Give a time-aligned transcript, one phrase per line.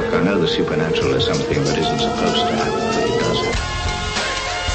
[0.00, 3.40] Look, I know the supernatural is something that isn't supposed to happen, but it does.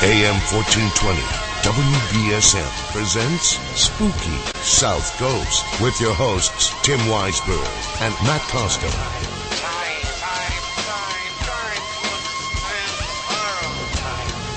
[0.04, 1.20] AM 1420,
[1.66, 9.25] WBSM presents Spooky South Coast with your hosts Tim Weisberg and Matt Costa.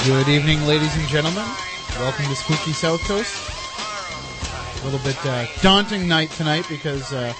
[0.08, 1.44] Good evening, ladies and gentlemen.
[1.98, 3.50] Welcome to Spooky South Coast.
[4.80, 7.34] A little bit uh, daunting night tonight because uh,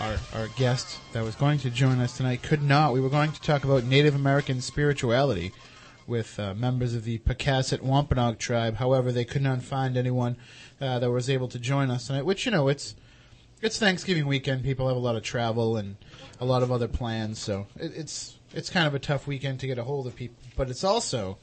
[0.00, 2.94] our our guest that was going to join us tonight could not.
[2.94, 5.52] We were going to talk about Native American spirituality
[6.06, 8.76] with uh, members of the Pocasset Wampanoag tribe.
[8.76, 10.36] However, they could not find anyone
[10.80, 12.24] uh, that was able to join us tonight.
[12.24, 12.94] Which you know, it's
[13.60, 14.64] it's Thanksgiving weekend.
[14.64, 15.96] People have a lot of travel and
[16.40, 19.66] a lot of other plans, so it, it's it's kind of a tough weekend to
[19.66, 20.36] get a hold of people.
[20.56, 21.36] But it's also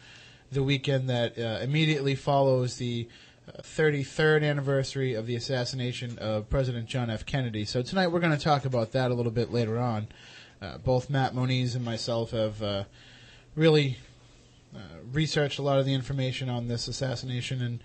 [0.51, 3.07] the weekend that uh, immediately follows the
[3.48, 7.26] uh, 33rd anniversary of the assassination of President John F.
[7.26, 7.65] Kennedy.
[7.65, 10.07] So tonight we're going to talk about that a little bit later on.
[10.61, 12.84] Uh, both Matt Moniz and myself have uh,
[13.55, 13.98] really
[14.76, 14.79] uh,
[15.11, 17.79] researched a lot of the information on this assassination, and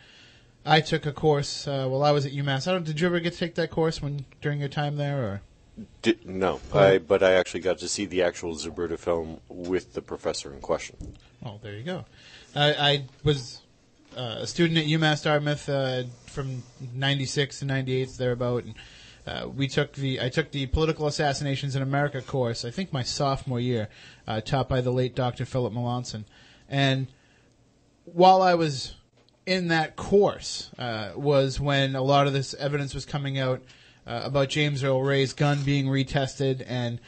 [0.64, 2.68] I took a course uh, while I was at UMass.
[2.68, 2.84] I don't.
[2.84, 5.40] Did you ever get to take that course when during your time there, or?
[6.02, 10.02] Di- no, I, but I actually got to see the actual Zapruder film with the
[10.02, 11.16] professor in question.
[11.44, 12.04] Oh, there you go.
[12.56, 13.60] I, I was
[14.16, 16.62] uh, a student at UMass Dartmouth uh, from
[16.94, 18.64] '96 to '98, thereabout.
[18.64, 18.74] And,
[19.26, 22.64] uh, we took the I took the political assassinations in America course.
[22.64, 23.88] I think my sophomore year,
[24.26, 25.44] uh, taught by the late Dr.
[25.44, 26.24] Philip Melanson.
[26.68, 27.08] And
[28.04, 28.94] while I was
[29.44, 33.62] in that course, uh, was when a lot of this evidence was coming out
[34.06, 37.00] uh, about James Earl Ray's gun being retested, and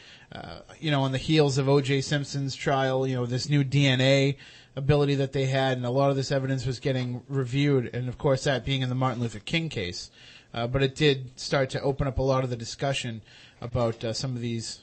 [0.79, 2.01] you know, on the heels of O.J.
[2.01, 4.35] Simpson's trial, you know, this new DNA
[4.79, 8.17] ability that they had, and a lot of this evidence was getting reviewed, and of
[8.17, 10.09] course that being in the Martin Luther King case.
[10.53, 13.21] Uh, but it did start to open up a lot of the discussion
[13.61, 14.79] about uh, some of these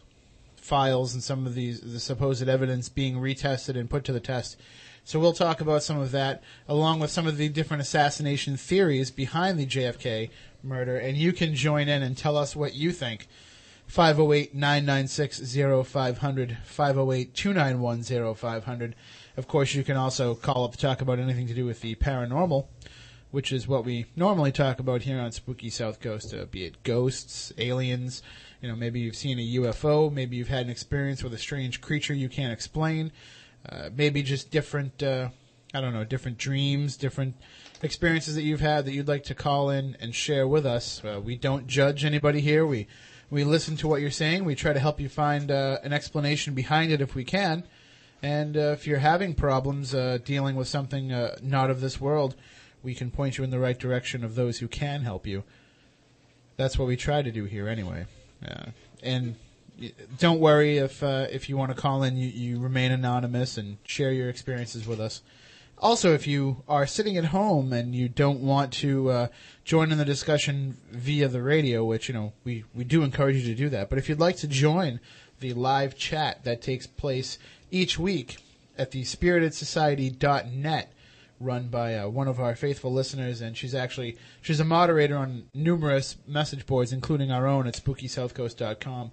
[0.54, 4.56] files and some of these the supposed evidence being retested and put to the test.
[5.04, 9.10] So we'll talk about some of that, along with some of the different assassination theories
[9.10, 10.30] behind the JFK
[10.62, 13.26] murder, and you can join in and tell us what you think.
[13.90, 18.92] 508-996-0500, 508-291-0500.
[19.36, 21.94] Of course, you can also call up to talk about anything to do with the
[21.96, 22.68] paranormal,
[23.30, 26.82] which is what we normally talk about here on Spooky South Coast, uh, be it
[26.84, 28.22] ghosts, aliens,
[28.62, 31.82] you know, maybe you've seen a UFO, maybe you've had an experience with a strange
[31.82, 33.12] creature you can't explain,
[33.68, 35.28] uh, maybe just different, uh,
[35.74, 37.36] I don't know, different dreams, different
[37.82, 41.04] experiences that you've had that you'd like to call in and share with us.
[41.04, 42.64] Uh, we don't judge anybody here.
[42.64, 42.86] We
[43.28, 44.44] we listen to what you're saying.
[44.44, 47.64] We try to help you find uh, an explanation behind it if we can.
[48.22, 52.34] And uh, if you're having problems uh, dealing with something uh, not of this world,
[52.82, 55.44] we can point you in the right direction of those who can help you.
[56.56, 58.06] That's what we try to do here, anyway.
[59.02, 59.36] And
[60.18, 63.76] don't worry if uh, if you want to call in, you, you remain anonymous and
[63.84, 65.22] share your experiences with us.
[65.78, 69.28] Also, if you are sitting at home and you don't want to uh,
[69.64, 73.42] join in the discussion via the radio, which you know we, we do encourage you
[73.42, 75.00] to do that, but if you'd like to join
[75.40, 77.38] the live chat that takes place
[77.70, 78.38] each week
[78.78, 80.92] at the SpiritedSociety.net,
[81.40, 85.44] run by uh, one of our faithful listeners, and she's actually she's a moderator on
[85.54, 89.10] numerous message boards, including our own at SpookySouthCoast.com.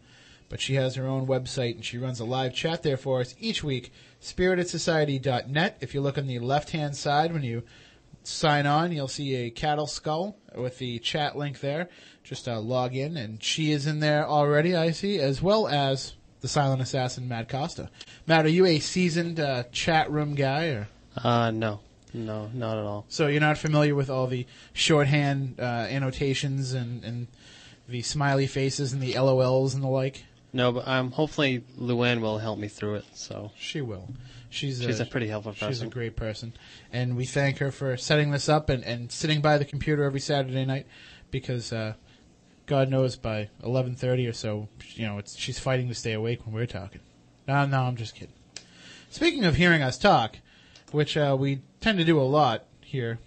[0.49, 3.33] But she has her own website and she runs a live chat there for us
[3.39, 3.91] each week.
[4.21, 5.77] SpiritedSociety.net.
[5.81, 7.63] If you look on the left hand side when you
[8.23, 11.89] sign on, you'll see a cattle skull with the chat link there.
[12.23, 16.13] Just uh, log in, and she is in there already, I see, as well as
[16.43, 17.89] the silent assassin, Matt Costa.
[18.27, 20.65] Matt, are you a seasoned uh, chat room guy?
[20.65, 21.79] or Uh, no,
[22.13, 23.05] no, not at all.
[23.07, 27.27] So you're not familiar with all the shorthand uh, annotations and, and
[27.87, 30.25] the smiley faces and the LOLs and the like?
[30.51, 33.05] No, but um, hopefully Luann will help me through it.
[33.13, 34.09] So She will.
[34.49, 35.69] She's she's a pretty helpful person.
[35.69, 36.53] She's a great person,
[36.91, 40.19] and we thank her for setting this up and, and sitting by the computer every
[40.19, 40.85] Saturday night,
[41.31, 41.93] because uh,
[42.65, 46.45] God knows by eleven thirty or so, you know, it's she's fighting to stay awake
[46.45, 47.01] when we're talking.
[47.47, 48.35] No, no, I'm just kidding.
[49.09, 50.37] Speaking of hearing us talk,
[50.91, 53.19] which uh, we tend to do a lot here.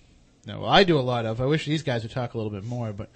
[0.46, 1.40] No, I do a lot of.
[1.40, 3.10] I wish these guys would talk a little bit more, but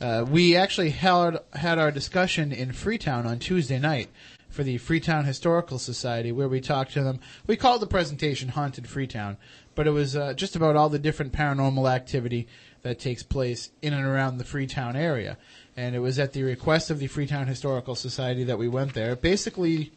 [0.00, 4.08] uh, we actually held had our discussion in Freetown on Tuesday night
[4.48, 7.20] for the Freetown Historical Society, where we talked to them.
[7.46, 9.36] We called the presentation "Haunted Freetown,"
[9.74, 12.48] but it was uh, just about all the different paranormal activity
[12.82, 15.38] that takes place in and around the Freetown area.
[15.76, 19.16] And it was at the request of the Freetown Historical Society that we went there.
[19.16, 19.92] Basically,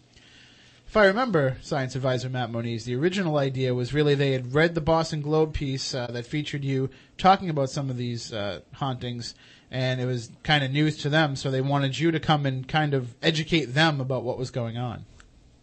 [0.88, 4.76] if I remember, science advisor Matt Moniz, the original idea was really they had read
[4.76, 9.36] the Boston Globe piece uh, that featured you talking about some of these uh, hauntings,
[9.70, 12.68] and it was kind of news to them, so they wanted you to come and
[12.68, 15.06] kind of educate them about what was going on.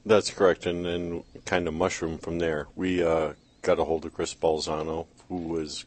[0.05, 2.67] That's correct, and then kind of mushroom from there.
[2.75, 5.87] We uh, got a hold of Chris Balzano, who was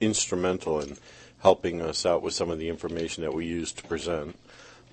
[0.00, 0.96] instrumental in
[1.40, 4.36] helping us out with some of the information that we used to present.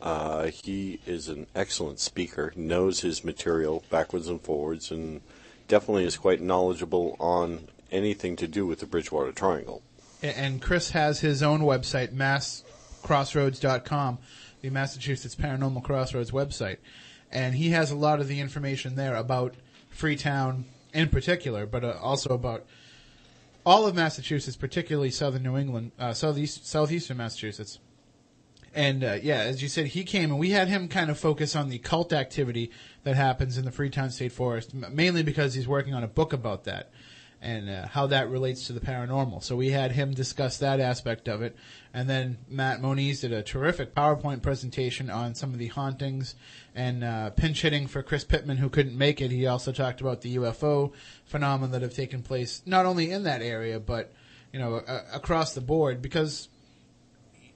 [0.02, 5.22] Uh, he is an excellent speaker, knows his material backwards and forwards, and
[5.68, 9.82] definitely is quite knowledgeable on anything to do with the Bridgewater Triangle.
[10.22, 14.18] And Chris has his own website, masscrossroads.com,
[14.62, 16.78] the Massachusetts Paranormal Crossroads website.
[17.32, 19.56] And he has a lot of the information there about
[19.90, 22.66] Freetown in particular, but uh, also about
[23.66, 27.80] all of Massachusetts, particularly southern New England, uh, southeast, southeastern Massachusetts.
[28.76, 31.56] And uh, yeah, as you said, he came and we had him kind of focus
[31.56, 32.72] on the cult activity
[33.04, 36.64] that happens in the Freetown State Forest, mainly because he's working on a book about
[36.64, 36.92] that
[37.44, 39.44] and uh, how that relates to the paranormal.
[39.44, 41.56] So we had him discuss that aspect of it,
[41.94, 46.36] and then Matt Moniz did a terrific PowerPoint presentation on some of the hauntings
[46.76, 49.32] and uh, pinch hitting for Chris Pittman, who couldn't make it.
[49.32, 50.92] He also talked about the UFO
[51.26, 54.14] phenomena that have taken place not only in that area but
[54.52, 56.50] you know a- across the board because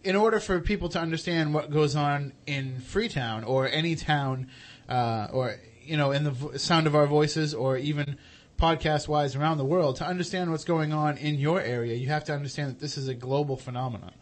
[0.03, 4.47] in order for people to understand what goes on in Freetown or any town,
[4.87, 8.17] uh, or you know, in the vo- sound of our voices, or even
[8.57, 12.23] podcast wise around the world, to understand what's going on in your area, you have
[12.23, 14.13] to understand that this is a global phenomenon,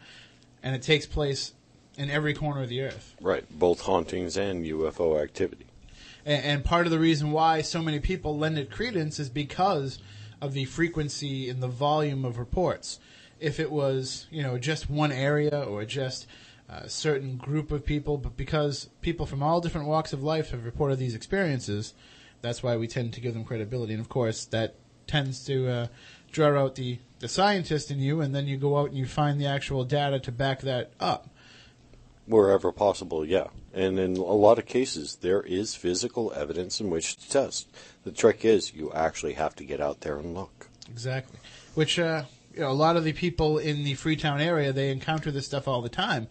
[0.64, 1.54] and it takes place
[1.98, 3.16] in every corner of the earth.
[3.22, 5.66] Right, both hauntings and UFO activity.
[6.26, 10.00] And, and part of the reason why so many people lend it credence is because
[10.42, 13.00] of the frequency and the volume of reports.
[13.40, 16.28] If it was, you know, just one area or just
[16.68, 20.66] a certain group of people, but because people from all different walks of life have
[20.66, 21.94] reported these experiences,
[22.42, 23.94] that's why we tend to give them credibility.
[23.94, 24.76] And of course, that
[25.08, 25.88] tends to uh,
[26.32, 29.40] draw out the, the scientist in you, and then you go out and you find
[29.40, 31.30] the actual data to back that up.
[32.28, 33.48] Wherever possible, yeah.
[33.74, 37.68] And in a lot of cases, there is physical evidence in which to test.
[38.04, 40.70] The trick is you actually have to get out there and look.
[40.90, 41.40] Exactly.
[41.76, 42.24] Which, uh,
[42.54, 45.68] you know, a lot of the people in the Freetown area, they encounter this stuff
[45.68, 46.28] all the time.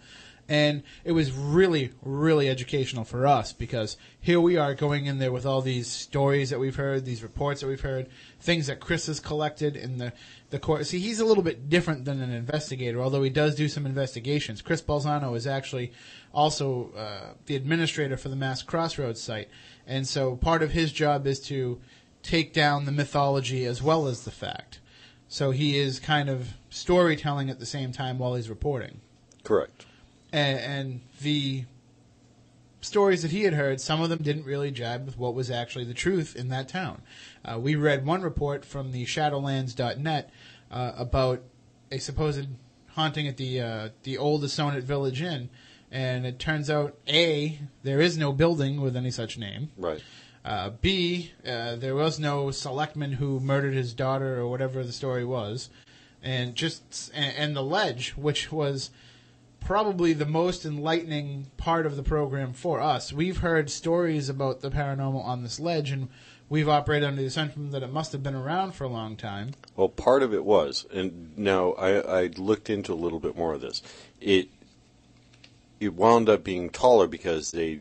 [0.48, 5.32] And it was really, really educational for us because here we are going in there
[5.32, 8.08] with all these stories that we've heard, these reports that we've heard,
[8.40, 10.12] things that Chris has collected in the,
[10.50, 10.86] the court.
[10.86, 14.60] See, he's a little bit different than an investigator, although he does do some investigations.
[14.60, 15.92] Chris Balzano is actually
[16.34, 19.48] also uh, the administrator for the Mass Crossroads site.
[19.86, 21.80] And so part of his job is to
[22.22, 24.80] take down the mythology as well as the fact.
[25.28, 29.00] So he is kind of storytelling at the same time while he's reporting.
[29.42, 29.86] Correct.
[30.34, 31.64] And, and the
[32.80, 35.84] stories that he had heard, some of them didn't really jibe with what was actually
[35.84, 37.02] the truth in that town.
[37.44, 40.30] Uh, we read one report from the Shadowlands.net
[40.72, 41.40] uh, about
[41.92, 42.48] a supposed
[42.88, 45.50] haunting at the uh, the old Assonet Village Inn,
[45.92, 49.70] and it turns out a there is no building with any such name.
[49.76, 50.02] Right.
[50.44, 55.24] Uh, B, uh, there was no selectman who murdered his daughter or whatever the story
[55.24, 55.70] was,
[56.24, 58.90] and just and, and the ledge, which was
[59.64, 63.12] probably the most enlightening part of the program for us.
[63.12, 66.08] We've heard stories about the paranormal on this ledge, and
[66.48, 69.52] we've operated under the assumption that it must have been around for a long time.
[69.76, 73.54] Well, part of it was, and now I, I looked into a little bit more
[73.54, 73.82] of this.
[74.20, 74.48] It
[75.80, 77.80] it wound up being taller because they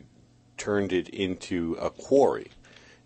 [0.56, 2.50] turned it into a quarry.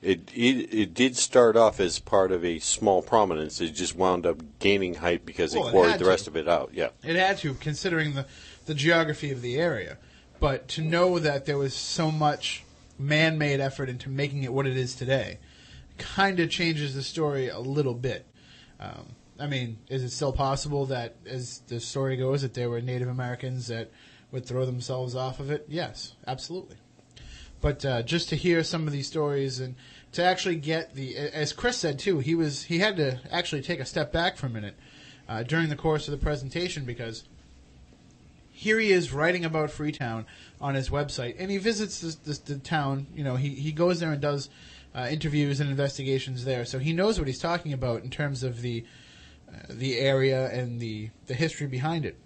[0.00, 3.60] It, it it did start off as part of a small prominence.
[3.60, 6.06] It just wound up gaining height because Well, they quarried the to.
[6.10, 6.70] rest of it out.
[6.72, 8.26] Yeah, It had to, considering the,
[8.68, 9.98] the geography of the area.
[10.38, 12.62] But to know that there was so much
[12.98, 15.38] man made effort into making it what it is today
[15.96, 18.24] kind of changes the story a little bit.
[18.78, 22.80] Um, I mean, is it still possible that, as the story goes, that there were
[22.80, 23.90] Native Americans that
[24.30, 25.66] would throw themselves off of it?
[25.68, 26.76] Yes, absolutely.
[27.60, 29.74] But uh, just to hear some of these stories and
[30.12, 33.80] to actually get the, as Chris said too, he was he had to actually take
[33.80, 34.76] a step back for a minute
[35.28, 37.24] uh, during the course of the presentation because
[38.58, 40.26] here he is writing about Freetown
[40.60, 43.06] on his website, and he visits this, this, the town.
[43.14, 44.50] You know, he, he goes there and does
[44.96, 48.60] uh, interviews and investigations there, so he knows what he's talking about in terms of
[48.60, 48.84] the
[49.48, 52.18] uh, the area and the the history behind it.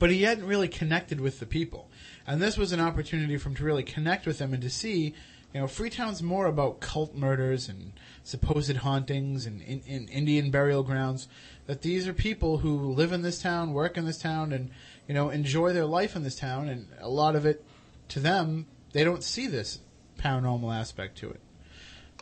[0.00, 1.88] But he hadn't really connected with the people,
[2.26, 5.14] and this was an opportunity for him to really connect with them and to see.
[5.54, 7.92] You know, Freetown's more about cult murders and
[8.24, 11.28] supposed hauntings and in, in Indian burial grounds.
[11.66, 14.70] That these are people who live in this town, work in this town, and
[15.08, 16.68] you know enjoy their life in this town.
[16.68, 17.64] And a lot of it,
[18.08, 19.80] to them, they don't see this
[20.18, 21.40] paranormal aspect to it.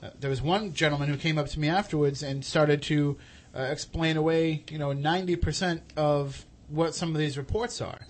[0.03, 3.17] Uh, there was one gentleman who came up to me afterwards and started to
[3.57, 8.01] uh, explain away, you know, 90% of what some of these reports are.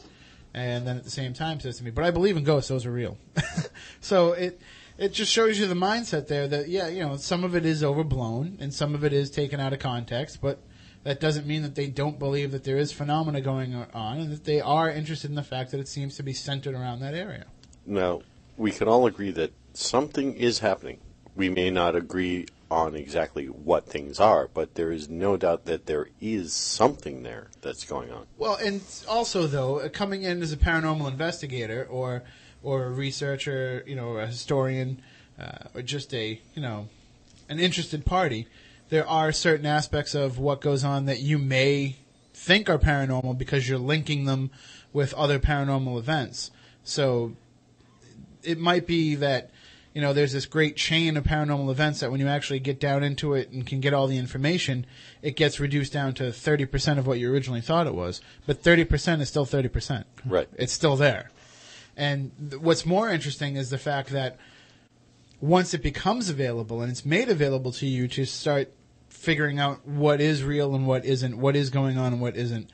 [0.55, 2.87] And then at the same time says to me, but I believe in ghosts, those
[2.87, 3.19] are real.
[4.01, 4.61] so it,
[4.97, 7.83] it just shows you the mindset there that, yeah, you know, some of it is
[7.83, 10.61] overblown and some of it is taken out of context, but
[11.05, 14.45] that doesn't mean that they don't believe that there is phenomena going on and that
[14.45, 17.45] they are interested in the fact that it seems to be centered around that area.
[17.87, 18.23] Now,
[18.57, 20.99] we can all agree that something is happening.
[21.37, 25.87] We may not agree on exactly what things are, but there is no doubt that
[25.87, 28.27] there is something there that's going on.
[28.39, 32.23] Well, and also though, uh, coming in as a paranormal investigator or
[32.63, 35.03] or a researcher, you know, a historian,
[35.39, 36.89] uh, or just a you know,
[37.49, 38.49] an interested party,
[38.89, 41.97] there are certain aspects of what goes on that you may
[42.33, 44.51] think are paranormal because you're linking them
[44.93, 46.51] with other paranormal events.
[46.83, 47.35] So
[48.43, 49.51] it might be that
[49.95, 53.03] you know there's this great chain of paranormal events that when you actually get down
[53.03, 54.87] into it and can get all the information,
[55.23, 58.21] it gets reduced down to 30% of what you originally thought it was.
[58.47, 60.05] But 30% is still 30%.
[60.27, 60.49] Right.
[60.57, 61.31] It's still there.
[61.97, 64.37] And th- what's more interesting is the fact that
[65.41, 68.73] once it becomes available and it's made available to you to start
[69.09, 72.71] figuring out what is real and what isn't, what is going on and what isn't,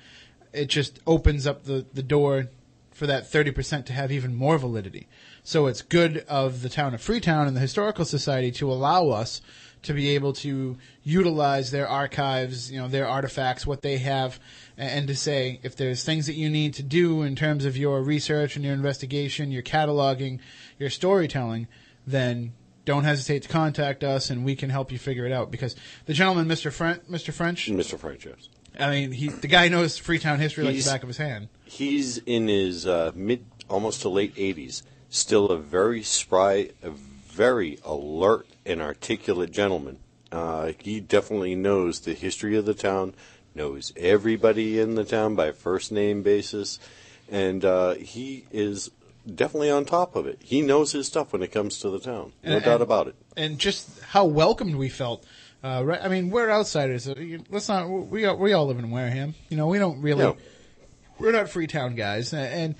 [0.52, 2.48] it just opens up the, the door
[2.90, 5.06] for that 30% to have even more validity.
[5.42, 9.40] So it's good of the town of Freetown and the Historical Society to allow us
[9.82, 14.38] to be able to utilize their archives, you know, their artifacts, what they have,
[14.76, 18.02] and to say if there's things that you need to do in terms of your
[18.02, 20.38] research and your investigation, your cataloging,
[20.78, 21.66] your storytelling,
[22.06, 22.52] then
[22.84, 25.50] don't hesitate to contact us and we can help you figure it out.
[25.50, 25.76] Because
[26.06, 26.72] the gentleman, Mr.
[26.72, 27.32] French, Mr.
[27.32, 27.98] French, Mr.
[27.98, 28.48] French, yes.
[28.78, 31.48] I mean, he the guy knows Freetown history like the He's- back of his hand.
[31.64, 37.78] He's in his uh, mid, almost to late 80s, still a very spry, a very
[37.84, 39.98] alert and articulate gentleman.
[40.32, 43.14] Uh, he definitely knows the history of the town,
[43.54, 46.78] knows everybody in the town by first name basis,
[47.30, 48.90] and uh, he is
[49.34, 50.38] definitely on top of it.
[50.42, 53.08] He knows his stuff when it comes to the town, no And- doubt and- about
[53.08, 53.14] it.
[53.36, 55.24] and just how welcomed we felt.
[55.62, 57.06] Uh, right, I mean, we're outsiders.
[57.50, 57.88] Let's not.
[57.90, 59.34] We all, we all live in Wareham.
[59.50, 60.24] You know, we don't really.
[60.24, 60.36] No.
[61.18, 62.74] We're not Freetown guys, and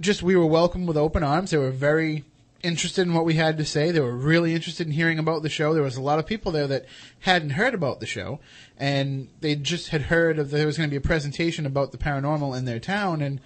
[0.00, 1.52] just we were welcomed with open arms.
[1.52, 2.24] They were very
[2.64, 3.92] interested in what we had to say.
[3.92, 5.72] They were really interested in hearing about the show.
[5.72, 6.84] There was a lot of people there that
[7.20, 8.40] hadn't heard about the show,
[8.76, 11.98] and they just had heard of there was going to be a presentation about the
[11.98, 13.40] paranormal in their town, and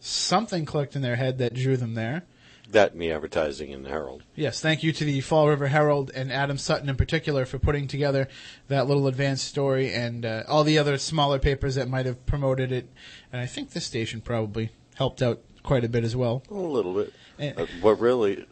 [0.00, 2.24] something clicked in their head that drew them there.
[2.70, 4.24] That and the advertising in the Herald.
[4.34, 7.88] Yes, thank you to the Fall River Herald and Adam Sutton in particular for putting
[7.88, 8.28] together
[8.68, 12.70] that little advanced story and uh, all the other smaller papers that might have promoted
[12.70, 12.90] it.
[13.32, 16.42] And I think this station probably helped out quite a bit as well.
[16.50, 17.14] A little bit.
[17.38, 17.52] Eh.
[17.56, 18.44] Uh, what really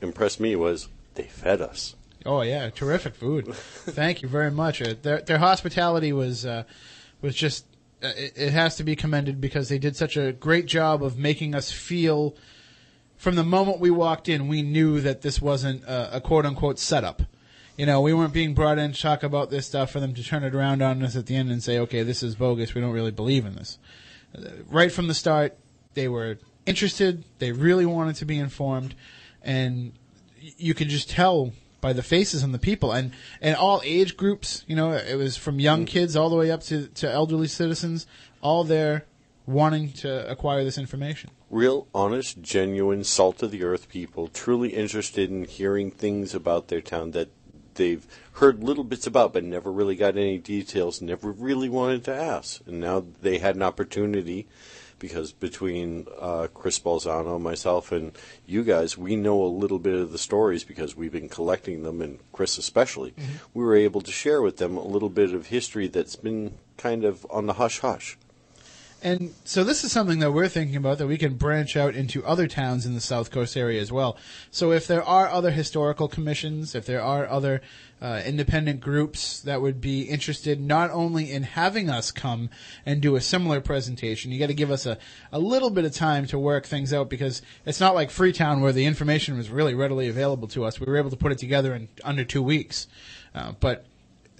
[0.00, 1.96] impressed me was they fed us.
[2.24, 3.52] Oh yeah, terrific food.
[3.54, 4.80] Thank you very much.
[4.80, 6.62] Uh, their their hospitality was uh,
[7.20, 7.66] was just
[8.04, 11.54] it, it has to be commended because they did such a great job of making
[11.54, 12.36] us feel.
[13.16, 16.78] From the moment we walked in, we knew that this wasn't a, a quote unquote
[16.78, 17.22] setup.
[17.76, 20.22] You know, we weren't being brought in to talk about this stuff for them to
[20.22, 22.74] turn it around on us at the end and say, "Okay, this is bogus.
[22.74, 23.78] We don't really believe in this."
[24.36, 25.56] Uh, Right from the start,
[25.94, 27.24] they were interested.
[27.38, 28.94] They really wanted to be informed,
[29.42, 29.92] and
[30.38, 31.52] you could just tell
[31.84, 33.12] by the faces and the people and
[33.42, 34.64] and all age groups.
[34.66, 35.88] You know, it was from young mm.
[35.88, 38.06] kids all the way up to to elderly citizens,
[38.40, 39.04] all there
[39.46, 41.30] wanting to acquire this information.
[41.50, 46.80] Real, honest, genuine, salt of the earth people, truly interested in hearing things about their
[46.80, 47.28] town that
[47.74, 52.14] they've heard little bits about but never really got any details, never really wanted to
[52.14, 52.62] ask.
[52.66, 54.48] And now they had an opportunity
[55.04, 58.12] because between uh, Chris Balzano, myself, and
[58.46, 62.00] you guys, we know a little bit of the stories because we've been collecting them,
[62.00, 63.12] and Chris especially.
[63.52, 67.04] We were able to share with them a little bit of history that's been kind
[67.04, 68.16] of on the hush hush.
[69.04, 72.24] And so this is something that we're thinking about that we can branch out into
[72.24, 74.16] other towns in the South Coast area as well.
[74.50, 77.60] So if there are other historical commissions, if there are other
[78.00, 82.48] uh, independent groups that would be interested not only in having us come
[82.86, 84.96] and do a similar presentation, you got to give us a,
[85.30, 88.72] a little bit of time to work things out because it's not like Freetown where
[88.72, 90.80] the information was really readily available to us.
[90.80, 92.86] We were able to put it together in under two weeks.
[93.34, 93.84] Uh, but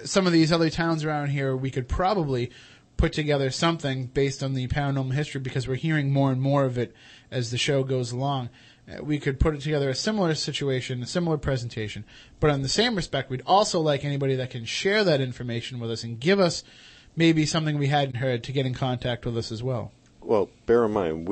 [0.04, 2.50] some of these other towns around here, we could probably
[2.97, 6.79] put together something based on the paranormal history because we're hearing more and more of
[6.79, 6.95] it
[7.31, 8.49] as the show goes along.
[8.89, 12.05] Uh, we could put it together a similar situation, a similar presentation,
[12.39, 15.91] but on the same respect, we'd also like anybody that can share that information with
[15.91, 16.63] us and give us
[17.17, 19.93] maybe something we hadn't heard to get in contact with us as well.
[20.21, 21.29] Well, bear in mind,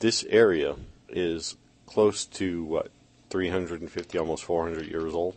[0.00, 0.76] this area
[1.08, 2.90] is close to what
[3.30, 5.36] 350, almost 400 years old.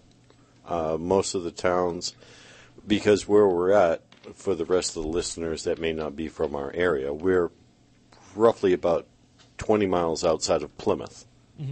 [0.66, 2.16] Uh, most of the towns,
[2.88, 4.02] because where we're at,
[4.34, 7.52] for the rest of the listeners that may not be from our area, we're
[8.36, 9.06] roughly about
[9.58, 11.26] 20 miles outside of Plymouth.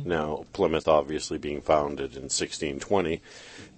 [0.06, 3.22] Now, Plymouth obviously being founded in 1620,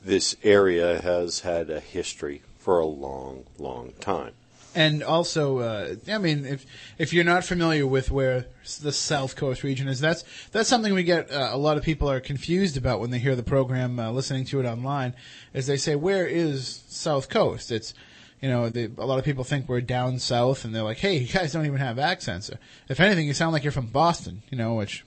[0.03, 4.33] this area has had a history for a long, long time.
[4.75, 6.65] And also, uh, I mean, if
[6.97, 8.45] if you're not familiar with where
[8.81, 12.09] the South Coast region is, that's that's something we get uh, a lot of people
[12.09, 15.13] are confused about when they hear the program, uh, listening to it online,
[15.53, 17.93] is they say, "Where is South Coast?" It's
[18.41, 21.17] you know, they, a lot of people think we're down south, and they're like, "Hey,
[21.17, 22.49] you guys don't even have accents.
[22.89, 25.05] If anything, you sound like you're from Boston." You know, which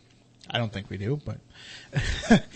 [0.50, 1.38] I don't think we do, but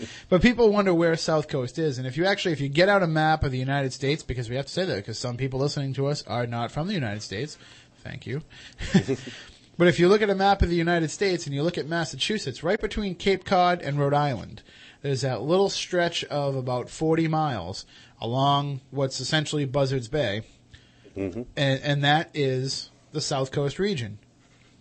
[0.29, 3.03] but people wonder where South Coast is, and if you actually if you get out
[3.03, 5.59] a map of the United States, because we have to say that because some people
[5.59, 7.57] listening to us are not from the United States.
[8.03, 8.41] Thank you.
[9.77, 11.87] but if you look at a map of the United States and you look at
[11.87, 14.61] Massachusetts, right between Cape Cod and Rhode Island,
[15.01, 17.85] there's that little stretch of about 40 miles
[18.21, 20.43] along what's essentially Buzzards Bay,
[21.15, 24.19] and, and that is the South Coast region.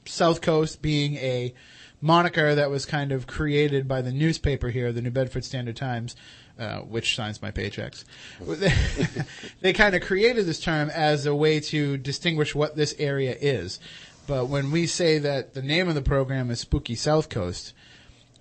[0.05, 1.55] South Coast being a
[2.01, 6.17] moniker that was kind of created by the newspaper here, the New Bedford Standard Times,
[6.59, 8.05] uh, which signs my paychecks.
[9.61, 13.79] they kind of created this term as a way to distinguish what this area is.
[14.27, 17.73] But when we say that the name of the program is Spooky South Coast,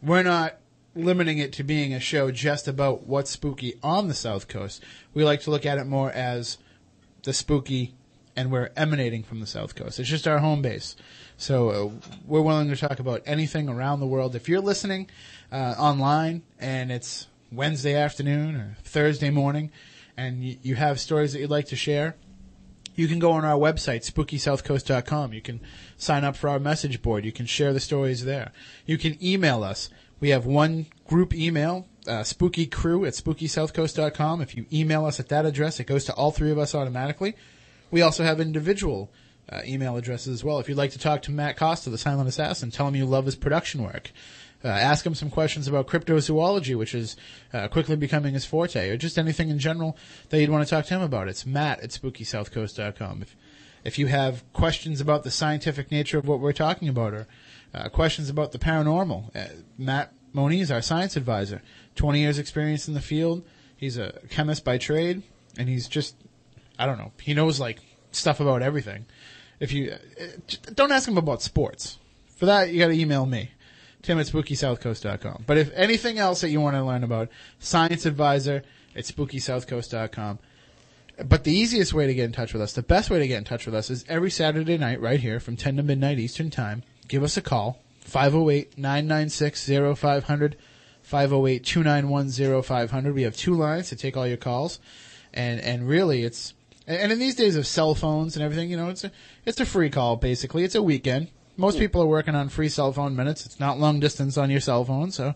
[0.02, 0.58] we're not
[0.96, 4.84] limiting it to being a show just about what's spooky on the South Coast.
[5.14, 6.58] We like to look at it more as
[7.28, 7.94] the spooky
[8.38, 10.00] and we're emanating from the South Coast.
[10.00, 10.96] It's just our home base.
[11.36, 14.34] So uh, we're willing to talk about anything around the world.
[14.34, 15.10] If you're listening
[15.52, 19.72] uh, online and it's Wednesday afternoon or Thursday morning
[20.16, 22.16] and you, you have stories that you'd like to share,
[22.96, 25.34] you can go on our website, spookysouthcoast.com.
[25.34, 25.60] You can
[25.98, 27.26] sign up for our message board.
[27.26, 28.54] You can share the stories there.
[28.86, 29.90] You can email us.
[30.20, 34.42] We have one group email, uh, spookycrew at spookysouthcoast.com.
[34.42, 37.36] If you email us at that address, it goes to all three of us automatically.
[37.92, 39.12] We also have individual
[39.50, 40.60] uh, email addresses as well.
[40.60, 43.26] If you'd like to talk to Matt Costa, the Silent Assassin, tell him you love
[43.26, 44.12] his production work.
[44.64, 47.16] Uh, ask him some questions about cryptozoology, which is
[47.54, 49.96] uh, quickly becoming his forte, or just anything in general
[50.30, 51.28] that you'd want to talk to him about.
[51.28, 53.22] It's Matt at SpookySouthCoast.com.
[53.22, 53.36] If,
[53.84, 57.28] if you have questions about the scientific nature of what we're talking about, or
[57.78, 61.62] uh, questions about the paranormal, uh, Matt Moniz our science advisor.
[61.96, 63.44] 20 years experience in the field.
[63.76, 65.24] He's a chemist by trade,
[65.58, 66.16] and he's just,
[66.78, 67.80] I don't know, he knows like
[68.12, 69.06] stuff about everything.
[69.60, 70.26] If you, uh,
[70.74, 71.98] don't ask him about sports.
[72.36, 73.52] For that, you gotta email me.
[74.04, 75.44] Tim at SpookySouthCoast.com.
[75.48, 78.64] But if anything else that you want to learn about, Science Advisor
[78.96, 80.40] at SpookySouthCoast.com.
[81.26, 83.40] But the easiest way to get in touch with us, the best way to get
[83.40, 86.52] in touch with us is every Saturday night right here from 10 to midnight Eastern
[86.52, 86.84] Time.
[87.08, 90.56] Give us a call, 508-996-0500,
[91.10, 93.14] 508-291-0500.
[93.14, 94.80] We have two lines to take all your calls.
[95.34, 96.54] And, and really it's,
[96.86, 99.12] and in these days of cell phones and everything, you know, it's a,
[99.46, 100.64] it's a free call basically.
[100.64, 101.30] It's a weekend.
[101.58, 103.46] Most people are working on free cell phone minutes.
[103.46, 105.34] It's not long distance on your cell phone, so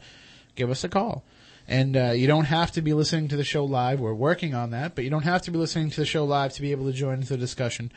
[0.56, 1.24] give us a call.
[1.68, 4.00] And uh, you don't have to be listening to the show live.
[4.00, 6.54] We're working on that, but you don't have to be listening to the show live
[6.54, 7.92] to be able to join the discussion.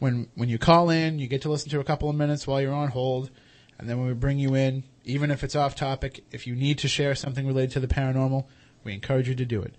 [0.00, 2.60] When when you call in, you get to listen to a couple of minutes while
[2.60, 3.30] you're on hold,
[3.78, 6.78] and then when we bring you in, even if it's off topic, if you need
[6.78, 8.46] to share something related to the paranormal,
[8.82, 9.74] we encourage you to do it.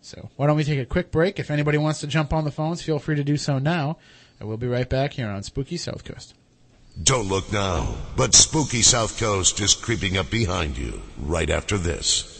[0.00, 1.38] So why don't we take a quick break?
[1.38, 3.98] If anybody wants to jump on the phones, feel free to do so now.
[4.38, 6.34] And we'll be right back here on Spooky South Coast.
[7.02, 12.33] Don't look now, but Spooky South Coast is creeping up behind you right after this.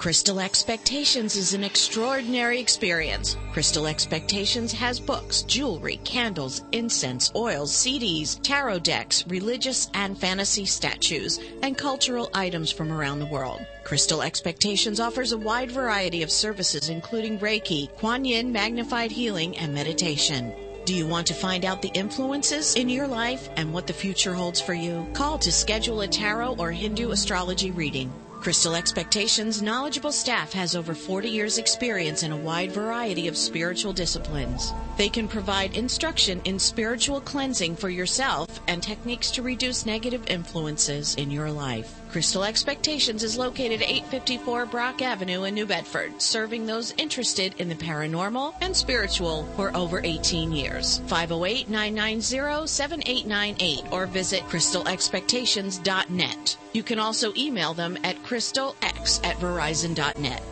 [0.00, 3.36] Crystal Expectations is an extraordinary experience.
[3.52, 11.38] Crystal Expectations has books, jewelry, candles, incense, oils, CDs, tarot decks, religious and fantasy statues,
[11.62, 13.60] and cultural items from around the world.
[13.84, 19.74] Crystal Expectations offers a wide variety of services including Reiki, Kuan Yin magnified healing, and
[19.74, 20.54] meditation.
[20.86, 24.32] Do you want to find out the influences in your life and what the future
[24.32, 25.06] holds for you?
[25.12, 28.10] Call to schedule a tarot or Hindu astrology reading.
[28.40, 33.92] Crystal Expectations knowledgeable staff has over 40 years experience in a wide variety of spiritual
[33.92, 34.72] disciplines.
[34.96, 41.16] They can provide instruction in spiritual cleansing for yourself and techniques to reduce negative influences
[41.16, 41.99] in your life.
[42.10, 47.68] Crystal Expectations is located at 854 Brock Avenue in New Bedford, serving those interested in
[47.68, 50.98] the paranormal and spiritual for over 18 years.
[51.06, 56.56] 508-990-7898 or visit crystalexpectations.net.
[56.72, 60.42] You can also email them at crystalx at verizon.net.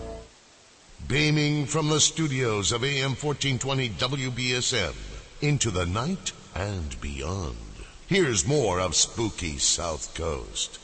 [1.08, 4.94] Beaming from the studios of AM 1420 WBSM
[5.40, 7.56] into the night and beyond.
[8.06, 10.78] Here's more of Spooky South Coast.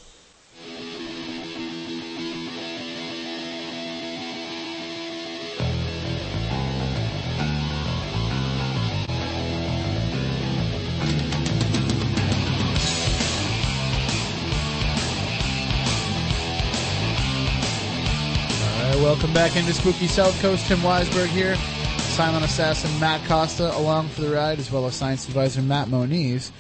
[19.35, 20.69] Back into Spooky South Coast.
[20.69, 21.57] Tim Weisberg here.
[21.57, 26.53] Silent Assassin Matt Costa along for the ride, as well as Science Advisor Matt Moniz.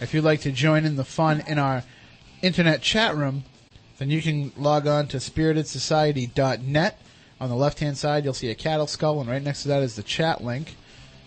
[0.00, 1.82] If you'd like to join in the fun in our
[2.40, 3.42] internet chat room,
[3.98, 7.02] then you can log on to spiritedsociety.net.
[7.40, 9.82] On the left hand side, you'll see a cattle skull, and right next to that
[9.82, 10.76] is the chat link.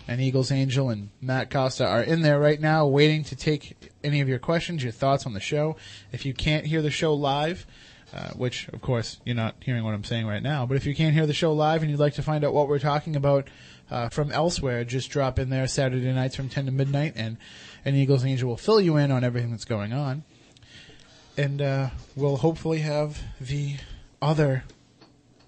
[0.08, 4.22] And Eagles Angel and Matt Costa are in there right now waiting to take any
[4.22, 5.76] of your questions, your thoughts on the show.
[6.12, 7.66] If you can't hear the show live,
[8.14, 10.94] uh, which of course you're not hearing what I'm saying right now, but if you
[10.94, 13.48] can't hear the show live and you'd like to find out what we're talking about
[13.90, 17.36] uh, from elsewhere, just drop in there Saturday nights from 10 to midnight, and
[17.84, 20.22] an Eagles Angel will fill you in on everything that's going on.
[21.36, 23.76] And uh, we'll hopefully have the
[24.22, 24.62] other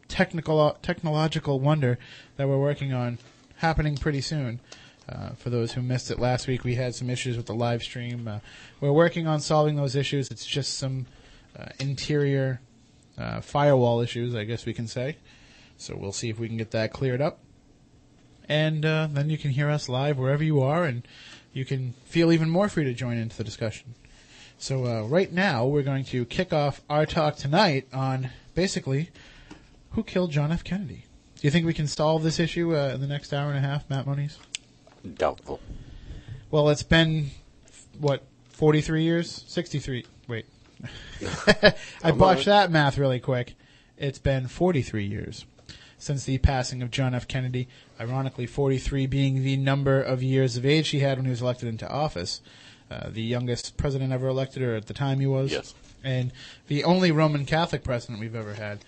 [0.08, 1.98] technical technological wonder
[2.36, 3.18] that we're working on
[3.58, 4.60] happening pretty soon.
[5.08, 7.80] Uh, for those who missed it last week, we had some issues with the live
[7.80, 8.26] stream.
[8.26, 8.40] Uh,
[8.80, 10.28] we're working on solving those issues.
[10.32, 11.06] It's just some
[11.78, 12.60] interior
[13.18, 15.16] uh, firewall issues, I guess we can say.
[15.78, 17.38] So we'll see if we can get that cleared up.
[18.48, 21.06] And uh, then you can hear us live wherever you are, and
[21.52, 23.94] you can feel even more free to join into the discussion.
[24.58, 29.10] So uh, right now, we're going to kick off our talk tonight on basically
[29.90, 30.62] who killed John F.
[30.62, 31.04] Kennedy.
[31.34, 33.60] Do you think we can solve this issue uh, in the next hour and a
[33.60, 34.38] half, Matt Moniz?
[35.16, 35.60] Doubtful.
[36.50, 37.30] Well, it's been
[37.98, 40.06] what forty-three years, sixty-three.
[42.02, 43.54] I botched that math really quick.
[43.96, 45.46] It's been forty-three years
[45.98, 47.26] since the passing of John F.
[47.26, 47.68] Kennedy.
[48.00, 51.68] Ironically, forty-three being the number of years of age he had when he was elected
[51.68, 52.40] into office.
[52.90, 55.50] Uh, the youngest president ever elected, or at the time he was.
[55.50, 55.74] Yes.
[56.04, 56.30] And
[56.68, 58.78] the only Roman Catholic president we've ever had.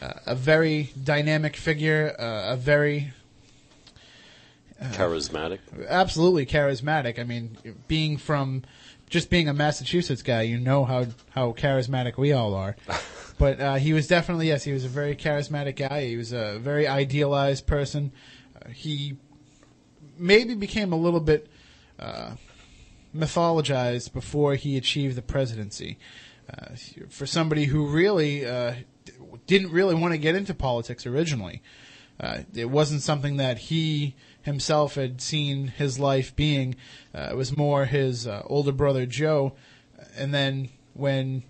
[0.00, 3.12] Uh, a very dynamic figure, uh, a very
[4.82, 5.58] Charismatic.
[5.88, 7.18] absolutely charismatic.
[7.18, 7.56] I mean,
[7.88, 8.62] being from
[9.08, 12.76] just being a Massachusetts guy, you know how how charismatic we all are.
[13.38, 16.06] but uh, he was definitely yes, he was a very charismatic guy.
[16.06, 18.12] He was a very idealized person.
[18.54, 19.16] Uh, he
[20.18, 21.48] maybe became a little bit
[21.98, 22.32] uh,
[23.14, 25.98] mythologized before he achieved the presidency.
[26.48, 26.76] Uh,
[27.08, 28.74] for somebody who really uh,
[29.46, 31.60] didn't really want to get into politics originally.
[32.18, 36.76] Uh, it wasn't something that he himself had seen his life being.
[37.14, 39.52] Uh, it was more his uh, older brother Joe,
[40.16, 41.42] and then when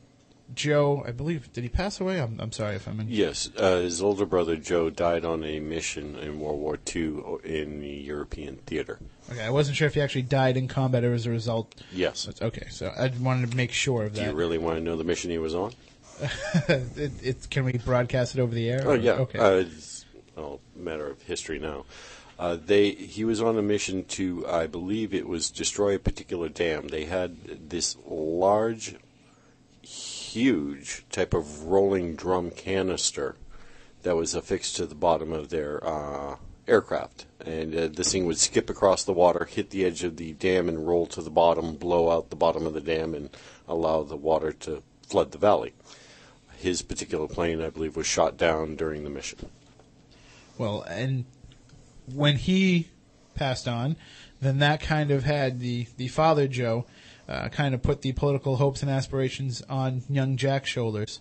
[0.54, 2.20] Joe, I believe, did he pass away?
[2.20, 3.08] I'm, I'm sorry if I'm in.
[3.08, 7.80] Yes, uh, his older brother Joe died on a mission in World War II in
[7.80, 8.98] the European theater.
[9.30, 11.74] Okay, I wasn't sure if he actually died in combat or as a result.
[11.92, 12.28] Yes.
[12.40, 14.22] Okay, so I wanted to make sure of that.
[14.22, 15.72] Do you really want to know the mission he was on?
[16.68, 18.82] it, it, can we broadcast it over the air?
[18.84, 19.12] Oh or- yeah.
[19.12, 19.38] Okay.
[20.74, 21.84] Matter of history now.
[22.38, 26.50] Uh, they he was on a mission to I believe it was destroy a particular
[26.50, 26.88] dam.
[26.88, 28.96] They had this large,
[29.80, 33.36] huge type of rolling drum canister
[34.02, 36.36] that was affixed to the bottom of their uh,
[36.68, 40.34] aircraft, and uh, this thing would skip across the water, hit the edge of the
[40.34, 43.30] dam, and roll to the bottom, blow out the bottom of the dam, and
[43.66, 45.72] allow the water to flood the valley.
[46.58, 49.50] His particular plane, I believe, was shot down during the mission.
[50.58, 51.24] Well, and
[52.12, 52.88] when he
[53.34, 53.96] passed on,
[54.40, 56.86] then that kind of had the, the father Joe
[57.28, 61.20] uh, kind of put the political hopes and aspirations on young Jack's shoulders.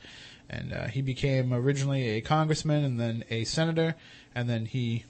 [0.50, 3.96] And uh, he became originally a congressman and then a senator,
[4.36, 5.06] and then he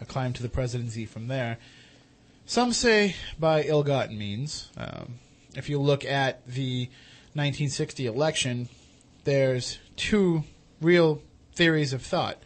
[0.00, 1.58] uh, climbed to the presidency from there.
[2.46, 4.70] Some say by ill gotten means.
[4.76, 5.18] Um,
[5.56, 6.86] if you look at the
[7.34, 8.68] 1960 election,
[9.24, 10.44] there's two
[10.80, 12.38] real theories of thought.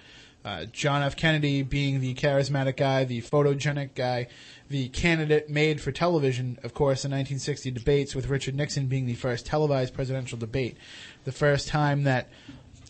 [0.44, 1.16] Uh, John F.
[1.16, 4.26] Kennedy being the charismatic guy, the photogenic guy,
[4.68, 9.14] the candidate made for television, of course, in 1960 debates, with Richard Nixon being the
[9.14, 10.76] first televised presidential debate.
[11.24, 12.28] The first time that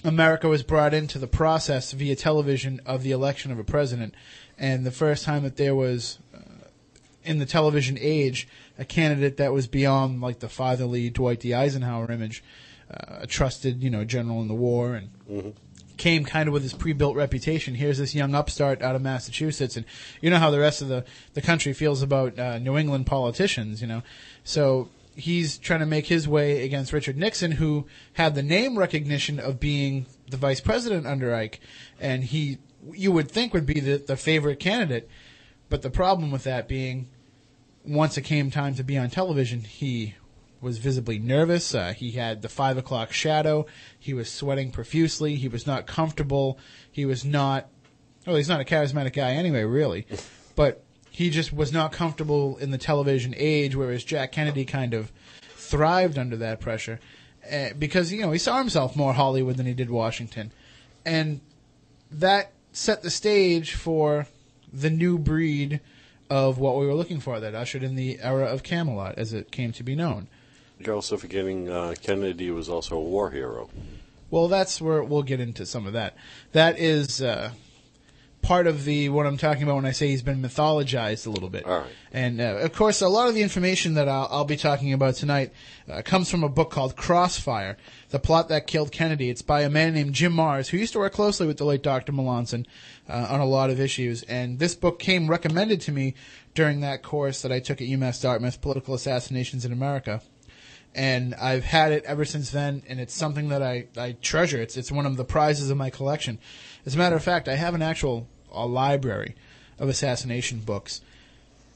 [0.03, 4.15] America was brought into the process via television of the election of a president,
[4.59, 6.41] and the first time that there was uh,
[7.23, 11.55] in the television age a candidate that was beyond like the fatherly Dwight D.
[11.55, 12.43] Eisenhower image,
[12.91, 15.55] uh, a trusted you know general in the war, and
[15.97, 17.75] came kind of with his pre-built reputation.
[17.75, 19.87] Here's this young upstart out of Massachusetts, and
[20.21, 21.05] you know how the rest of the
[21.35, 24.03] the country feels about uh, New England politicians, you know.
[24.43, 29.39] So he's trying to make his way against Richard Nixon, who had the name recognition
[29.39, 31.61] of being the vice president under Ike,
[32.01, 32.59] and he
[32.93, 35.09] you would think would be the, the favorite candidate.
[35.69, 37.09] But the problem with that being,
[37.85, 40.15] once it came time to be on television, he
[40.65, 41.75] was visibly nervous.
[41.75, 43.67] Uh, he had the five o'clock shadow.
[43.99, 45.37] He was sweating profusely.
[45.37, 46.59] He was not comfortable.
[46.91, 47.69] He was not.
[48.27, 50.07] Well, he's not a charismatic guy anyway, really.
[50.57, 55.11] But he just was not comfortable in the television age, whereas Jack Kennedy kind of
[55.57, 57.01] thrived under that pressure
[57.51, 60.53] uh, because you know he saw himself more Hollywood than he did Washington,
[61.05, 61.41] and
[62.11, 64.27] that set the stage for
[64.73, 65.81] the new breed
[66.31, 69.51] of what we were looking for that ushered in the era of Camelot, as it
[69.51, 70.29] came to be known.
[70.79, 73.71] You're also forgetting uh, Kennedy was also a war hero.
[74.31, 76.17] Well, that's where we'll get into some of that.
[76.53, 77.53] That is uh,
[78.43, 81.49] part of the what I'm talking about when I say he's been mythologized a little
[81.49, 81.65] bit.
[81.65, 81.91] All right.
[82.13, 85.15] And uh, of course, a lot of the information that I'll, I'll be talking about
[85.15, 85.53] tonight
[85.89, 87.77] uh, comes from a book called Crossfire:
[88.11, 89.31] The Plot That Killed Kennedy.
[89.31, 91.83] It's by a man named Jim Marrs, who used to work closely with the late
[91.83, 92.13] Dr.
[92.13, 92.67] Melanson
[93.09, 94.23] uh, on a lot of issues.
[94.25, 96.15] And this book came recommended to me
[96.55, 100.21] during that course that I took at UMass Dartmouth, Political Assassinations in America
[100.95, 104.61] and I've had it ever since then, and it's something that I, I treasure.
[104.61, 106.39] It's it's one of the prizes of my collection.
[106.87, 109.35] As a matter of fact, I have an actual a library
[109.79, 111.01] of assassination books,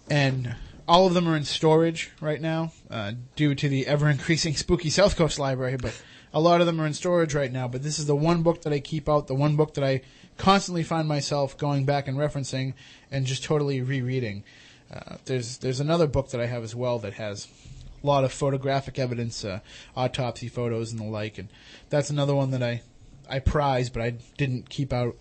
[0.09, 0.54] and
[0.87, 4.90] all of them are in storage right now uh, due to the ever increasing spooky
[4.90, 5.76] South Coast library.
[5.76, 6.00] But
[6.33, 7.66] a lot of them are in storage right now.
[7.66, 10.02] But this is the one book that I keep out, the one book that I
[10.37, 12.74] constantly find myself going back and referencing
[13.11, 14.44] and just totally rereading.
[14.92, 17.48] Uh, there's there's another book that I have as well that has
[18.02, 19.61] a lot of photographic evidence, uh,
[19.96, 21.48] autopsy photos and the like, and
[21.90, 22.82] that's another one that I
[23.28, 25.16] I prize, but I didn't keep out.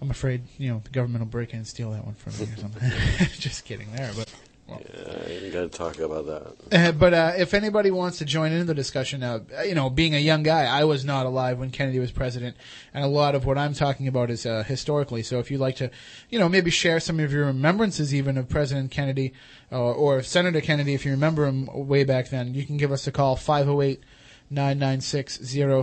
[0.00, 2.52] I'm afraid you know the government will break in and steal that one from me
[2.52, 2.90] or something.
[3.38, 4.32] Just kidding there, but.
[4.80, 6.88] Yeah, ain't got to talk about that.
[6.88, 10.14] Uh, but uh, if anybody wants to join in the discussion, uh, you know, being
[10.14, 12.56] a young guy, I was not alive when Kennedy was president,
[12.94, 15.22] and a lot of what I'm talking about is uh, historically.
[15.22, 15.90] So if you'd like to,
[16.30, 19.32] you know, maybe share some of your remembrances even of President Kennedy
[19.70, 23.06] uh, or Senator Kennedy, if you remember him way back then, you can give us
[23.06, 24.02] a call 508
[24.50, 25.38] 996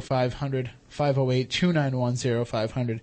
[0.05, 3.01] 0500 508 291 0500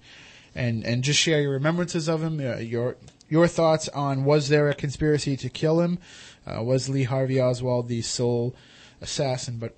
[0.56, 2.96] and and just share your remembrances of him, your
[3.28, 5.98] your thoughts on was there a conspiracy to kill him?
[6.46, 8.54] Uh, was Lee Harvey Oswald the sole
[9.00, 9.58] assassin?
[9.58, 9.74] But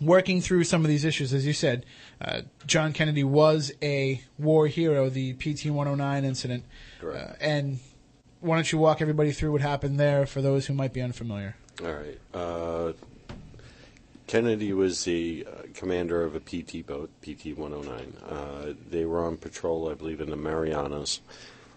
[0.00, 1.86] working through some of these issues, as you said,
[2.20, 6.64] uh, John Kennedy was a war hero, the PT 109 incident.
[7.00, 7.30] Correct.
[7.30, 7.78] Uh, and
[8.40, 11.56] why don't you walk everybody through what happened there for those who might be unfamiliar?
[11.82, 12.18] All right.
[12.32, 12.92] Uh,
[14.26, 18.16] Kennedy was the uh, commander of a PT boat, PT 109.
[18.28, 21.20] Uh, they were on patrol, I believe, in the Marianas.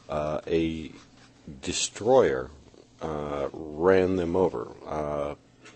[0.10, 0.91] Uh, a
[1.62, 2.50] destroyer
[3.02, 5.36] uh, ran them over, uh,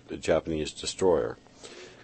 [0.10, 1.38] a Japanese destroyer.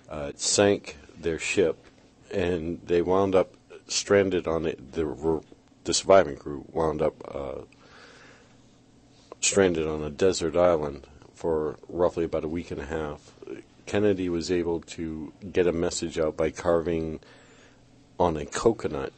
[0.10, 1.84] Uh, it sank their ship,
[2.32, 3.54] and they wound up
[3.88, 4.94] stranded on it.
[4.94, 5.42] The,
[5.84, 7.62] the surviving crew wound up uh,
[9.42, 13.32] stranded on a desert island for roughly about a week and a half.
[13.86, 17.20] Kennedy was able to get a message out by carving
[18.20, 19.14] on a coconut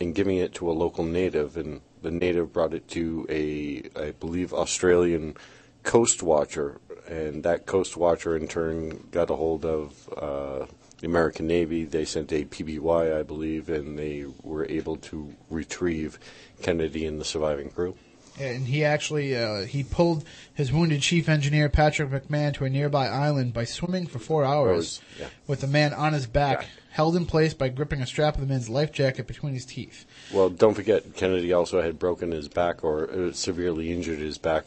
[0.00, 4.12] and giving it to a local native, and the native brought it to a, I
[4.12, 5.36] believe, Australian
[5.82, 10.66] coast watcher, and that coast watcher in turn got a hold of uh,
[11.00, 11.84] the American Navy.
[11.84, 16.18] They sent a PBY, I believe, and they were able to retrieve
[16.62, 17.96] Kennedy and the surviving crew.
[18.38, 23.08] and he actually uh, he pulled his wounded chief engineer Patrick McMahon to a nearby
[23.08, 25.26] island by swimming for four hours yeah.
[25.46, 26.66] with the man on his Back.
[26.90, 30.06] Held in place by gripping a strap of the man's life jacket between his teeth.
[30.32, 34.66] Well, don't forget, Kennedy also had broken his back or uh, severely injured his back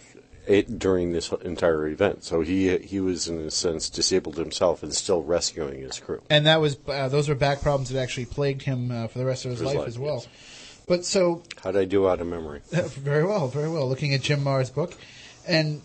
[0.78, 2.24] during this entire event.
[2.24, 6.22] So he he was in a sense disabled himself and still rescuing his crew.
[6.30, 9.26] And that was uh, those were back problems that actually plagued him uh, for the
[9.26, 10.16] rest of his, his life, life, as well.
[10.16, 10.28] yes.
[10.88, 12.62] But so How did I do out of memory?
[12.72, 13.88] very well, very well.
[13.88, 14.98] Looking at Jim Marrs' book,
[15.48, 15.82] and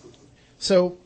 [0.59, 0.99] so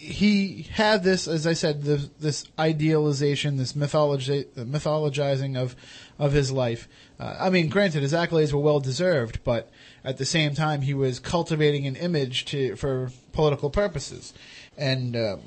[0.00, 5.76] he had this, as I said, this, this idealization, this mythologi- mythologizing of
[6.18, 6.88] of his life.
[7.18, 9.70] Uh, I mean, granted, his accolades were well deserved, but
[10.04, 14.32] at the same time, he was cultivating an image to for political purposes,
[14.76, 15.40] and um,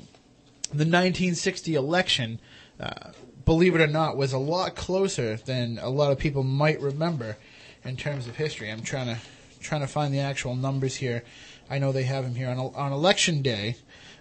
[0.70, 2.40] the 1960 election.
[2.78, 3.10] Uh,
[3.44, 7.36] believe it or not, was a lot closer than a lot of people might remember
[7.84, 8.70] in terms of history.
[8.70, 9.20] I'm trying to
[9.60, 11.24] trying to find the actual numbers here.
[11.68, 13.76] I know they have them here on on election day.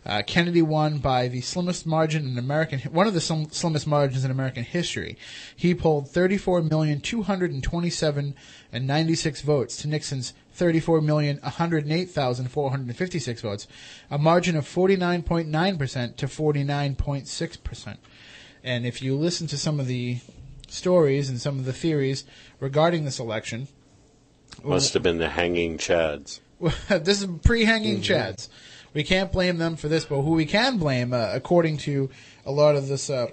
[0.06, 4.26] Uh, Kennedy won by the slimmest margin in American, one of the slim, slimmest margins
[4.26, 5.18] in American history.
[5.56, 8.36] He polled 34,227
[8.72, 13.68] and 96 votes to Nixon's 34,108,456 votes,
[14.12, 17.98] a margin of 49.9% to 49.6%.
[18.63, 20.20] And if you listen to some of the
[20.68, 22.26] stories and some of the theories
[22.60, 23.68] regarding this election,
[24.63, 26.39] Must have been the hanging chads.
[26.88, 28.48] this is pre-hanging chads.
[28.94, 32.10] We can't blame them for this, but who we can blame, uh, according to
[32.46, 33.28] a lot of this, uh,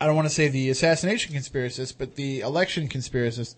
[0.00, 3.54] I don't want to say the assassination conspiracists, but the election conspiracists,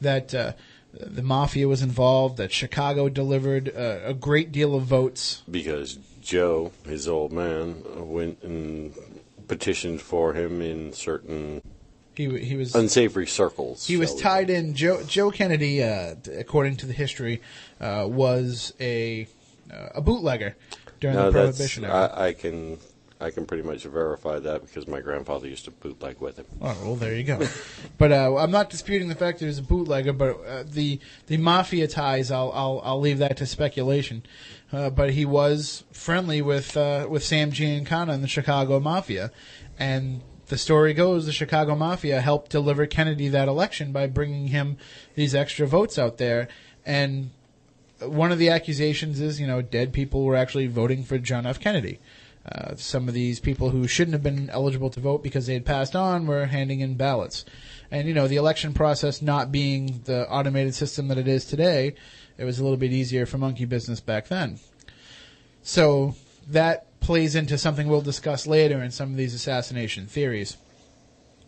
[0.00, 0.52] that uh,
[0.92, 5.42] the mafia was involved, that Chicago delivered uh, a great deal of votes.
[5.50, 8.94] because Joe, his old man, went and
[9.48, 11.60] petitioned for him in certain
[12.14, 13.86] He he was unsavory circles.
[13.86, 14.74] he was tied in.
[14.74, 17.40] Joe Joe Kennedy, uh, according to the history,
[17.80, 19.26] uh, was a
[19.94, 20.56] a bootlegger
[21.00, 22.10] during No, the Prohibition era.
[22.14, 22.78] I, I can
[23.22, 26.46] I can pretty much verify that because my grandfather used to bootleg with him.
[26.60, 27.46] Oh, well, there you go.
[27.98, 30.98] but uh, I'm not disputing the fact that he was a bootlegger, but uh, the
[31.28, 34.24] the mafia ties, I'll I'll, I'll leave that to speculation.
[34.72, 39.30] Uh, but he was friendly with uh, with Sam Giancana and the Chicago Mafia,
[39.78, 44.78] and the story goes the Chicago Mafia helped deliver Kennedy that election by bringing him
[45.14, 46.48] these extra votes out there,
[46.84, 47.30] and
[48.08, 51.60] one of the accusations is, you know, dead people were actually voting for John F.
[51.60, 51.98] Kennedy.
[52.44, 55.64] Uh, some of these people who shouldn't have been eligible to vote because they had
[55.64, 57.44] passed on were handing in ballots.
[57.90, 61.94] And, you know, the election process not being the automated system that it is today,
[62.38, 64.58] it was a little bit easier for monkey business back then.
[65.62, 66.16] So
[66.48, 70.56] that plays into something we'll discuss later in some of these assassination theories.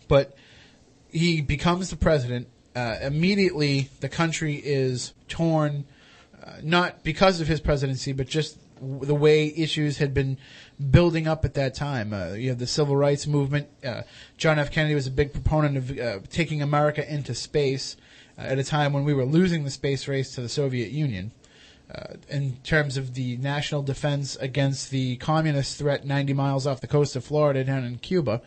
[0.07, 0.37] But
[1.11, 2.49] he becomes the president.
[2.77, 5.87] Uh, immediately, the country is torn,
[6.63, 10.37] not because of his presidency, but just the way issues had been
[10.91, 12.13] building up at that time.
[12.13, 13.69] Uh, you have the civil rights movement.
[13.85, 14.03] Uh,
[14.37, 14.71] John F.
[14.71, 17.97] Kennedy was a big proponent of uh, taking America into space
[18.39, 21.33] uh, at a time when we were losing the space race to the Soviet Union.
[21.95, 26.87] Uh, in terms of the national defense against the communist threat 90 miles off the
[26.87, 28.41] coast of Florida down in Cuba,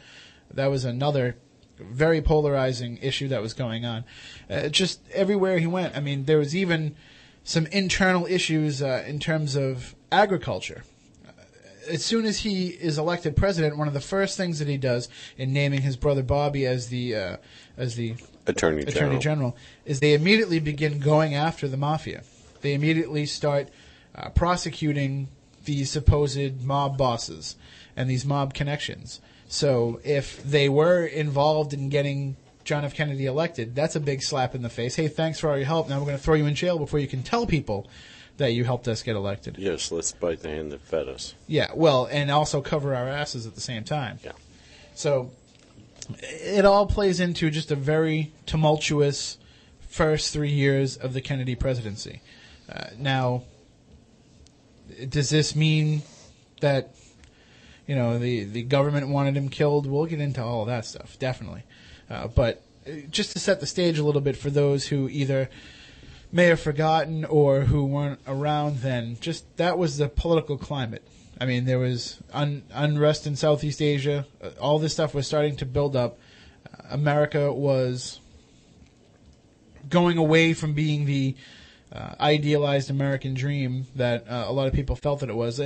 [0.51, 1.38] that was another
[1.79, 4.03] very polarizing issue that was going on.
[4.49, 5.95] Uh, just everywhere he went.
[5.95, 6.95] I mean, there was even
[7.47, 10.83] some internal issues uh, in terms of agriculture.
[11.25, 11.31] Uh,
[11.89, 15.07] As soon as he is elected president, one of the first things that he does
[15.38, 17.38] in naming his brother Bobby as the uh,
[17.77, 18.15] as the
[18.47, 18.97] Attorney General.
[18.97, 22.23] Attorney General is they immediately begin going after the mafia.
[22.62, 23.69] They immediately start
[24.13, 25.29] uh, prosecuting
[25.63, 27.55] these supposed mob bosses
[27.95, 29.21] and these mob connections.
[29.47, 32.36] So if they were involved in getting
[32.67, 32.93] John F.
[32.93, 34.93] Kennedy elected, that's a big slap in the face.
[34.93, 35.88] Hey, thanks for all your help.
[35.88, 37.88] Now we're going to throw you in jail before you can tell people
[38.36, 39.56] that you helped us get elected.
[39.58, 41.34] Yes, let's bite the hand that fed us.
[41.47, 44.19] Yeah, well, and also cover our asses at the same time.
[44.21, 44.34] Yeah.
[44.95, 45.32] So
[46.19, 49.38] it all plays into just a very tumultuous
[49.88, 52.21] first three years of the Kennedy presidency.
[52.69, 53.43] Uh, now,
[55.08, 56.01] does this mean
[56.60, 56.93] that
[57.88, 59.88] you know the the government wanted him killed?
[59.88, 61.63] We'll get into all of that stuff, definitely.
[62.10, 65.50] Uh, but uh, just to set the stage a little bit for those who either
[66.32, 71.06] may have forgotten or who weren't around then, just that was the political climate.
[71.39, 74.26] I mean, there was un- unrest in Southeast Asia.
[74.41, 76.17] Uh, all this stuff was starting to build up.
[76.65, 78.20] Uh, America was
[79.89, 81.36] going away from being the
[81.91, 85.62] uh, idealized American dream that uh, a lot of people felt that it was.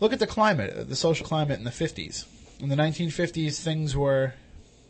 [0.00, 2.24] Look at the climate, the social climate in the 50s.
[2.58, 4.34] In the 1950s, things were,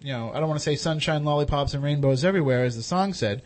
[0.00, 3.12] you know, I don't want to say sunshine, lollipops, and rainbows everywhere, as the song
[3.12, 3.42] said,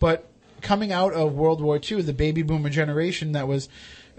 [0.00, 0.28] but
[0.60, 3.68] coming out of World War II, the baby boomer generation that was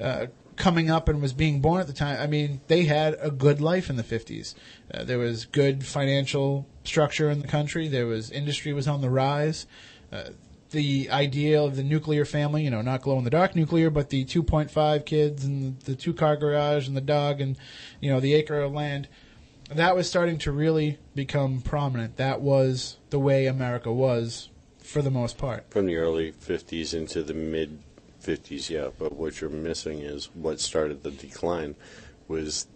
[0.02, 3.32] uh, coming up and was being born at the time, I mean, they had a
[3.32, 4.56] good life in the 50s.
[4.94, 7.88] Uh, there was good financial structure in the country.
[7.88, 9.66] There was industry was on the rise.
[10.12, 10.30] Uh,
[10.72, 14.10] the idea of the nuclear family, you know, not glow in the dark nuclear, but
[14.10, 17.58] the 2.5 kids and the two car garage and the dog and,
[18.00, 19.08] you know, the acre of land,
[19.78, 22.18] that was starting to really become prominent.
[22.18, 24.50] That was the way America was
[24.84, 25.66] for the most part.
[25.70, 27.80] From the early 50s into the mid
[28.24, 28.90] 50s, yeah.
[28.98, 31.76] But what you're missing is what started the decline
[32.28, 32.68] was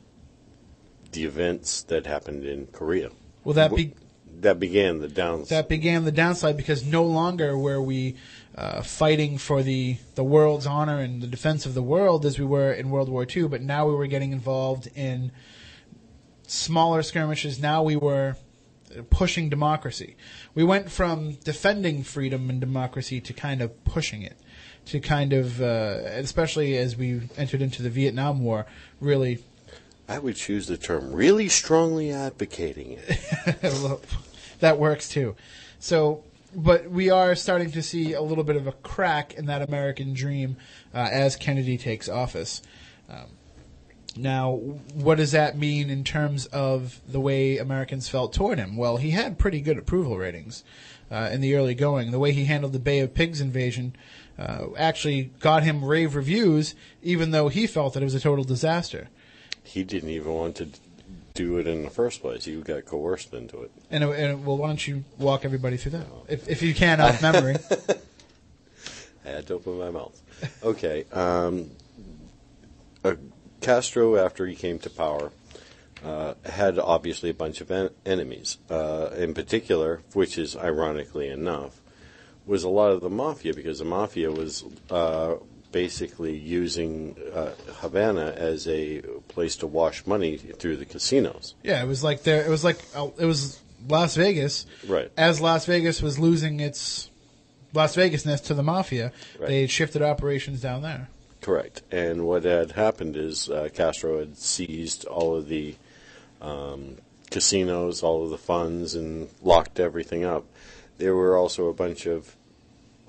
[1.12, 3.10] the events that happened in Korea.
[3.43, 3.93] Well, that be,
[4.39, 5.43] That began the down.
[5.49, 8.15] that began the downside because no longer were we
[8.56, 12.45] uh, fighting for the, the world's honor and the defense of the world as we
[12.45, 15.32] were in World War II, but now we were getting involved in
[16.47, 17.60] smaller skirmishes.
[17.60, 18.36] Now we were
[19.10, 20.15] pushing democracy.
[20.53, 24.38] We went from defending freedom and democracy to kind of pushing it,
[24.86, 28.65] to kind of, uh, especially as we entered into the Vietnam War,
[28.99, 29.39] really
[30.07, 34.01] I would choose the term really strongly advocating it.
[34.59, 35.36] that works too.
[35.80, 36.24] So,
[36.55, 40.13] but we are starting to see a little bit of a crack in that American
[40.13, 40.57] dream
[40.93, 42.61] uh, as Kennedy takes office.
[43.09, 43.28] Um,
[44.16, 44.51] now,
[44.93, 48.78] what does that mean in terms of the way Americans felt toward him?
[48.78, 50.64] Well, he had pretty good approval ratings
[51.11, 52.11] uh, in the early going.
[52.11, 53.95] The way he handled the Bay of Pigs invasion
[54.38, 58.43] uh, actually got him rave reviews, even though he felt that it was a total
[58.43, 59.09] disaster.
[59.64, 60.70] He didn't even want to
[61.34, 62.45] do it in the first place.
[62.45, 63.72] He got coerced into it.
[63.89, 67.22] And, and well, why don't you walk everybody through that, if, if you can, off
[67.22, 67.55] memory?
[69.26, 70.22] I had to open my mouth.
[70.64, 71.05] Okay.
[71.11, 71.72] Um,
[73.03, 73.16] uh,
[73.64, 75.32] Castro, after he came to power,
[76.03, 78.57] uh, had obviously a bunch of en- enemies.
[78.70, 81.80] Uh, in particular, which is ironically enough,
[82.45, 85.36] was a lot of the mafia because the mafia was uh,
[85.72, 91.55] basically using uh, Havana as a place to wash money through the casinos.
[91.64, 92.45] Yeah, it was like there.
[92.45, 94.66] It was like uh, it was Las Vegas.
[94.88, 95.09] Right.
[95.18, 97.09] As Las Vegas was losing its
[97.74, 99.47] Las Vegasness to the mafia, Right.
[99.47, 101.07] they shifted operations down there.
[101.43, 101.81] Correct.
[101.91, 105.75] And what had happened is uh, Castro had seized all of the
[106.41, 106.95] um,
[107.29, 110.45] casinos, all of the funds, and locked everything up.
[110.99, 112.33] There were also a bunch of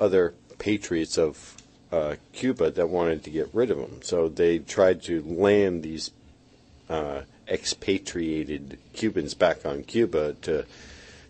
[0.00, 1.56] other patriots of
[1.92, 4.02] uh, Cuba that wanted to get rid of him.
[4.02, 6.10] So they tried to land these
[6.90, 10.66] uh, expatriated Cubans back on Cuba to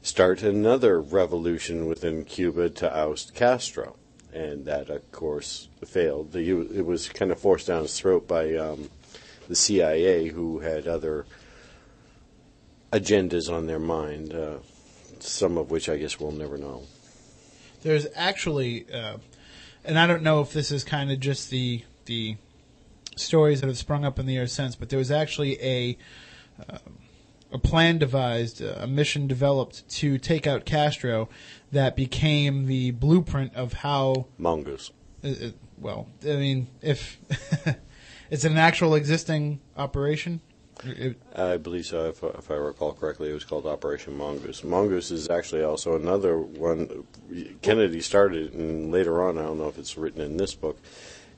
[0.01, 3.97] start another revolution within Cuba to oust Castro.
[4.35, 6.33] And that, of course, failed.
[6.33, 8.91] The- It was kind of forced down his throat by um,
[9.49, 11.25] the CIA, who had other
[12.93, 14.59] agendas on their mind, uh,
[15.21, 16.83] some of which I guess we'll never know.
[17.83, 19.19] There's actually, uh,
[19.85, 22.37] and I don't know if this is kind of just the the
[23.17, 25.97] stories that have sprung up in the years since, but there was actually a
[26.69, 26.79] uh,
[27.53, 31.29] a plan devised, uh, a mission developed to take out Castro
[31.75, 34.91] that became the blueprint of how Mongoose.
[35.23, 37.19] it, it- well, I mean, if
[38.31, 40.41] it's an actual existing operation,
[40.85, 43.31] it, I believe so, if, if I recall correctly.
[43.31, 44.63] It was called Operation Mongoose.
[44.63, 47.05] Mongoose is actually also another one.
[47.63, 50.79] Kennedy started, and later on, I don't know if it's written in this book.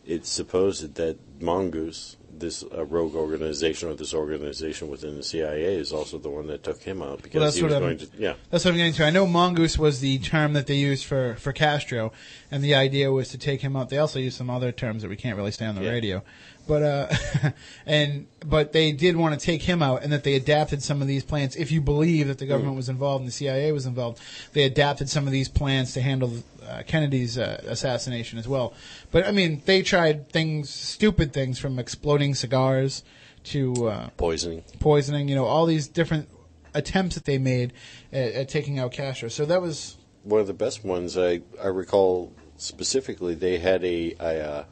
[0.05, 5.93] It's supposed that Mongoose, this uh, rogue organization or this organization within the CIA, is
[5.93, 8.09] also the one that took him out because that's he was I'm- going to.
[8.19, 9.05] Yeah, That's what I'm getting to.
[9.07, 12.13] I know mongoose was the term that they used for, for Castro,
[12.51, 13.89] and the idea was to take him out.
[13.89, 15.91] They also used some other terms that we can't really say on the Yeah.
[15.91, 16.23] radio,
[16.69, 17.51] but uh,
[17.87, 21.09] and but they did want to take him out, and that they adapted some of
[21.09, 21.57] these plans.
[21.57, 22.77] If you believe that the government Mm.
[22.79, 24.21] was involved and the CIA was involved,
[24.53, 26.33] they adapted some of these plans to handle
[26.69, 28.75] uh, Kennedy's uh, assassination as well.
[29.11, 33.05] But I mean, they tried things, stupid things, from exploding cigars
[33.45, 34.65] to uh, poisoning.
[34.81, 36.29] poisoning, you know, all these different
[36.75, 37.73] attempts that they made
[38.13, 39.29] at, at taking out Castro.
[39.29, 44.15] So that was One of the best ones I, I recall specifically, they had a
[44.21, 44.65] a, uh,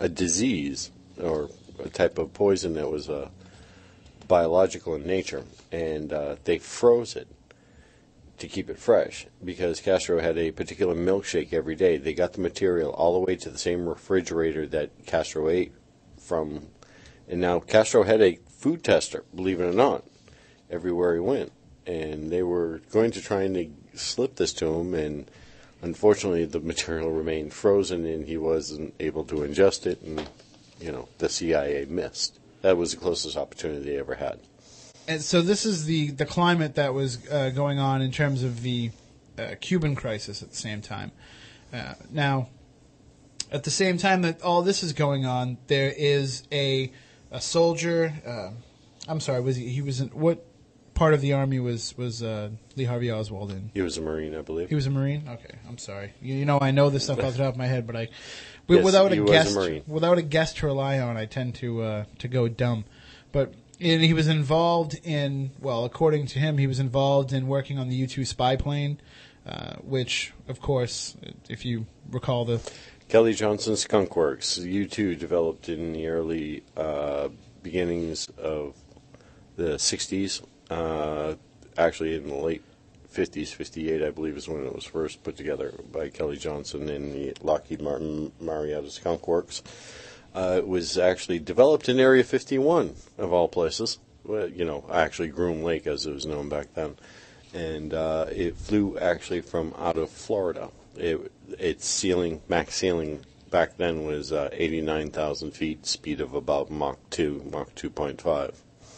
[0.00, 0.90] a disease
[1.20, 1.50] or
[1.82, 3.28] a type of poison that was uh,
[4.28, 7.28] biological in nature, and uh, they froze it
[8.42, 11.96] to keep it fresh because Castro had a particular milkshake every day.
[11.96, 15.72] They got the material all the way to the same refrigerator that Castro ate
[16.18, 16.66] from,
[17.28, 20.04] and now Castro had a food tester, believe it or not,
[20.68, 21.52] everywhere he went,
[21.86, 25.30] and they were going to try and slip this to him, and
[25.80, 30.28] unfortunately the material remained frozen, and he wasn't able to ingest it, and
[30.80, 32.40] you know the CIA missed.
[32.62, 34.40] That was the closest opportunity they ever had.
[35.08, 38.62] And so this is the the climate that was uh, going on in terms of
[38.62, 38.90] the
[39.38, 41.12] uh, Cuban crisis at the same time.
[41.72, 42.48] Uh, now,
[43.50, 46.92] at the same time that all this is going on, there is a
[47.30, 48.12] a soldier.
[48.26, 48.50] Uh,
[49.08, 49.68] I'm sorry, was he?
[49.68, 50.44] He was in what
[50.94, 53.70] part of the army was was uh, Lee Harvey Oswald in?
[53.74, 54.68] He was a Marine, I believe.
[54.68, 55.24] He was a Marine.
[55.28, 56.12] Okay, I'm sorry.
[56.20, 58.08] You, you know, I know this stuff off the top of my head, but I,
[58.68, 61.82] Yes, without a was a guest, without a guest to rely on, I tend to
[61.82, 62.84] uh, to go dumb.
[63.32, 67.78] But and he was involved in, well, according to him, he was involved in working
[67.78, 69.00] on the U-2 spy plane,
[69.46, 71.16] uh, which, of course,
[71.48, 72.60] if you recall the
[73.08, 77.28] Kelly Johnson Skunk Works, U2 developed in the early uh,
[77.62, 78.74] beginnings of
[79.56, 80.42] the 60s.
[80.70, 81.34] Uh,
[81.76, 82.62] actually, in the late
[83.12, 87.12] 50s, 58, I believe, is when it was first put together by Kelly Johnson in
[87.12, 89.62] the Lockheed Martin Marietta Skunk Works.
[90.34, 93.98] Uh, it was actually developed in Area 51, of all places.
[94.24, 96.96] Well, you know, actually Groom Lake, as it was known back then.
[97.52, 100.70] And uh, it flew actually from out of Florida.
[100.96, 106.98] It, its ceiling, max ceiling back then was uh, 89,000 feet, speed of about Mach
[107.10, 108.54] 2, Mach 2.5.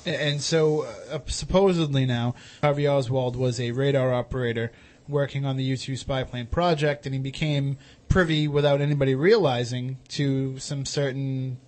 [0.06, 4.70] And so, uh, supposedly now, Harvey Oswald was a radar operator
[5.08, 7.78] working on the U 2 spy plane project, and he became
[8.08, 11.58] privy, without anybody realizing, to some certain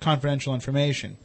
[0.00, 1.18] confidential information.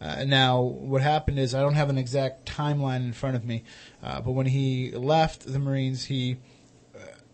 [0.00, 3.62] Uh, now, what happened is, I don't have an exact timeline in front of me,
[4.02, 6.38] uh, but when he left the Marines, he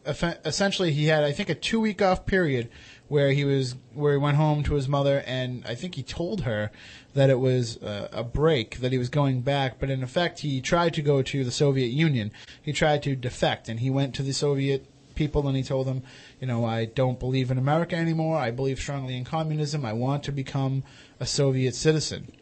[0.05, 2.69] eff- essentially he had I think a two week off period
[3.09, 6.43] where he was where he went home to his mother and I think he told
[6.43, 6.71] her
[7.15, 10.61] that it was uh, a break that he was going back but in effect he
[10.61, 12.31] tried to go to the Soviet Union
[12.63, 16.03] he tried to defect and he went to the Soviet people and he told them
[16.41, 20.23] you know I don't believe in America anymore I believe strongly in communism I want
[20.25, 20.83] to become
[21.19, 22.33] a Soviet citizen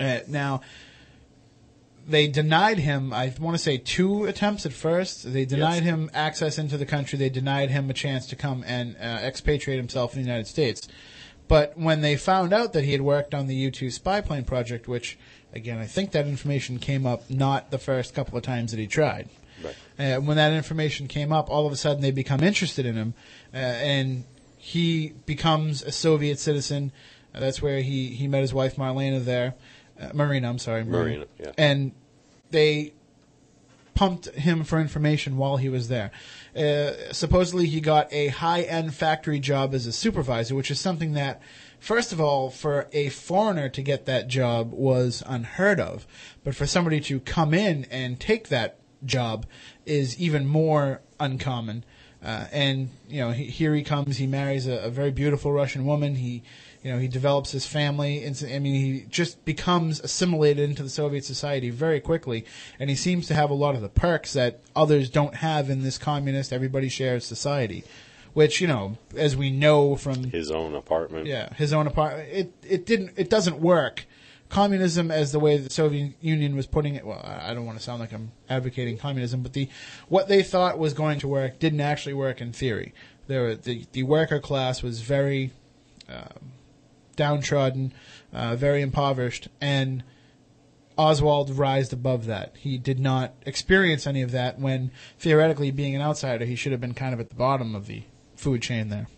[0.00, 0.60] Uh, now,
[2.06, 5.30] they denied him, I want to say, two attempts at first.
[5.30, 5.92] They denied Yes.
[5.92, 7.18] him access into the country.
[7.18, 10.88] They denied him a chance to come and uh, expatriate himself in the United States.
[11.48, 14.44] But when they found out that he had worked on the U 2 spy plane
[14.44, 15.18] project, which,
[15.52, 18.86] again, I think that information came up not the first couple of times that he
[18.86, 19.28] tried.
[19.64, 19.74] Right.
[19.98, 23.14] Uh, when that information came up, all of a sudden they become interested in him,
[23.52, 24.24] uh, and
[24.58, 26.92] he becomes a Soviet citizen.
[27.34, 29.54] Uh, that's where he, he met his wife Marlena there,
[30.00, 30.48] uh, Marina.
[30.48, 31.52] I'm sorry, Marina, yeah.
[31.58, 31.92] And
[32.50, 32.92] they
[33.94, 36.12] pumped him for information while he was there.
[36.56, 41.40] Uh, supposedly, he got a high-end factory job as a supervisor, which is something that,
[41.78, 46.06] first of all, for a foreigner to get that job was unheard of.
[46.44, 49.46] But for somebody to come in and take that job
[49.86, 51.84] is even more uncommon.
[52.22, 54.16] Uh, and you know, he, here he comes.
[54.16, 56.16] He marries a, a very beautiful Russian woman.
[56.16, 56.42] He,
[56.82, 58.24] you know, he develops his family.
[58.26, 62.44] I mean, he just becomes assimilated into the Soviet society very quickly,
[62.78, 65.82] and he seems to have a lot of the perks that others don't have in
[65.82, 67.84] this communist, everybody shares society.
[68.34, 71.26] Which you know, as we know from His own apartment.
[71.26, 72.28] yeah, his own apartment.
[72.30, 73.12] It it didn't.
[73.16, 74.06] It doesn't work.
[74.48, 77.04] Communism, as the way the Soviet Union was putting it.
[77.04, 79.68] Well, I don't want to sound like I'm advocating communism, but the
[80.08, 82.94] what they thought was going to work didn't actually work in theory.
[83.26, 85.50] There, the the worker class was very
[86.08, 86.52] um,
[87.18, 87.92] downtrodden,
[88.32, 90.02] uh, very impoverished, and
[90.96, 92.54] Oswald rised above that.
[92.56, 96.80] He did not experience any of that when, theoretically, being an outsider, he should have
[96.80, 98.04] been kind of at the bottom of the
[98.36, 99.08] food chain there.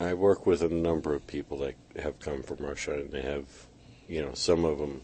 [0.00, 3.44] I work with a number of people that have come from Russia, and they have,
[4.08, 5.02] you know, some of them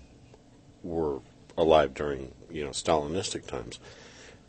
[0.82, 1.20] were
[1.57, 3.78] alive during, you know, Stalinistic times.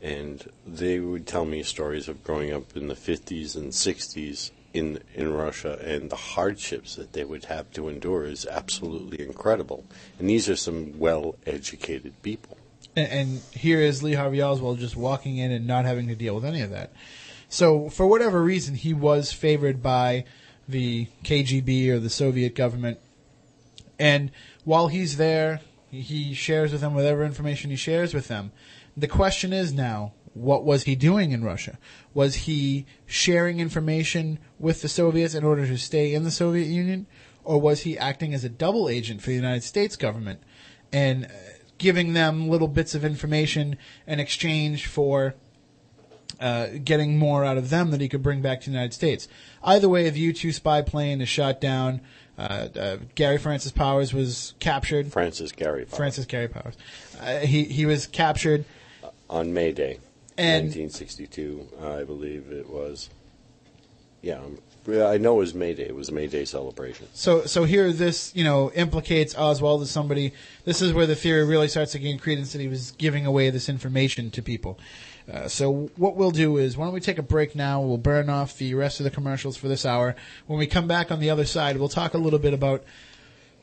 [0.02, 5.00] And they would tell me stories of growing up in the 50s and 60s in,
[5.16, 9.86] in Russia, and the hardships that they would have to endure is absolutely incredible.
[10.18, 12.58] And these are some well educated people.
[12.96, 16.36] And, and here is Lee Harvey Oswald just walking in and not having to deal
[16.36, 16.92] with any of that.
[17.48, 20.26] So, for whatever reason, he was favored by
[20.68, 23.00] the KGB or the Soviet government.
[23.98, 24.32] And
[24.64, 28.52] while he's there, he shares with them whatever information he shares with them.
[28.96, 31.78] The question is now, what was he doing in Russia?
[32.14, 37.08] Was he sharing information with the Soviets in order to stay in the Soviet Union?
[37.44, 40.42] Or was he acting as a double agent for the United States government
[40.92, 41.30] and uh,
[41.78, 45.36] giving them little bits of information in exchange for
[46.40, 49.28] uh, getting more out of them that he could bring back to the United States.
[49.64, 52.02] Either way, the U-2 spy plane is shot down.
[52.38, 55.12] Uh, uh, Gary Francis Powers was captured.
[55.12, 55.98] Francis Gary Powers.
[55.98, 56.76] Francis Gary Powers.
[57.20, 58.64] Uh, he he was captured.
[59.30, 60.00] on May Day,
[60.40, 63.10] And- 1962, I believe it was.
[64.22, 65.84] Yeah, um, yeah, I know it was May Day.
[65.84, 67.08] It was a May Day celebration.
[67.14, 70.34] So so here this you know implicates Oswald as somebody.
[70.66, 73.50] This is where the theory really starts to gain credence that he was giving away
[73.50, 74.78] this information to people.
[75.32, 77.82] Uh, so what we'll do is why don't we take a break now?
[77.82, 80.16] We'll burn off the rest of the commercials for this hour.
[80.48, 82.84] When we come back on the other side, we'll talk a little bit about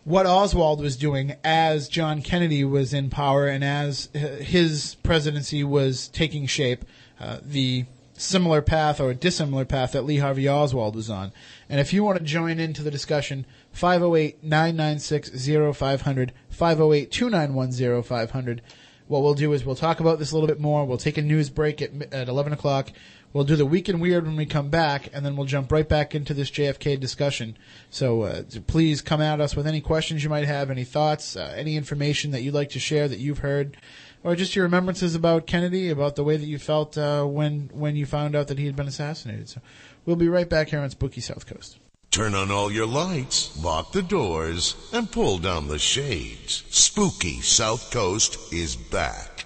[0.06, 5.64] what Oswald was doing as John Kennedy was in power and as uh, his presidency
[5.64, 6.84] was taking shape,
[7.18, 11.32] uh, the similar path or dissimilar path that Lee Harvey Oswald was on.
[11.68, 18.60] And if you want to join into the discussion, 508-996-0500, 508-291-0500.
[19.08, 20.84] What we'll do is we'll talk about this a little bit more.
[20.84, 22.92] We'll take a news break at, at 11 o'clock.
[23.36, 25.86] We'll do the week in weird when we come back, and then we'll jump right
[25.86, 27.58] back into this JFK discussion.
[27.90, 31.52] So uh, please come at us with any questions you might have, any thoughts, uh,
[31.54, 33.76] any information that you'd like to share that you've heard,
[34.24, 37.94] or just your remembrances about Kennedy, about the way that you felt uh, when when
[37.94, 39.50] you found out that he had been assassinated.
[39.50, 39.60] So
[40.06, 41.76] we'll be right back here on Spooky South Coast.
[42.10, 46.64] Turn on all your lights, lock the doors, and pull down the shades.
[46.70, 49.44] Spooky South Coast is back.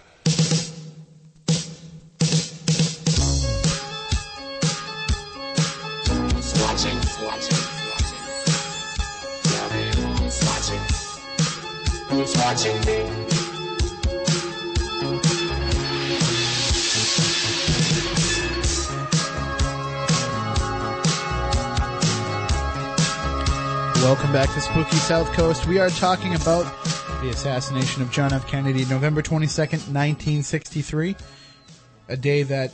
[12.51, 12.97] Watching me?
[24.03, 25.69] Welcome back to Spooky South Coast.
[25.69, 26.65] We are talking about
[27.23, 28.49] the assassination of John F.
[28.49, 31.15] Kennedy, November 22nd, 1963.
[32.09, 32.73] A day that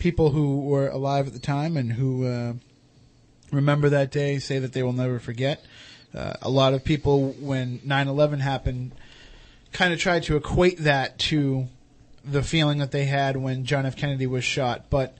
[0.00, 2.54] people who were alive at the time and who uh,
[3.52, 5.64] remember that day say that they will never forget.
[6.12, 8.92] Uh, a lot of people, when 9 11 happened,
[9.72, 11.66] kind of tried to equate that to
[12.24, 13.96] the feeling that they had when John F.
[13.96, 14.90] Kennedy was shot.
[14.90, 15.16] But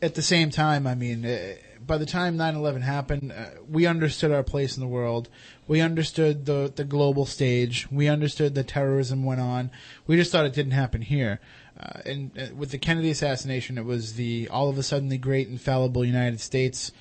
[0.00, 1.54] at the same time, I mean, uh,
[1.86, 5.28] by the time 9/11 happened, uh, we understood our place in the world.
[5.66, 7.88] We understood the the global stage.
[7.90, 9.70] We understood that terrorism went on.
[10.06, 11.40] We just thought it didn't happen here.
[11.78, 15.18] Uh, and uh, with the Kennedy assassination, it was the all of a sudden the
[15.18, 16.92] great infallible United States,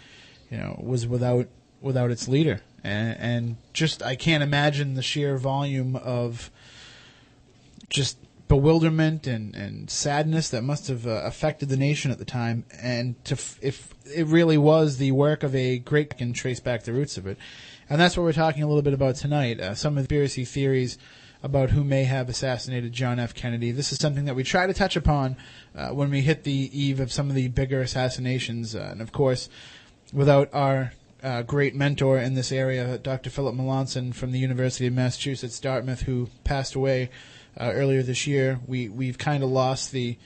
[0.50, 1.48] you know, was without
[1.82, 6.50] without its leader, and, and just I can't imagine the sheer volume of
[7.90, 8.18] just
[8.48, 12.66] bewilderment and, and sadness that must have uh, affected the nation at the time.
[12.82, 16.84] And to f- if it really was the work of a great can trace back
[16.84, 17.38] the roots of it,
[17.90, 19.60] and that's what we're talking a little bit about tonight.
[19.60, 20.98] Uh, some conspiracy theories
[21.42, 23.34] about who may have assassinated John F.
[23.34, 23.72] Kennedy.
[23.72, 25.38] This is something that we try to touch upon
[25.76, 29.12] uh, when we hit the eve of some of the bigger assassinations, uh, and of
[29.12, 29.48] course,
[30.12, 30.92] without our
[31.24, 33.30] uh, great mentor in this area, Dr.
[33.30, 37.10] Philip Melanson from the University of Massachusetts Dartmouth, who passed away
[37.58, 38.60] uh, earlier this year.
[38.68, 40.18] We we've kind of lost the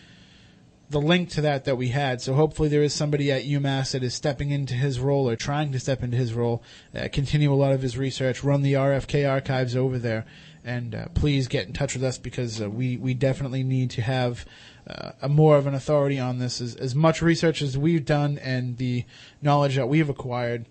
[0.90, 2.22] the link to that that we had.
[2.22, 5.72] So hopefully there is somebody at UMass that is stepping into his role or trying
[5.72, 6.64] to step into his role,
[6.96, 10.26] uh, continue a lot of his research, run the RFK archives over there,
[10.64, 14.02] and uh, please get in touch with us because uh, we we definitely need to
[14.02, 14.46] have.
[14.86, 18.38] Uh, a more of an authority on this as, as much research as we've done
[18.40, 19.06] and the
[19.42, 20.66] knowledge that we've acquired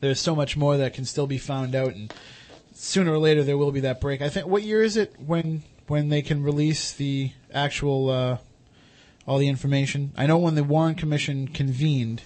[0.00, 2.12] there's so much more that can still be found out and
[2.82, 4.22] sooner or later there will be that break.
[4.22, 8.38] I think what year is it when when they can release the actual uh,
[9.26, 10.12] all the information?
[10.16, 12.22] I know when the Warren Commission convened.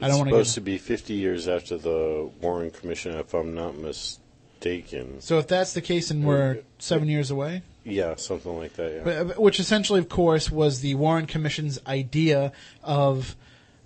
[0.00, 0.34] I It's don't want to.
[0.34, 0.60] supposed to.
[0.60, 5.20] to be 50 years after the Warren Commission, if I'm not mistaken.
[5.20, 8.92] So if that's the case, and we're seven years away, Yeah, something like that.
[8.92, 9.00] Yeah.
[9.04, 12.52] but, but- which essentially, of course, was the Warren Commission's idea
[12.82, 13.36] of.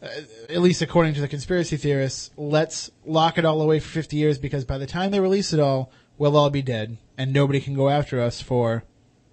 [0.01, 0.07] Uh,
[0.49, 4.39] at least according to the conspiracy theorists, let's lock it all away for 50 years
[4.39, 7.75] because by the time they release it all, we'll all be dead and nobody can
[7.75, 8.85] go after us for,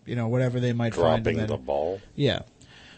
[0.05, 1.23] you know, whatever they might find.
[1.23, 2.01] Dropping and the then- ball.
[2.15, 2.41] Yeah.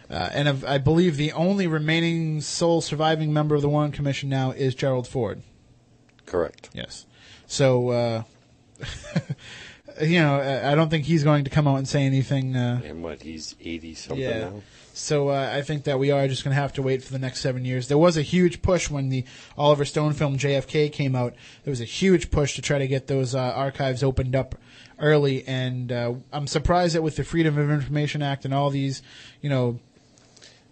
[0.09, 4.29] Uh, and of, I believe the only remaining sole surviving member of the Warren Commission
[4.29, 5.41] now is Gerald Ford.
[6.25, 6.69] Correct.
[6.73, 7.05] Yes.
[7.45, 8.23] So, uh,
[10.01, 12.55] you know, I I don't think he's going to come out and say anything.
[12.55, 14.39] Uh, And what, he's 80 something yeah.
[14.39, 14.61] now?
[14.97, 17.19] So uh, I think that we are just going to have to wait for the
[17.19, 17.87] next seven years.
[17.87, 19.25] There was a huge push when the
[19.57, 21.35] Oliver Stone film JFK came out.
[21.63, 24.55] There was a huge push to try to get those uh, archives opened up
[24.99, 29.03] early, and uh, I'm surprised that with the Freedom of Information Act and all these,
[29.39, 29.79] you know,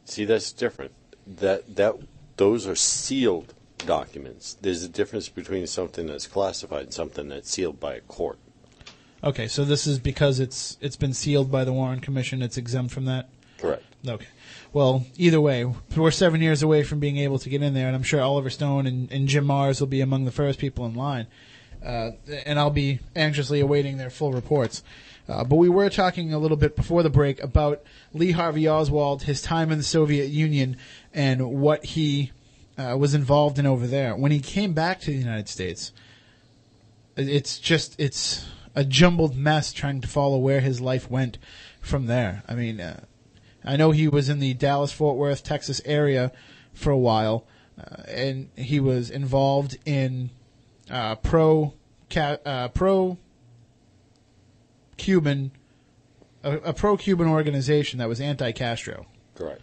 [0.06, 0.92] See, that's different.
[1.28, 1.96] That that
[2.38, 4.56] those are sealed documents.
[4.60, 8.38] There's a difference between something that's classified and something that's sealed by a court.
[9.24, 12.42] okay, so this is because it's it's been sealed by the Warren Commission.
[12.42, 13.30] It's exempt from that.
[13.58, 13.84] Correct.
[14.08, 14.28] Okay.
[14.74, 17.96] Well, either way, we're seven years away from being able to get in there, and
[17.96, 20.96] I'm sure Oliver Stone and, and Jim Marrs will be among the first people in
[20.96, 21.28] line.
[21.84, 22.12] Uh,
[22.46, 24.84] and I'll be anxiously awaiting their full reports.
[25.28, 27.84] Uh, but we were talking a little bit before the break about
[28.14, 30.78] Lee Harvey Oswald, his time in the Soviet Union,
[31.14, 32.32] and what he
[32.78, 34.16] uh, was involved in over there.
[34.16, 35.94] When he came back to the United States,
[37.16, 38.46] it's just it's
[38.76, 41.38] a jumbled mess trying to follow where his life went
[41.82, 42.44] from there.
[42.48, 43.06] I mean, uh,
[43.66, 46.32] I know he was in the Dallas Fort Worth, Texas area
[46.74, 47.48] for a while,
[47.80, 50.30] uh, and he was involved in
[50.90, 51.74] uh, pro
[52.16, 53.18] uh, pro
[54.98, 55.52] Cuban
[56.46, 59.62] a, a pro Cuban organization that was anti Castro Correct.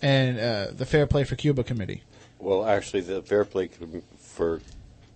[0.00, 2.02] and uh, the Fair Play for Cuba committee.
[2.38, 3.68] Well, actually, the Fair Play
[4.18, 4.60] for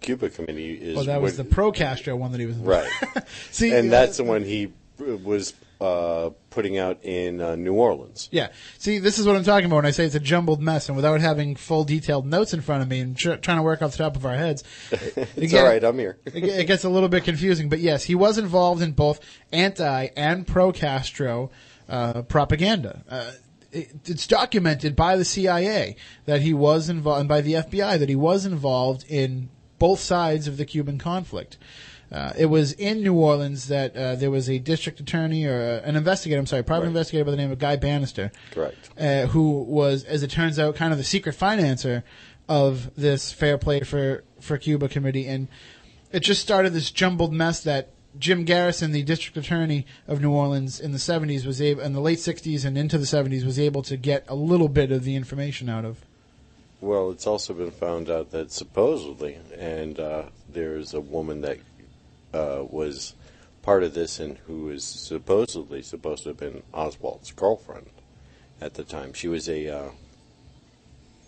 [0.01, 2.91] Cuba Committee is Well, that was the pro Castro one that he was right,
[3.51, 5.55] See, and that's the one he was
[5.85, 8.29] uh, putting out in uh, New Orleans.
[8.33, 8.49] Yeah.
[8.79, 10.97] See, this is what I'm talking about when I say it's a jumbled mess, and
[10.97, 13.93] without having full detailed notes in front of me and tr- trying to work off
[13.93, 15.85] the top of our heads, It's get- all right.
[15.85, 16.19] I'm here.
[16.27, 17.69] it, it gets a little bit confusing.
[17.69, 19.21] But yes, he was involved in both
[19.53, 21.51] anti and pro Castro
[21.89, 23.03] uh, propaganda.
[23.09, 23.31] Uh,
[23.73, 28.09] it, it's documented by the CIA that he was involved, and by the FBI that
[28.09, 31.59] he was involved in both sides of the Cuban conflict.
[32.15, 35.89] Uh, it was in New Orleans that uh, there was a district attorney or uh,
[35.89, 36.89] an investigator, I'm sorry, private Right.
[36.91, 38.91] investigator by the name of Guy Banister, Correct.
[38.97, 42.05] uh, who was, as it turns out, kind of the secret financer
[42.49, 45.27] of this Fair Play for, for Cuba committee.
[45.27, 45.49] And
[46.13, 50.79] it just started this jumbled mess that Jim Garrison, the district attorney of New Orleans
[50.79, 53.83] in the 70s, was able, in the late 60s and into the 70s, was able
[53.83, 55.97] to get a little bit of the information out of.
[56.81, 61.59] Well, it's also been found out that supposedly, and uh, there's a woman that
[62.35, 63.15] uh, was
[63.63, 67.89] part of this and who was supposedly supposed to have been Oswald's girlfriend
[68.61, 69.13] at the time.
[69.15, 69.91] She was a, uh,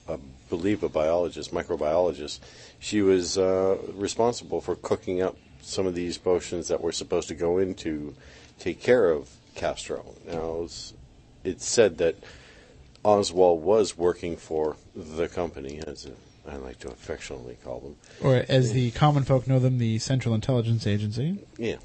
[0.08, 0.18] I
[0.50, 2.40] believe, a biologist, microbiologist.
[2.78, 7.34] She was uh, responsible for cooking up some of these potions that were supposed to
[7.34, 8.14] go in to
[8.58, 10.14] take care of Castro.
[10.26, 10.92] Now, it's,
[11.42, 12.16] it's said that
[13.02, 16.12] Oswald was working for the company as a
[16.48, 17.96] I like to affectionately call them.
[18.22, 21.38] Or as the common folk know them, the Central Intelligence Agency.
[21.58, 21.76] Yeah,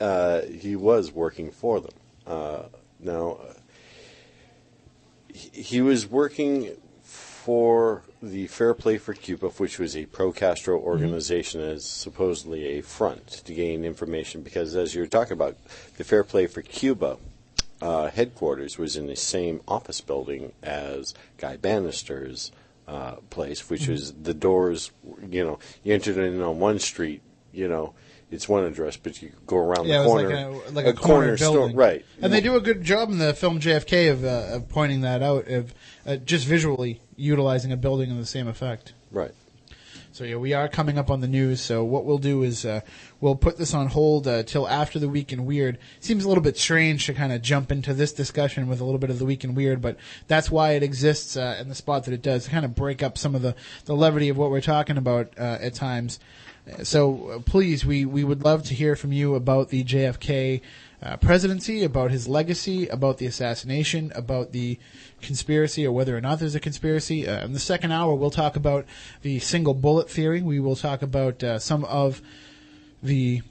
[0.00, 1.92] uh, he was working for them.
[2.26, 2.62] Uh,
[3.00, 3.54] now, uh,
[5.32, 6.70] he, he was working
[7.02, 13.26] for the Fair Play for Cuba, which was a pro-Castro organization, as supposedly a front
[13.26, 14.40] to gain information.
[14.42, 15.56] Because as you're talking about,
[15.98, 17.18] the Fair Play for Cuba
[17.82, 22.50] uh, headquarters was in the same office building as Guy Banister's
[22.86, 24.90] uh, place, which is the doors.
[25.28, 27.22] You know, you entered in on one street.
[27.52, 27.94] You know,
[28.30, 30.86] it's one address, but you go around Yeah, the it was corner, like a, like
[30.86, 31.76] a, corner, store, building.
[31.76, 32.04] right?
[32.20, 35.22] And they do a good job in the film JFK of, uh, of pointing that
[35.22, 35.72] out, of
[36.04, 38.92] uh, just visually utilizing a building in the same effect.
[39.12, 39.32] Right.
[40.14, 41.60] So yeah, we are coming up on the news.
[41.60, 42.82] So what we'll do is uh,
[43.20, 45.76] we'll put this on hold uh, till after the week in weird.
[45.98, 49.00] Seems a little bit strange to kind of jump into this discussion with a little
[49.00, 49.96] bit of the week in weird, but
[50.28, 53.02] that's why it exists uh, in the spot that it does to kind of break
[53.02, 53.56] up some of the
[53.86, 56.20] the levity of what we're talking about uh, at times.
[56.84, 60.60] So uh, please, we we would love to hear from you about the JFK
[61.02, 64.78] uh, presidency, about his legacy, about the assassination, about the
[65.20, 67.28] conspiracy, or whether or not there's a conspiracy.
[67.28, 68.86] Uh, in the second hour, we'll talk about
[69.22, 70.42] the single bullet theory.
[70.42, 72.22] We will talk about uh, some of
[73.02, 73.42] the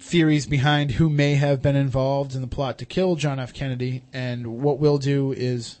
[0.00, 3.52] theories behind who may have been involved in the plot to kill John F.
[3.52, 4.02] Kennedy.
[4.12, 5.80] And what we'll do is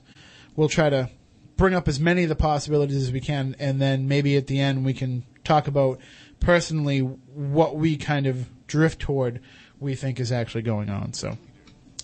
[0.56, 1.08] we'll try to
[1.56, 4.60] bring up as many of the possibilities as we can, and then maybe at the
[4.60, 6.00] end we can talk about
[6.40, 9.40] personally what we kind of drift toward
[9.80, 11.12] we think is actually going on.
[11.12, 11.36] So.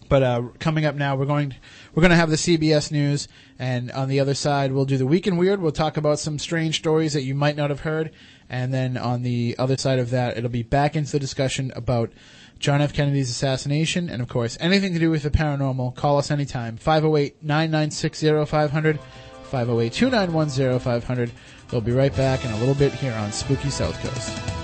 [0.08, 1.54] But uh, coming up now, we're going
[1.94, 5.06] we're going to have the CBS news, and on the other side, we'll do the
[5.06, 5.60] week in weird.
[5.60, 8.12] We'll talk about some strange stories that you might not have heard,
[8.48, 12.12] and then on the other side of that, it'll be back into the discussion about
[12.58, 12.92] John F.
[12.92, 15.94] Kennedy's assassination, and of course, anything to do with the paranormal.
[15.94, 18.98] Call us anytime 508-996-0500,
[19.50, 21.30] 508-291-0500.
[21.72, 24.63] We'll be right back in a little bit here on Spooky South Coast.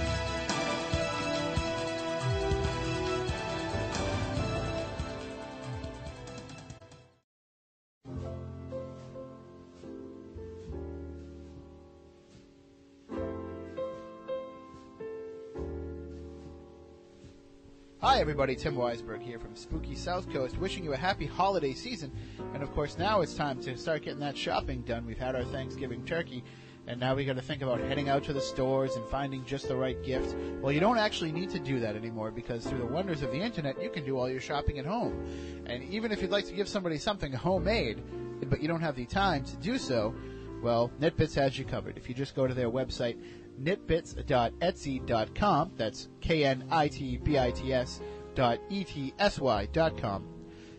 [18.21, 18.55] Everybody.
[18.55, 22.12] Tim Weisberg here from Spooky South Coast, wishing you a happy holiday season.
[22.53, 25.07] And of course, now it's time to start getting that shopping done.
[25.07, 26.45] We've had our Thanksgiving turkey,
[26.87, 29.68] and now we got to think about heading out to the stores and finding just
[29.68, 30.37] the right gift.
[30.61, 33.41] Well, you don't actually need to do that anymore because through the wonders of the
[33.41, 35.25] internet, you can do all your shopping at home.
[35.64, 38.03] And even if you'd like to give somebody something homemade,
[38.51, 40.14] but you don't have the time to do so,
[40.62, 41.97] well, KnitBits has you covered.
[41.97, 43.16] If you just go to their website,
[43.62, 45.72] knitbits.etsy.com.
[45.76, 48.00] That's K-N-I-T-B-I-T-S
[48.34, 50.26] dot E-T-S-Y dot com.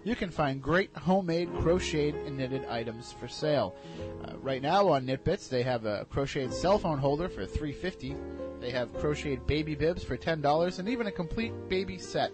[0.03, 3.75] You can find great homemade crocheted and knitted items for sale.
[4.23, 8.17] Uh, right now on KnitBits, they have a crocheted cell phone holder for $3.50.
[8.59, 12.31] They have crocheted baby bibs for $10 and even a complete baby set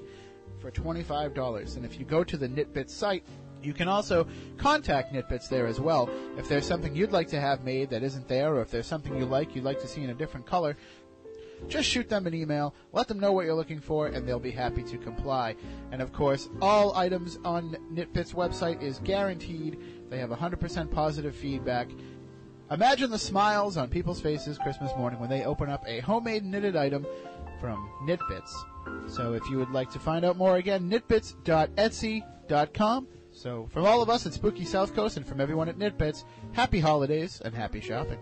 [0.60, 1.76] for $25.
[1.76, 3.26] And if you go to the KnitBits site,
[3.64, 4.28] you can also
[4.58, 6.10] contact Knitbits there as well.
[6.38, 9.18] If there's something you'd like to have made that isn't there, or if there's something
[9.18, 10.78] you like you'd like to see in a different color,
[11.68, 14.52] just shoot them an email, let them know what you're looking for, and they'll be
[14.52, 15.56] happy to comply.
[15.92, 19.80] And of course, all items on Knitbits website is guaranteed.
[20.10, 21.90] They have 100% positive feedback.
[22.70, 26.76] Imagine the smiles on people's faces Christmas morning when they open up a homemade knitted
[26.76, 27.08] item
[27.60, 28.54] from Knitbits.
[29.08, 33.08] So if you would like to find out more again, knitbits.etsy.com.
[33.38, 36.24] So from all of us at Spooky South Coast and from everyone at Knitbits,
[36.54, 38.18] happy holidays and happy shopping.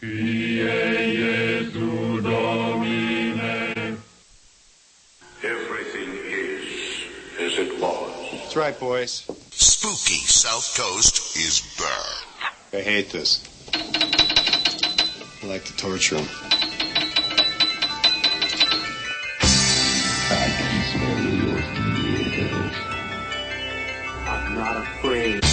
[0.00, 1.25] Everything
[8.56, 9.26] That's right, boys.
[9.50, 12.24] Spooky South Coast is back.
[12.72, 13.44] I hate this.
[15.42, 16.26] I like to torture them.
[20.30, 21.60] I can smell your
[22.32, 22.76] fears.
[24.26, 25.44] I'm not afraid.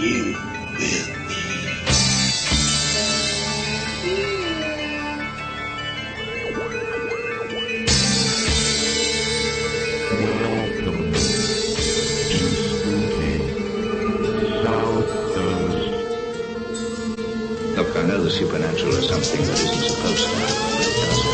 [0.00, 0.53] You
[18.34, 21.24] supernatural is something that isn't supposed to happen, but it does.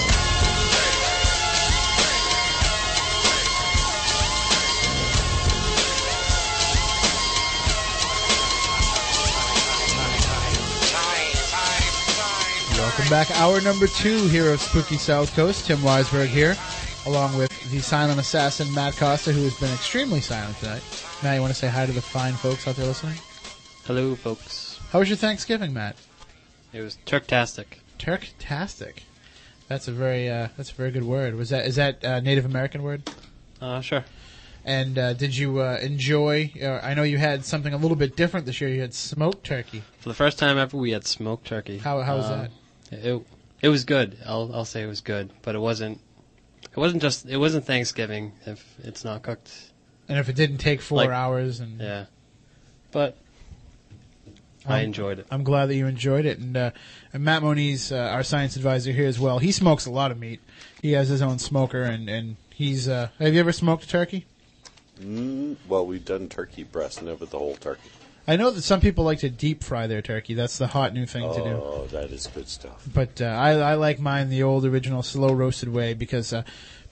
[12.77, 13.31] Welcome back.
[13.41, 15.67] Hour number two here of Spooky South Coast.
[15.67, 16.55] Tim Weisberg here,
[17.07, 20.83] along with the silent assassin Matt Costa, who has been extremely silent tonight.
[21.23, 23.17] Matt, you want to say hi to the fine folks out there listening?
[23.87, 24.79] Hello, folks.
[24.91, 25.97] How was your Thanksgiving, Matt?
[26.73, 27.67] It was Turktastic.
[27.99, 29.01] Turktastic.
[29.69, 31.35] That's a very uh, that's a very good word.
[31.37, 33.03] Was that is that a Native American word?
[33.61, 34.05] Uh, sure.
[34.65, 36.53] And uh, did you uh, enjoy?
[36.61, 38.69] Uh, I know you had something a little bit different this year.
[38.71, 39.83] You had smoked turkey.
[40.01, 41.79] For the first time ever, we had smoked turkey.
[41.79, 42.49] How how was Um,
[42.91, 43.05] that?
[43.05, 43.23] It
[43.63, 44.19] it was good.
[44.27, 46.01] I'll I'll say it was good, but it wasn't.
[46.65, 47.27] It wasn't just.
[47.27, 49.51] It wasn't Thanksgiving if it's not cooked.
[50.09, 52.07] And if it didn't take four Like- hours, and Yeah,
[52.91, 53.17] but
[54.71, 55.27] I Um, enjoyed it.
[55.31, 56.39] I'm glad that you enjoyed it.
[56.39, 56.71] And, uh,
[57.13, 60.19] and Matt Moniz, uh, our science advisor here as well, he smokes a lot of
[60.19, 60.41] meat.
[60.83, 62.89] He has his own smoker, and and he's.
[62.89, 64.27] Uh, have you ever smoked a turkey?
[65.01, 67.89] Mm, well, we've done turkey breast, never the whole turkey.
[68.29, 70.35] I know that some people like to deep fry their turkey.
[70.35, 71.51] That's the hot new thing to do.
[71.51, 72.87] Oh, that is good stuff.
[72.95, 76.43] But uh, I, I like mine the old original slow roasted way because uh,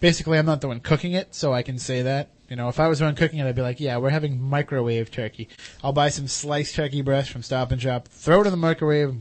[0.00, 2.28] basically I'm not the one cooking it, so I can say that.
[2.48, 4.40] You know, if I was the one cooking it, I'd be like, yeah, we're having
[4.40, 5.48] microwave turkey.
[5.84, 9.14] I'll buy some sliced turkey breast from Stop and Shop, throw it in the microwave,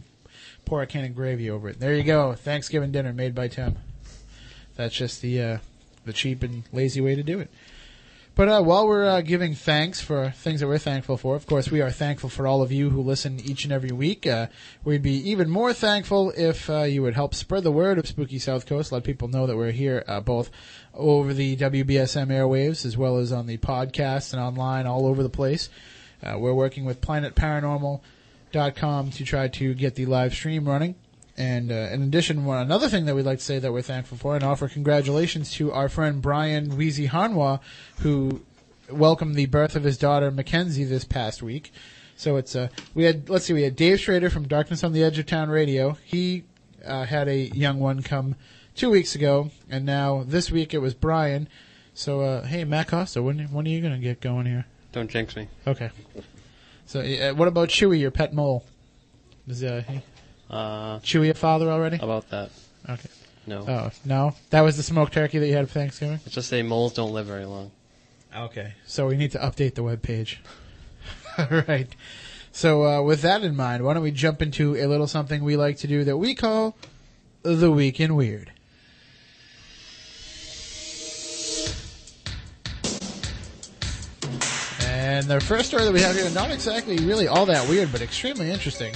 [0.64, 1.80] pour a can of gravy over it.
[1.80, 3.78] There you go, Thanksgiving dinner made by Tim.
[4.76, 5.58] That's just the uh,
[6.06, 7.50] the cheap and lazy way to do it.
[8.38, 11.72] But uh, while we're uh, giving thanks for things that we're thankful for, of course,
[11.72, 14.28] we are thankful for all of you who listen each and every week.
[14.28, 14.46] Uh,
[14.84, 18.38] we'd be even more thankful if uh, you would help spread the word of Spooky
[18.38, 20.52] South Coast, let people know that we're here uh, both
[20.98, 25.30] over the WBSM airwaves as well as on the podcast and online all over the
[25.30, 25.70] place.
[26.24, 30.96] Uh, we're working with planetparanormal.com to try to get the live stream running.
[31.38, 34.18] And uh, in addition, one another thing that we'd like to say that we're thankful
[34.18, 37.62] for and offer congratulations to our friend Brian Weezy Hanwa,
[38.00, 38.42] who
[38.90, 41.72] welcomed the birth of his daughter Mackenzie this past week.
[42.16, 45.04] So it's uh, we had let's see, we had Dave Schrader from Darkness on the
[45.04, 45.96] Edge of Town Radio.
[46.04, 46.46] He
[46.84, 48.36] uh, had a young one come
[48.78, 51.50] two weeks ago, and now this week it was Brian.
[51.94, 54.66] So uh, hey, Matt Costa, when when are you gonna get going here?
[54.94, 55.48] Don't jinx me.
[55.66, 55.90] Okay.
[56.86, 58.64] So uh, what about Chewy, your pet mole?
[59.48, 60.02] Is uh, he-
[60.50, 61.98] Uh, Chewy a father already?
[61.98, 62.52] about that.
[62.90, 63.10] Okay.
[63.46, 63.66] No.
[63.68, 66.20] Oh no, that was the smoked turkey that you had for Thanksgiving.
[66.24, 67.72] Let's just say moles don't live very long.
[68.36, 68.74] Okay.
[68.86, 70.42] So we need to update the web page.
[71.38, 71.88] All right.
[72.52, 75.56] So uh, with that in mind, why don't we jump into a little something we
[75.56, 76.76] like to do that we call
[77.44, 78.52] the week in weird.
[85.08, 88.02] And the first story that we have here, not exactly really all that weird, but
[88.02, 88.94] extremely interesting.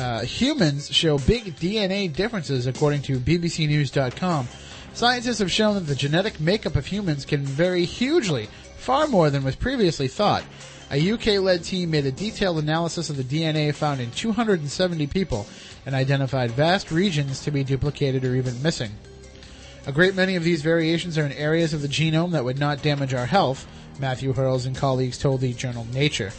[0.00, 4.48] Uh, humans show big DNA differences, according to BBCNews.com.
[4.94, 8.48] Scientists have shown that the genetic makeup of humans can vary hugely,
[8.78, 10.42] far more than was previously thought.
[10.90, 15.46] A UK led team made a detailed analysis of the DNA found in 270 people
[15.86, 18.90] and identified vast regions to be duplicated or even missing.
[19.86, 22.82] A great many of these variations are in areas of the genome that would not
[22.82, 23.68] damage our health,
[23.98, 26.32] Matthew Hurles and colleagues told the journal Nature.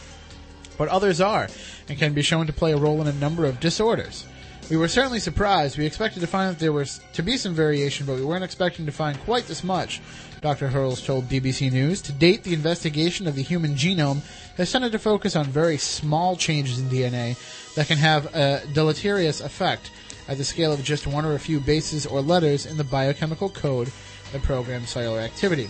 [0.77, 1.47] But others are,
[1.87, 4.25] and can be shown to play a role in a number of disorders.
[4.69, 5.77] We were certainly surprised.
[5.77, 8.87] We expected to find that there was to be some variation, but we weren't expecting
[8.87, 10.01] to find quite this much,
[10.41, 10.67] Dr.
[10.67, 12.01] Hurles told BBC News.
[12.03, 14.21] To date, the investigation of the human genome
[14.57, 17.37] has tended to focus on very small changes in DNA
[17.75, 19.91] that can have a deleterious effect
[20.27, 23.49] at the scale of just one or a few bases or letters in the biochemical
[23.49, 23.91] code
[24.31, 25.69] that programs cellular activity.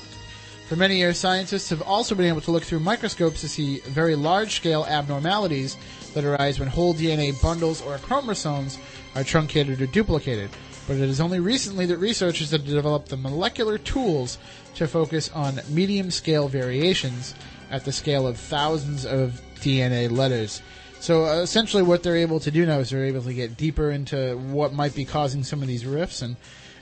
[0.68, 4.16] For many years, scientists have also been able to look through microscopes to see very
[4.16, 5.78] large scale abnormalities
[6.16, 8.80] that arise when whole DNA bundles or chromosomes
[9.14, 10.50] are truncated or duplicated.
[10.88, 14.40] But it is only recently that researchers have developed the molecular tools
[14.74, 17.36] to focus on medium scale variations
[17.70, 20.64] at the scale of thousands of DNA letters.
[21.00, 23.92] So uh, essentially, what they're able to do now is they're able to get deeper
[23.92, 26.36] into what might be causing some of these rifts, and,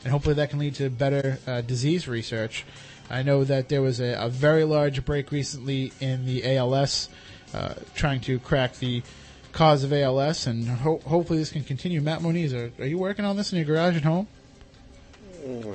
[0.06, 2.64] and hopefully that can lead to better uh, disease research.
[3.14, 7.10] I know that there was a, a very large break recently in the ALS,
[7.54, 9.04] uh, trying to crack the
[9.52, 12.02] cause of ALS, and ho- hopefully this can continue.
[12.02, 14.28] Matt Moniz, are, are you working on this in your garage at home?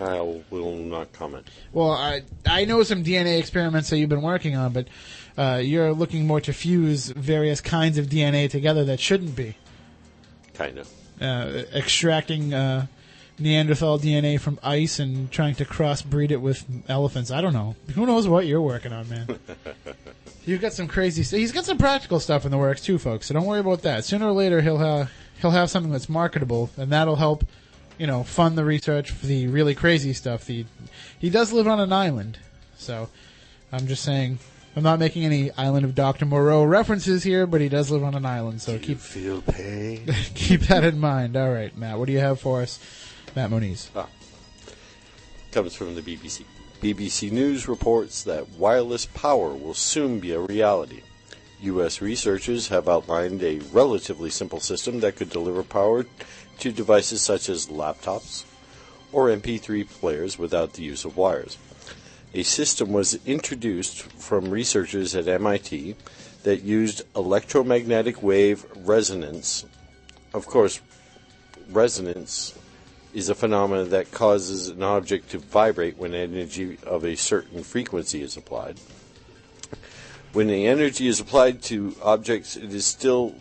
[0.02, 1.46] I will not comment.
[1.72, 4.88] Well, I I know some DNA experiments that you've been working on, but
[5.36, 9.56] uh, you're looking more to fuse various kinds of DNA together that shouldn't be.
[10.54, 10.90] Kind of.
[11.20, 12.86] Uh, extracting uh,
[13.38, 17.30] Neanderthal DNA from ice and trying to crossbreed it with elephants.
[17.30, 17.76] I don't know.
[17.94, 19.38] Who knows what you're working on, man?
[20.44, 21.22] You've got some crazy.
[21.22, 23.26] St- he's got some practical stuff in the works too, folks.
[23.26, 24.04] So don't worry about that.
[24.04, 27.44] Sooner or later, he'll have he'll have something that's marketable, and that'll help,
[27.98, 30.46] you know, fund the research for the really crazy stuff.
[30.46, 30.64] The
[31.18, 32.38] he does live on an island,
[32.76, 33.10] so
[33.70, 34.38] I'm just saying,
[34.74, 36.24] I'm not making any Island of Dr.
[36.24, 40.06] Moreau references here, but he does live on an island, so You keep feel pain.
[40.34, 41.36] keep that in mind.
[41.36, 42.78] All right, Matt, what do you have for us?
[43.38, 43.88] Matt Moniz.
[43.94, 44.08] Ah.
[45.52, 46.42] comes from the BBC.
[46.82, 51.02] BBC News reports that wireless power will soon be a reality.
[51.60, 52.02] U.S.
[52.02, 56.04] researchers have outlined a relatively simple system that could deliver power
[56.58, 58.42] to devices such as laptops
[59.12, 61.58] or MP3 players without the use of wires.
[62.34, 65.94] A system was introduced from researchers at MIT
[66.42, 69.64] that used electromagnetic wave resonance.
[70.34, 70.80] Of course,
[71.70, 72.57] resonance
[73.14, 78.22] is a phenomenon that causes an object to vibrate when energy of a certain frequency
[78.22, 78.78] is applied.
[80.32, 83.34] When the energy is applied to objects, it is still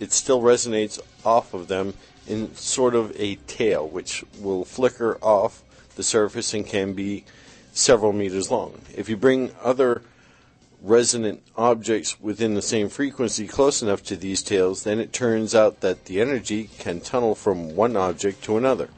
[0.00, 1.94] it still resonates off of them
[2.26, 5.62] in sort of a tail, which will flicker off
[5.94, 7.24] the surface and can be
[7.72, 8.80] several meters long.
[8.96, 10.02] If you bring other
[10.82, 15.80] resonant objects within the same frequency close enough to these tails, then it turns out
[15.80, 18.88] that the energy can tunnel from one object to another.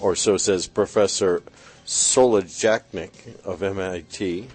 [0.00, 1.42] Or so says Professor
[1.86, 4.48] Solojacnik of MIT.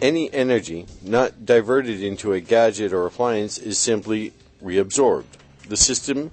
[0.00, 4.32] Any energy not diverted into a gadget or appliance is simply
[4.62, 5.24] reabsorbed.
[5.68, 6.30] The system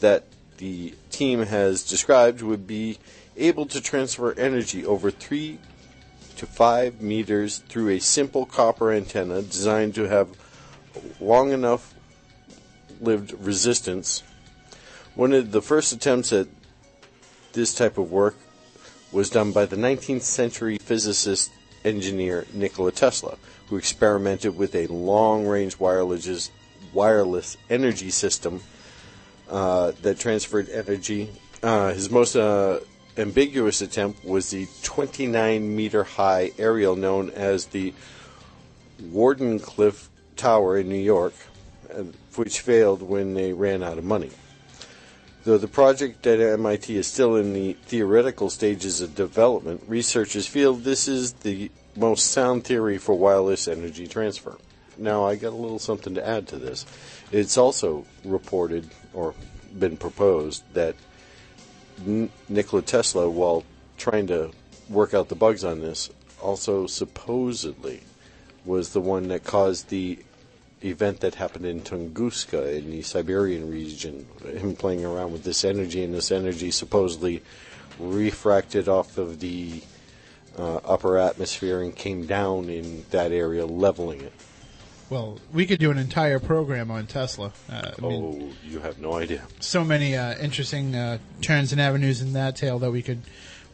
[0.00, 0.24] that
[0.58, 2.98] the team has described would be
[3.36, 5.58] able to transfer energy over three
[6.36, 10.28] to five meters through a simple copper antenna designed to have
[11.20, 11.94] long enough
[13.00, 14.22] lived resistance.
[15.14, 16.48] One of the first attempts at
[17.52, 18.36] this type of work
[19.10, 21.50] was done by the 19th century physicist
[21.84, 23.36] engineer Nikola Tesla,
[23.68, 26.50] who experimented with a long range wireless,
[26.92, 28.62] wireless energy system
[29.50, 31.30] uh, that transferred energy.
[31.62, 32.80] Uh, his most uh,
[33.16, 37.92] ambiguous attempt was the 29 meter high aerial known as the
[39.02, 41.34] Wardenclyffe Tower in New York,
[41.92, 42.04] uh,
[42.36, 44.30] which failed when they ran out of money.
[45.44, 50.74] Though the project at MIT is still in the theoretical stages of development, researchers feel
[50.74, 54.56] this is the most sound theory for wireless energy transfer.
[54.96, 56.86] Now, I got a little something to add to this.
[57.32, 59.34] It's also reported or
[59.76, 60.94] been proposed that
[62.48, 63.64] Nikola Tesla, while
[63.98, 64.52] trying to
[64.88, 66.08] work out the bugs on this,
[66.40, 68.02] also supposedly
[68.64, 70.18] was the one that caused the
[70.84, 74.26] event that happened in Tunguska in the Siberian region.
[74.44, 77.42] Him playing around with this energy, and this energy supposedly
[77.98, 79.82] refracted off of the
[80.58, 84.32] uh, upper atmosphere and came down in that area, leveling it.
[85.10, 87.52] Well, we could do an entire program on Tesla.
[87.70, 89.42] Uh, I mean, oh, you have no idea.
[89.60, 93.20] so many uh, interesting uh, turns and avenues in that tale that we could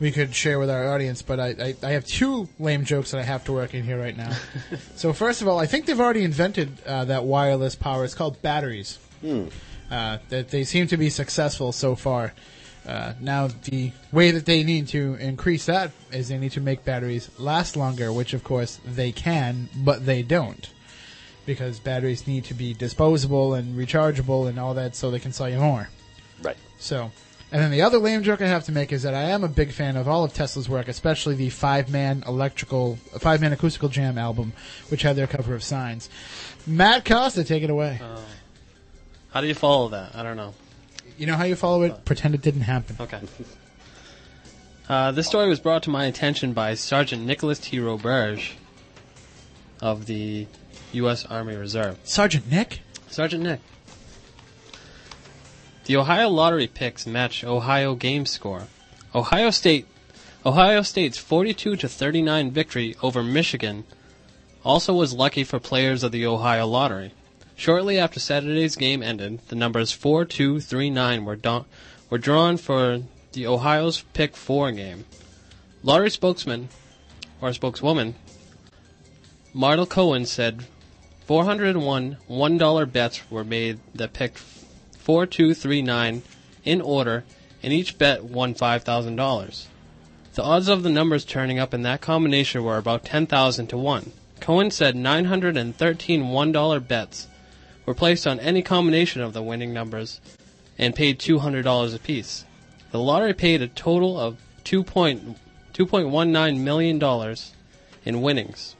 [0.01, 1.23] we could share with our audience.
[1.23, 3.99] But I, I, I have two lame jokes that I have to work in here
[3.99, 4.37] right now.
[4.97, 8.05] so first of all, I think they've already invented uh, that wireless power.
[8.05, 8.99] It's called batteries.
[9.91, 12.35] Uh, that they seem to be successful so far.
[12.87, 16.85] Uh, now the way that they need to increase that is they need to make
[16.85, 20.71] batteries last longer, which of course they can, but they don't
[21.49, 25.49] because batteries need to be disposable and rechargeable and all that so they can sell
[25.49, 25.89] you more.
[26.43, 26.59] Right.
[26.79, 27.11] So,
[27.51, 29.49] and then the other lame joke I have to make is that I am a
[29.49, 33.89] big fan of all of Tesla's work, especially the five man electrical, five man acoustical
[33.89, 34.53] jam album,
[34.89, 36.11] which had their cover of signs.
[36.67, 38.01] Matt Costa, take it away.
[39.31, 40.15] How do you follow that?
[40.15, 40.55] I don't know.
[41.17, 42.05] you know how you follow it?
[42.05, 42.97] Pretend it didn't happen.
[43.01, 43.21] Okay.
[44.89, 47.79] Uh, this story was brought to my attention by Sergeant Nicholas T.
[47.79, 48.53] Roberge
[49.83, 50.47] of the
[50.93, 51.27] U.S.
[51.27, 51.99] Army Reserve.
[52.05, 52.81] Sergeant Nick?
[53.09, 53.61] Sergeant Nick.
[55.89, 58.65] The Ohio lottery picks match Ohio game score.
[59.15, 59.87] Ohio State
[60.45, 63.85] Ohio State's 42 to 39 victory over Michigan
[64.63, 67.15] also was lucky for players of the Ohio lottery.
[67.57, 71.65] Shortly after Saturday's game ended, the numbers 4, 2, 3, 9 were, da-
[72.11, 75.07] were drawn for the Ohio's Pick 4 game.
[75.83, 76.69] Lottery spokesman,
[77.41, 78.15] or spokeswoman,
[79.55, 80.67] Martel Cohen said
[81.25, 84.37] 401 $1 bets were made that picked
[85.09, 86.23] 4, 2, 3, 9
[86.67, 87.25] in order,
[87.63, 89.65] and each bet won $5,000.
[90.35, 94.13] The odds of the numbers turning up in that combination were about 10,000 to 1.
[94.41, 97.27] Cohen said 913 $1 bets
[97.87, 100.21] were placed on any combination of the winning numbers
[100.77, 102.45] and paid $200 apiece.
[102.91, 105.37] The lottery paid a total of $2.19
[105.73, 107.37] $2.19 million
[108.05, 108.77] in winnings.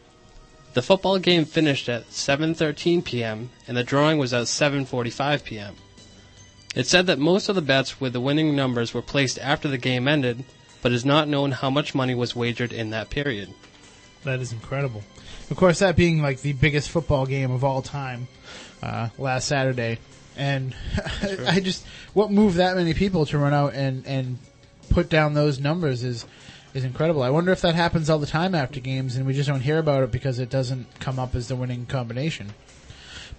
[0.75, 3.49] The football game finished at 7:13 p.m.
[3.67, 5.75] and the drawing was at 7:45 p.m.
[6.79, 9.79] It said that most of the bets with the winning numbers were placed after the
[9.79, 10.45] game ended,
[10.81, 13.53] but it is not known how much money was wagered in that period.
[14.23, 15.03] That is incredible.
[15.51, 18.29] Of course, that being like the biggest football game of all time
[18.81, 19.99] uh, last Saturday,
[20.37, 20.73] and
[21.49, 24.39] I just what moved that many people to run out and and
[24.89, 26.27] put down those numbers is
[26.75, 27.25] is incredible.
[27.25, 29.79] I wonder if that happens all the time after games, and we just don't hear
[29.79, 32.51] about it because it doesn't come up as the winning combination.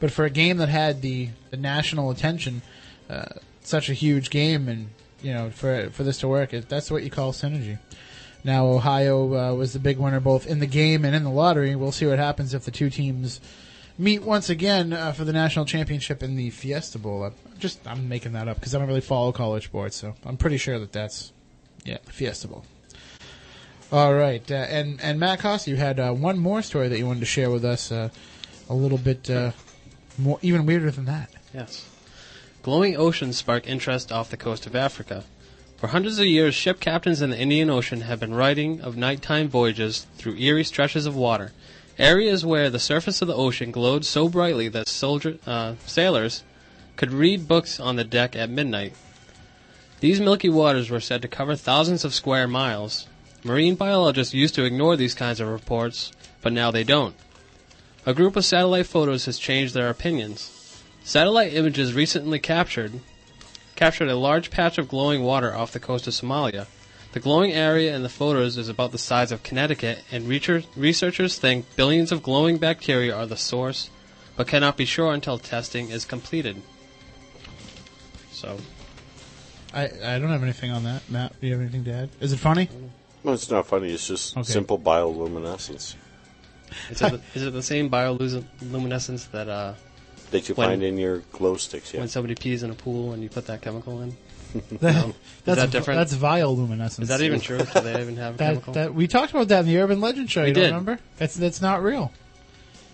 [0.01, 2.61] But for a game that had the, the national attention,
[3.09, 3.25] uh,
[3.61, 4.89] such a huge game, and
[5.21, 7.79] you know, for for this to work, it, that's what you call synergy.
[8.43, 11.75] Now Ohio uh, was the big winner both in the game and in the lottery.
[11.75, 13.41] We'll see what happens if the two teams
[13.97, 17.23] meet once again uh, for the national championship in the Fiesta Bowl.
[17.23, 20.37] I'm just I'm making that up because I don't really follow college sports, so I'm
[20.37, 21.33] pretty sure that that's
[21.83, 22.65] yeah Fiesta Bowl.
[23.91, 27.07] All right, uh, and and Matt Costa, you had uh, one more story that you
[27.07, 28.09] wanted to share with us, uh,
[28.69, 29.51] a little bit uh,
[30.17, 31.31] more, even weirder than that.
[31.53, 31.88] Yes.
[32.69, 35.23] Glowing oceans spark interest off the coast of Africa.
[35.77, 39.49] For hundreds of years, ship captains in the Indian Ocean have been writing of nighttime
[39.49, 41.51] voyages through eerie stretches of water,
[41.97, 46.43] areas where the surface of the ocean glowed so brightly that soldier, uh, sailors
[46.95, 48.93] could read books on the deck at midnight.
[49.99, 53.07] These milky waters were said to cover thousands of square miles.
[53.43, 56.11] Marine biologists used to ignore these kinds of reports,
[56.43, 57.15] but now they don't.
[58.05, 60.58] A group of satellite photos has changed their opinions.
[61.03, 62.99] Satellite images recently captured
[63.75, 66.67] captured a large patch of glowing water off the coast of Somalia.
[67.13, 71.65] The glowing area in the photos is about the size of Connecticut, and researchers think
[71.75, 73.89] billions of glowing bacteria are the source,
[74.35, 76.61] but cannot be sure until testing is completed.
[78.31, 78.57] So,
[79.73, 81.09] I I don't have anything on that.
[81.09, 82.09] Matt, do you have anything to add?
[82.19, 82.69] Is it funny?
[83.23, 83.91] Well, it's not funny.
[83.91, 84.51] It's just Okay.
[84.51, 85.95] simple bioluminescence
[86.89, 89.73] is it, the, is it the same bioluminescence that uh,
[90.31, 91.93] that you When- find in your glow sticks.
[91.93, 91.99] Yeah.
[92.01, 94.15] when somebody pees in a pool and you put that chemical in?
[94.79, 95.13] That-
[95.45, 95.99] that's that different?
[95.99, 97.01] That's bioluminescence.
[97.03, 97.59] Is that even true?
[97.59, 98.73] Do they even have a That, chemical?
[98.73, 100.41] that we talked about that in the Urban Legend show.
[100.41, 100.67] We you don't did.
[100.69, 100.99] remember?
[101.17, 102.11] That's that's not real.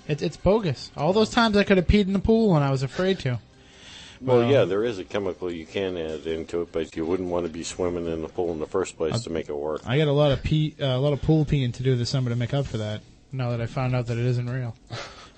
[0.08, 0.92] It's it's bogus.
[0.98, 3.40] All those times I could have peed in the pool and I was afraid to.
[4.22, 7.30] Well, Well- yeah, there is a chemical you can add into it, but you wouldn't
[7.30, 9.82] want to be swimming in the pool in the first place to make it work.
[9.86, 12.10] I got a lot of pee, uh, a lot of pool peeing to do this
[12.10, 13.02] summer to make up for that.
[13.32, 14.76] Now that I found out that it isn't real.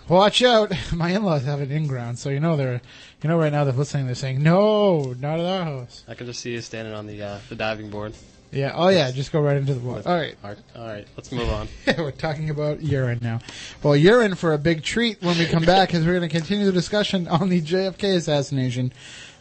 [0.10, 0.72] Watch out!
[0.93, 2.82] My in-laws have an in-ground, so you know they're,
[3.22, 4.05] you know, right now they're listening.
[4.05, 7.22] They're saying, "No, not at our house." I can just see you standing on the
[7.22, 8.14] uh, the diving board.
[8.51, 8.72] Yeah.
[8.76, 9.12] Oh yeah.
[9.12, 9.97] Just go right into the water.
[9.97, 10.36] with All right.
[10.43, 10.60] Art.
[10.76, 11.05] All right.
[11.18, 11.68] Let's move on.
[11.97, 13.39] We're talking about urine now.
[13.84, 16.36] Well, you're in for a big treat when we come back, because we're going to
[16.36, 18.93] continue the discussion on the JFK assassination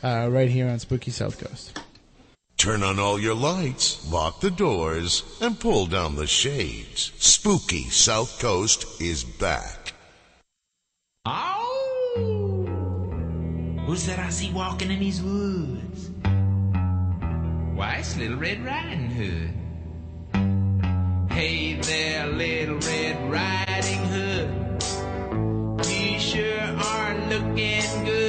[0.02, 1.78] uh, right here on Spooky South Coast.
[2.56, 7.12] Turn on all your lights, lock the doors, and pull down the shades.
[7.18, 9.85] Spooky South Coast is back.
[13.86, 16.10] Who's that I see walking in these woods?
[17.74, 19.50] Why, it's Little Red Riding Hood.
[21.32, 24.48] Hey there, Little Red Riding Hood.
[25.88, 28.25] You sure are looking good.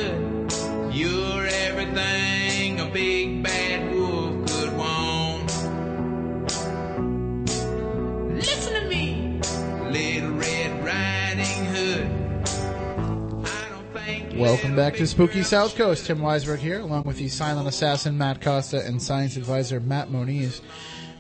[14.37, 15.41] Welcome back to Spooky.
[15.41, 16.05] South Coast.
[16.05, 20.61] Tim Weisberg here, along with the silent assassin Matt Costa and science advisor Matt Moniz.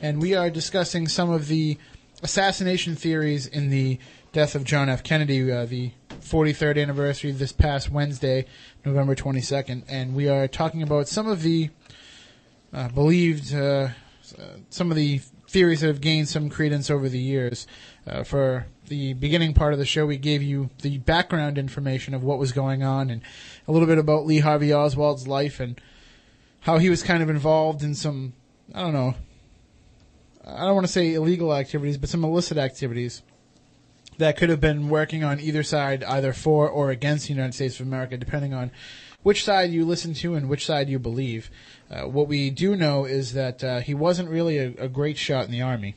[0.03, 1.79] And we are discussing some of the
[2.21, 3.97] assassination theories in the
[4.33, 5.01] death of John F.
[5.01, 8.45] Kennedy, uh, the 43rd anniversary this past Wednesday,
[8.85, 9.85] November 22nd.
[9.89, 11.71] And we are talking about some of the
[12.71, 13.89] uh, believed, uh,
[14.37, 17.65] uh, some of the theories that have gained some credence over the years.
[18.05, 22.23] Uh, for the beginning part of the show, we gave you the background information of
[22.23, 23.21] what was going on and
[23.67, 25.79] a little bit about Lee Harvey Oswald's life and
[26.61, 28.33] how he was kind of involved in some,
[28.73, 29.15] I don't know,
[30.45, 33.21] I don't want to say illegal activities, but some illicit activities
[34.17, 37.79] that could have been working on either side, either for or against the United States
[37.79, 38.71] of America, depending on
[39.23, 41.51] which side you listen to and which side you believe.
[41.91, 45.45] Uh, what we do know is that uh, he wasn't really a, a great shot
[45.45, 45.95] in the Army.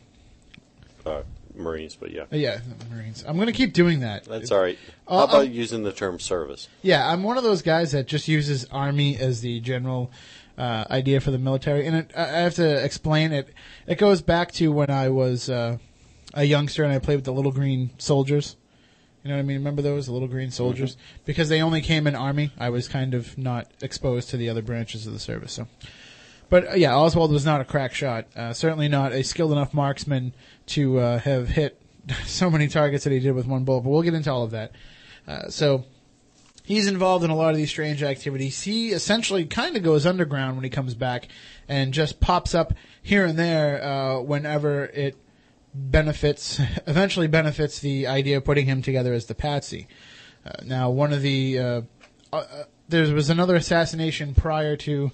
[1.06, 1.22] Uh,
[1.60, 2.24] Marines, but yeah.
[2.30, 2.60] Yeah,
[2.90, 3.24] Marines.
[3.26, 4.24] I'm going to keep doing that.
[4.24, 4.78] That's all right.
[5.06, 6.68] Uh, How about um, using the term service?
[6.82, 10.10] Yeah, I'm one of those guys that just uses army as the general
[10.58, 13.52] uh, idea for the military, and it, I have to explain it.
[13.86, 15.78] It goes back to when I was uh,
[16.34, 18.56] a youngster and I played with the little green soldiers.
[19.22, 19.58] You know what I mean?
[19.58, 20.96] Remember those the little green soldiers?
[21.26, 24.62] Because they only came in army, I was kind of not exposed to the other
[24.62, 25.52] branches of the service.
[25.52, 25.66] So,
[26.48, 28.26] but uh, yeah, Oswald was not a crack shot.
[28.34, 30.32] Uh, certainly not a skilled enough marksman
[30.70, 31.80] to uh, have hit
[32.26, 33.82] so many targets that he did with one bullet.
[33.82, 34.72] But we'll get into all of that.
[35.26, 35.84] Uh, so
[36.64, 38.62] he's involved in a lot of these strange activities.
[38.62, 41.28] He essentially kind of goes underground when he comes back
[41.68, 45.16] and just pops up here and there uh, whenever it
[45.74, 49.86] benefits eventually benefits the idea of putting him together as the patsy.
[50.44, 51.82] Uh, now, one of the uh,
[52.32, 52.44] uh,
[52.88, 55.12] there was another assassination prior to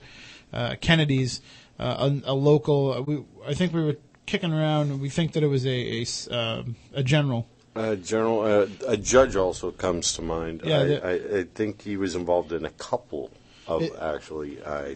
[0.81, 1.41] Kennedy's.
[1.79, 3.97] Uh, a, a local, uh, we, I think we were
[4.27, 5.01] kicking around.
[5.01, 7.47] We think that it was a a, um, a general.
[7.75, 10.63] Uh, General, uh, a judge also comes to mind.
[10.65, 13.31] Yeah, I, the- I, I think he was involved in a couple
[13.67, 14.95] of It- actually uh,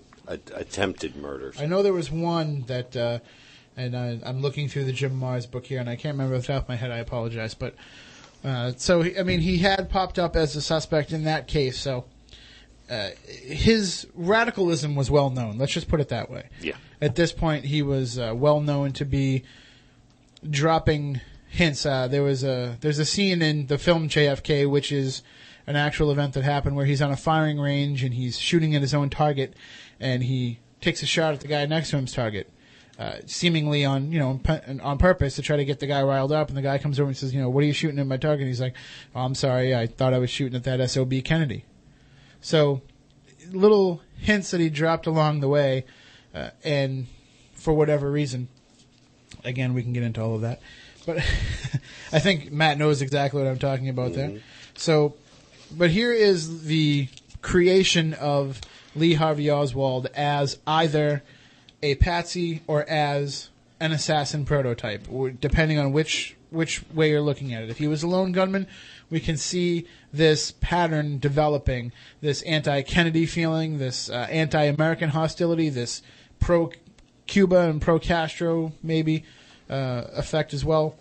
[0.54, 1.60] attempted murders.
[1.60, 3.18] I know there was one that, uh,
[3.76, 6.42] and I, I'm looking through the Jim Marrs book here, and I can't remember off
[6.46, 6.90] the top of my head.
[6.90, 7.74] I apologize, but
[8.44, 11.78] uh, so he- I mean, he had popped up as a suspect in that case.
[11.78, 12.06] So
[12.90, 15.58] uh, his radicalism was well known.
[15.58, 16.48] Let's just put it that way.
[16.60, 16.74] Yeah.
[17.00, 19.44] At this point, he was uh, well known to be
[20.48, 21.86] dropping hints.
[21.86, 25.22] Uh, there was a there's a scene in the film JFK, which is
[25.68, 28.82] an actual event that happened, where he's on a firing range and he's shooting at
[28.82, 29.54] his own target,
[30.00, 32.50] and he takes a shot at the guy next to him's target.
[32.98, 36.32] Uh, seemingly on you know pu- on purpose to try to get the guy riled
[36.32, 38.06] up, and the guy comes over and says, you know, what are you shooting at
[38.06, 38.40] my target?
[38.40, 38.74] And he's like,
[39.14, 41.64] oh, I'm sorry, I thought I was shooting at that sob Kennedy.
[42.40, 42.82] So
[43.50, 45.84] little hints that he dropped along the way,
[46.34, 47.06] uh, and
[47.52, 48.48] for whatever reason,
[49.44, 50.60] again, we can get into all of that.
[51.06, 51.18] But
[52.12, 54.40] I think Matt knows exactly what I'm talking about there.
[54.74, 55.14] So,
[55.70, 57.08] but here is the
[57.42, 58.60] creation of
[58.94, 61.22] Lee Harvey Oswald as either
[61.82, 63.48] a patsy or as
[63.78, 65.06] an assassin prototype,
[65.40, 67.70] depending on which which way you're looking at it.
[67.70, 68.66] If he was a lone gunman,
[69.10, 76.02] we can see this pattern developing, this anti-Kennedy feeling, this uh, anti-American hostility, this
[76.38, 79.24] pro-Cuba and pro-Castro maybe
[79.68, 80.96] uh, effect as well.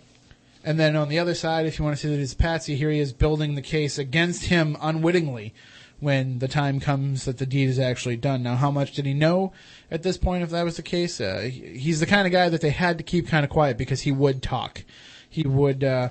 [0.62, 2.90] And then on the other side, if you want to see that a patsy, here
[2.90, 5.54] he is building the case against him unwittingly
[6.00, 8.42] when the time comes that the deed is actually done.
[8.42, 9.52] Now, how much did he know
[9.90, 11.20] at this point if that was the case?
[11.20, 14.02] Uh, he's the kind of guy that they had to keep kind of quiet because
[14.02, 14.84] he would talk.
[15.28, 16.10] He would uh,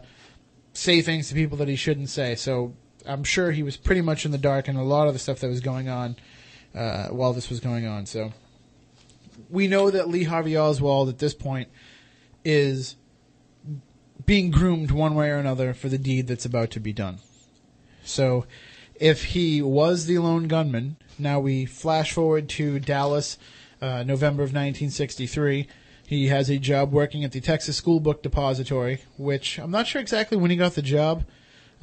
[0.73, 2.35] say things to people that he shouldn't say.
[2.35, 2.73] So
[3.05, 5.39] I'm sure he was pretty much in the dark and a lot of the stuff
[5.39, 6.15] that was going on
[6.75, 8.05] uh, while this was going on.
[8.05, 8.33] So
[9.49, 11.69] we know that Lee Harvey Oswald at this point
[12.43, 12.95] is
[14.25, 17.19] being groomed one way or another for the deed that's about to be done.
[18.03, 18.45] So,
[18.95, 23.37] if he was the lone gunman, now we flash forward to Dallas,
[23.81, 25.67] uh, November of 1963.
[26.09, 30.01] He has a job working at the Texas School Book Depository, which I'm not sure
[30.01, 31.23] exactly when he got the job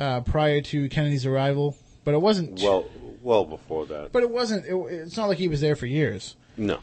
[0.00, 2.60] uh, prior to Kennedy's arrival, but it wasn't.
[2.60, 2.86] Well,
[3.22, 4.10] well before that.
[4.10, 4.66] but it wasn't.
[4.66, 6.34] It, it's not like he was there for years.
[6.56, 6.80] No.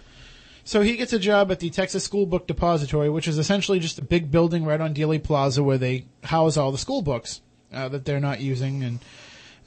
[0.63, 3.99] So he gets a job at the Texas School Book Depository, which is essentially just
[3.99, 7.41] a big building right on Dealey Plaza where they house all the school books
[7.73, 8.99] uh, that they're not using, and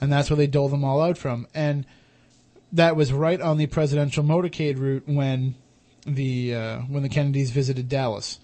[0.01, 1.45] and that's where they dole them all out from.
[1.53, 1.85] And
[2.71, 5.53] that was right on the presidential motorcade route when
[6.07, 8.39] the uh, when the Kennedys visited Dallas.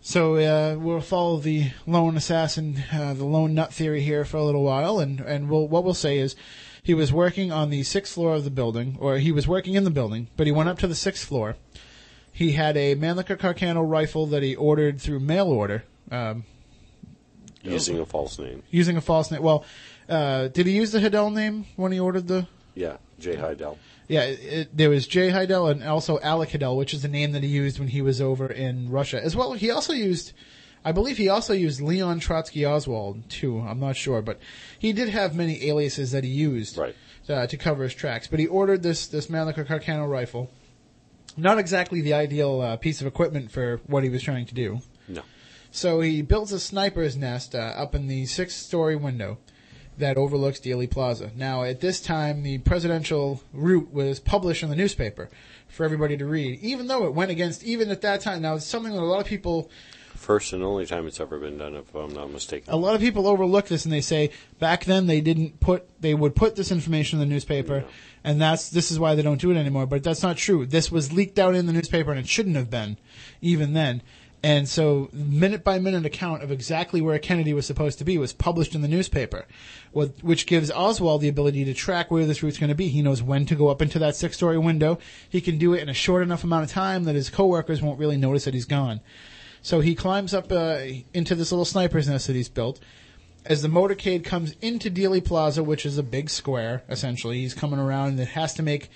[0.00, 4.44] So uh, we'll follow the lone assassin, uh, the lone nut theory here for a
[4.44, 6.36] little while, and and we'll, what we'll say is
[6.82, 9.84] he was working on the sixth floor of the building, or he was working in
[9.84, 11.56] the building, but he went up to the sixth floor.
[12.32, 15.82] He had a Mannlicher Carcano rifle that he ordered through mail order,
[16.12, 16.44] um,
[17.64, 18.62] Using a false name.
[18.70, 19.42] using a false name.
[19.42, 19.64] Well,
[20.08, 22.46] uh, did he use the Hidell name when he ordered the?
[22.76, 23.76] Yeah, Jay Hidell.
[24.08, 27.42] Yeah, it, there was Jay Hidell and also Alec Hidell, which is the name that
[27.42, 29.22] he used when he was over in Russia.
[29.22, 30.32] As well, he also used,
[30.82, 33.60] I believe he also used Leon Trotsky Oswald too.
[33.60, 34.40] I'm not sure, but
[34.78, 36.96] he did have many aliases that he used Right.
[37.28, 38.26] uh, to cover his tracks.
[38.26, 40.50] But he ordered this this Mannlicher Carcano rifle.
[41.36, 44.80] Not exactly the ideal uh, piece of equipment for what he was trying to do.
[45.06, 45.22] No.
[45.70, 49.36] So he builds a sniper's nest uh, up in the sixth-story window
[49.98, 51.30] that overlooks Dealey Plaza.
[51.36, 55.28] Now, at this time, the presidential route was published in the newspaper
[55.68, 58.42] for everybody to read, even though it went against, even at that time.
[58.42, 59.70] Now, it's something that a lot of people
[60.14, 62.74] First and only time it's ever been done, if I'm not mistaken.
[62.74, 66.12] a lot of people overlook this and they say back then they didn't put they
[66.12, 67.84] would put this information in the newspaper
[68.24, 70.90] and that's this is why they don't do it anymore but that's not true this
[70.90, 72.96] was leaked out in the newspaper and it shouldn't have been
[73.40, 74.02] even then
[74.42, 78.32] and so minute by minute account of exactly where Kennedy was supposed to be was
[78.32, 79.46] published in the newspaper
[79.92, 82.88] which gives Oswald the ability to track where this route's going to be.
[82.88, 84.98] He knows when to go up into that six story window.
[85.28, 87.98] He can do it in a short enough amount of time that his coworkers won't
[87.98, 89.00] really notice that he's gone.
[89.62, 90.80] So he climbs up uh,
[91.12, 92.80] into this little sniper's nest that he's built.
[93.44, 97.78] As the motorcade comes into Dealey Plaza, which is a big square, essentially, he's coming
[97.78, 98.90] around and it has to make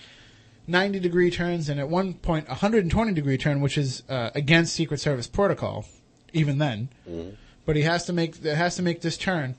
[0.73, 4.99] 90 degree turns and at one point 120 degree turn, which is uh, against Secret
[4.99, 5.85] Service protocol,
[6.33, 6.89] even then.
[7.65, 9.55] But he has to make it has to make this turn,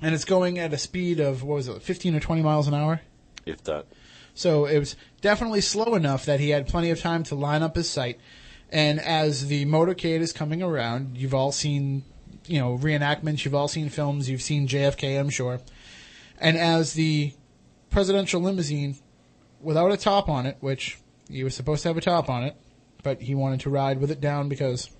[0.00, 2.72] and it's going at a speed of what was it, 15 or 20 miles an
[2.72, 3.02] hour.
[3.44, 3.84] If that.
[4.32, 7.76] So it was definitely slow enough that he had plenty of time to line up
[7.76, 8.18] his sight
[8.70, 12.04] And as the motorcade is coming around, you've all seen,
[12.46, 15.60] you know, reenactments, you've all seen films, you've seen JFK, I'm sure.
[16.38, 17.32] And as the
[17.90, 18.96] presidential limousine,
[19.60, 20.98] without a top on it, which
[21.30, 22.56] he was supposed to have a top on it,
[23.02, 24.90] but he wanted to ride with it down because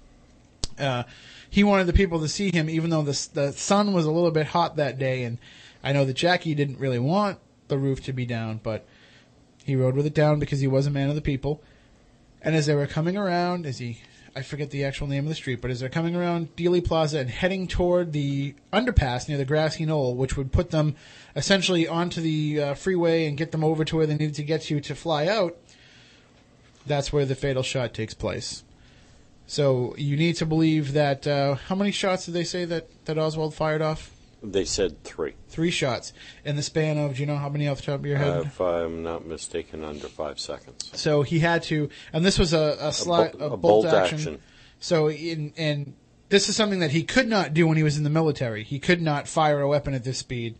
[0.78, 1.04] uh,
[1.50, 4.30] he wanted the people to see him, even though the the sun was a little
[4.30, 5.24] bit hot that day.
[5.24, 5.38] And
[5.82, 8.86] I know that Jackie didn't really want the roof to be down, but
[9.64, 11.62] he rode with it down because he was a man of the people.
[12.40, 14.00] And as they were coming around, as he,
[14.36, 17.18] I forget the actual name of the street, but as they're coming around Dealey Plaza
[17.18, 20.96] and heading toward the underpass near the grassy knoll, which would put them
[21.34, 24.62] essentially onto the uh, freeway and get them over to where they needed to get
[24.62, 25.56] to to fly out,
[26.86, 28.64] that's where the fatal shot takes place.
[29.46, 31.26] So you need to believe that.
[31.26, 34.10] Uh, how many shots did they say that, that Oswald fired off?
[34.42, 35.34] They said three.
[35.48, 36.12] Three shots
[36.44, 37.14] in the span of.
[37.14, 38.36] Do you know how many off the top of your head?
[38.38, 40.90] Uh, if I'm not mistaken, under five seconds.
[40.94, 44.18] So he had to, and this was a a, sli- a a bolt, bolt action.
[44.18, 44.38] action.
[44.78, 45.94] So in and
[46.28, 48.62] this is something that he could not do when he was in the military.
[48.62, 50.54] He could not fire a weapon at this speed.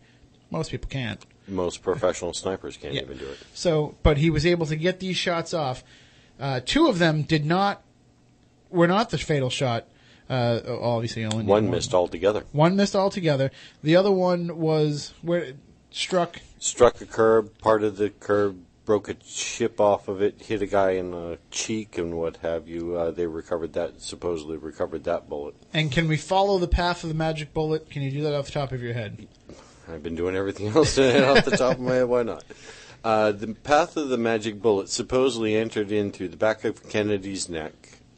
[0.51, 1.23] Most people can't.
[1.47, 3.01] Most professional snipers can't Yeah.
[3.03, 3.37] even do it.
[3.53, 5.83] So, but he was able to get these shots off.
[6.39, 7.81] Uh, two of them did not
[8.69, 9.87] were not the fatal shot.
[10.29, 12.43] Uh, obviously, only One missed altogether.
[12.51, 13.51] One missed altogether.
[13.81, 15.53] The other one was where
[15.89, 16.39] struck.
[16.59, 20.65] Struck a curb, part of the curb, broke a chip off of it, hit a
[20.65, 22.95] guy in the cheek and what have you.
[22.95, 25.55] Uh, they recovered that, supposedly recovered that bullet.
[25.73, 27.89] And can we follow the path of the magic bullet?
[27.89, 29.27] Can you do that off the top of your head?
[29.87, 32.05] I've been doing everything else off the top of my head.
[32.05, 32.43] Why not?
[33.03, 37.73] Uh, the path of the magic bullet supposedly entered into the back of Kennedy's neck,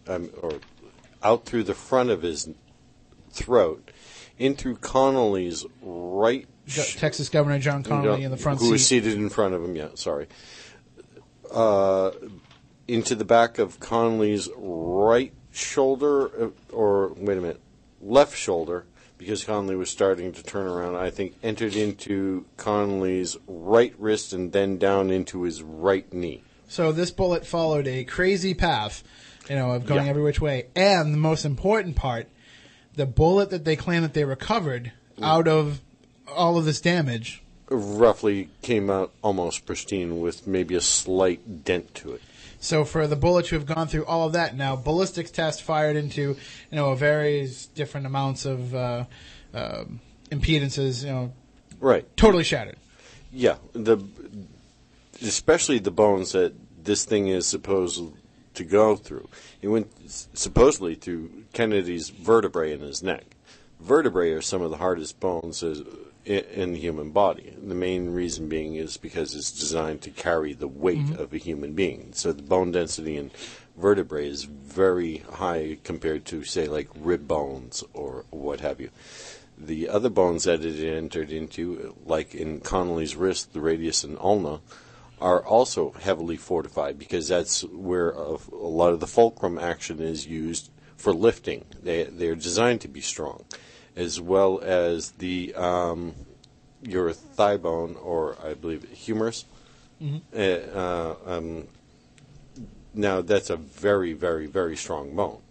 [0.07, 0.53] um, or
[1.23, 2.49] out through the front of his
[3.31, 3.91] throat,
[4.37, 6.47] into Connolly's right.
[6.75, 8.65] Go- Texas Governor John Connolly in the front seat.
[8.65, 8.73] who seat.
[8.73, 9.75] was seated in front of him.
[9.75, 10.27] Yeah, sorry.
[11.51, 12.11] Uh,
[12.87, 17.59] into the back of Connolly's right shoulder, uh, or wait a minute,
[18.01, 18.85] left shoulder,
[19.17, 20.95] because Connolly was starting to turn around.
[20.95, 26.43] I think entered into Connolly's right wrist and then down into his right knee.
[26.67, 29.03] So this bullet followed a crazy path,
[29.49, 30.09] you know, of going Yeah.
[30.09, 30.67] every which way.
[30.75, 32.27] And the most important part,
[32.95, 34.91] the bullet that they claim that they recovered
[35.21, 35.81] out of
[36.33, 37.41] all of this damage.
[37.69, 42.21] Roughly came out almost pristine with maybe a slight dent to it.
[42.59, 45.95] So for the bullet to have gone through all of that, now ballistics test fired
[45.95, 46.37] into, you
[46.71, 49.05] know, various different amounts of uh,
[49.53, 49.99] um
[50.31, 51.33] impedances, you know,
[51.79, 52.05] Right.
[52.15, 52.77] totally shattered.
[53.33, 53.97] Yeah, the
[55.21, 56.53] especially the bones that
[56.83, 58.03] this thing is supposed
[58.53, 59.27] to go through.
[59.61, 63.35] It went supposedly through Kennedy's vertebrae in his neck.
[63.79, 65.85] Vertebrae are some of the hardest bones in,
[66.25, 67.55] in the human body.
[67.61, 71.21] The main reason being is because it's designed to carry the weight mm-hmm.
[71.21, 72.11] of a human being.
[72.13, 73.31] So the bone density in
[73.77, 78.91] vertebrae is very high compared to, say, like rib bones or what have you.
[79.57, 84.59] The other bones that it entered into, like in Connolly's wrist, the radius and ulna,
[85.21, 90.25] are also heavily fortified because that's where a, a lot of the fulcrum action is
[90.25, 91.65] used for lifting.
[91.81, 93.45] They they're designed to be strong,
[93.95, 96.15] as well as the um,
[96.81, 99.45] your thigh bone or I believe humerus.
[100.35, 101.67] Uh, uh, um,
[102.95, 105.41] now that's a very very very strong bone,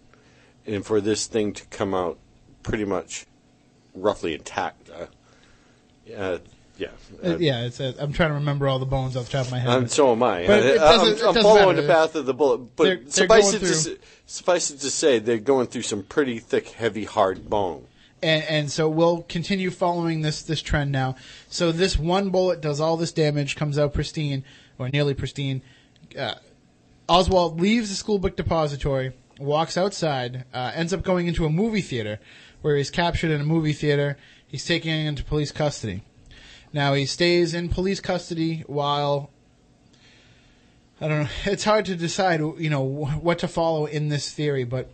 [0.65, 2.19] and for this thing to come out
[2.61, 3.25] pretty much
[3.93, 4.89] roughly intact.
[4.89, 6.39] Uh, uh,
[6.81, 6.89] yeah.
[7.31, 9.51] Uh, yeah, it's a, I'm trying to remember all the bones off the top of
[9.51, 9.69] my head.
[9.69, 10.47] Um, so am I.
[10.47, 11.81] But it I- doesn't- I'm, I'm following matter.
[11.87, 14.89] the path of the bullet, but They're- they're suffice it to through- suffice it to
[14.89, 17.85] say they're going through some pretty thick, heavy, hard bone.
[18.23, 21.15] and, and so we'll continue following this this trend now.
[21.49, 24.43] So this one bullet does all this damage, comes out pristine
[24.79, 25.61] or nearly pristine.
[26.17, 26.35] Uh,
[27.09, 31.81] Oswald leaves the school book depository, walks outside, uh, ends up going into a movie
[31.81, 32.19] theater,
[32.61, 34.17] where he's captured in a movie theater.
[34.47, 36.03] He's taken into police custody.
[36.73, 39.29] Now he stays in police custody while
[40.99, 41.29] I don't know.
[41.45, 44.91] It's hard to decide, you know, what to follow in this theory, but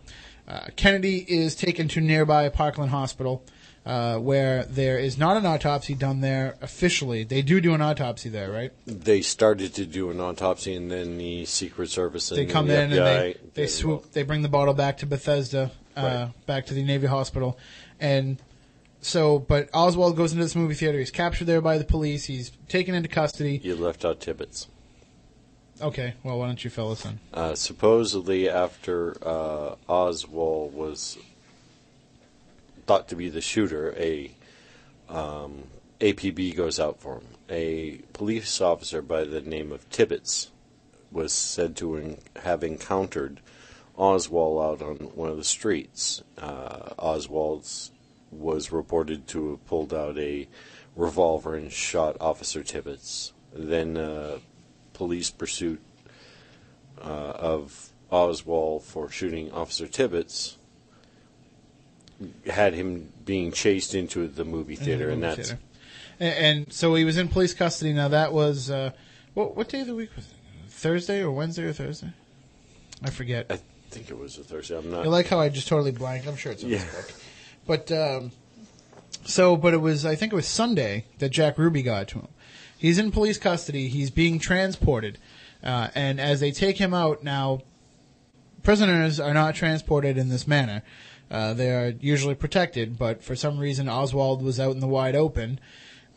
[0.48, 3.44] uh, Kennedy is taken to nearby Parkland Hospital,
[3.84, 7.24] uh, where there is not an autopsy done there officially.
[7.24, 8.72] They do do an autopsy there, right?
[8.86, 12.80] They started to do an autopsy, and then the Secret Service and They come the
[12.82, 16.46] in and they, they swoop, they bring the bottle back to Bethesda, uh, Right.
[16.46, 17.58] back to the Navy Hospital,
[18.00, 18.38] and
[19.00, 20.98] so, but Oswald goes into this movie theater.
[20.98, 22.24] He's captured there by the police.
[22.24, 23.60] He's taken into custody.
[23.62, 24.68] You left out Tibbets.
[25.80, 27.20] Okay, well, why don't you fill us in?
[27.32, 31.16] Uh, supposedly, after uh, Oswald was
[32.86, 34.32] thought to be the shooter, a
[35.08, 35.64] um,
[36.00, 37.26] APB goes out for him.
[37.48, 40.50] A police officer by the name of Tibbets
[41.12, 43.40] was said to en- have encountered
[43.96, 46.22] Oswald out on one of the streets.
[46.36, 47.92] Uh, Oswald's
[48.30, 50.48] was reported to have pulled out a
[50.96, 53.32] revolver and shot Officer Tibbets.
[53.52, 54.38] Then uh,
[54.92, 55.80] police pursuit
[57.00, 60.56] uh, of Oswald for shooting Officer Tibbets
[62.46, 65.62] had him being chased into the movie theater, and movie that's theater.
[66.20, 67.92] And, and so he was in police custody.
[67.92, 68.90] Now that was uh,
[69.34, 70.32] what what day of the week was it?
[70.68, 72.12] Thursday or Wednesday or Thursday?
[73.02, 73.46] I forget.
[73.50, 73.60] I
[73.90, 74.76] think it was a Thursday.
[74.76, 75.04] I'm not.
[75.06, 76.26] I like how I just totally blank?
[76.26, 76.78] I'm sure it's in Yeah.
[76.78, 77.14] this book.
[77.68, 78.32] But um,
[79.26, 82.28] so, but it was I think it was Sunday that Jack Ruby got to him.
[82.78, 83.88] He's in police custody.
[83.88, 85.18] He's being transported,
[85.62, 87.60] uh, and as they take him out now,
[88.62, 90.82] prisoners are not transported in this manner.
[91.30, 95.14] Uh, they are usually protected, but for some reason Oswald was out in the wide
[95.14, 95.60] open,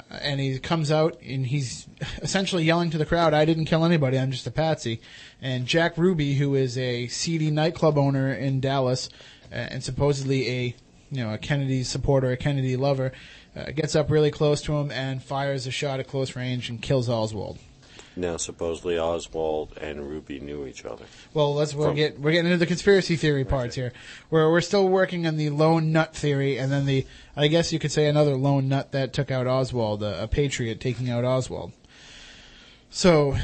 [0.10, 1.86] uh, and he comes out and he's
[2.22, 4.18] essentially yelling to the crowd, "I didn't kill anybody.
[4.18, 5.02] I'm just a patsy."
[5.42, 9.10] And Jack Ruby, who is a seedy nightclub owner in Dallas,
[9.52, 10.76] uh, and supposedly a
[11.12, 13.12] you know a Kennedy supporter, a Kennedy lover,
[13.56, 16.82] uh, gets up really close to him and fires a shot at close range and
[16.82, 17.60] kills Oswald.
[18.16, 21.06] Now, supposedly Oswald and Ruby knew each other.
[21.34, 23.94] Well, let's we're From- get we're getting into the conspiracy theory parts here.
[24.30, 27.06] We're we're still working on the lone nut theory, and then the
[27.38, 30.82] I guess you could say another lone nut that took out Oswald, a, a patriot
[30.82, 31.72] taking out Oswald.
[32.90, 33.38] So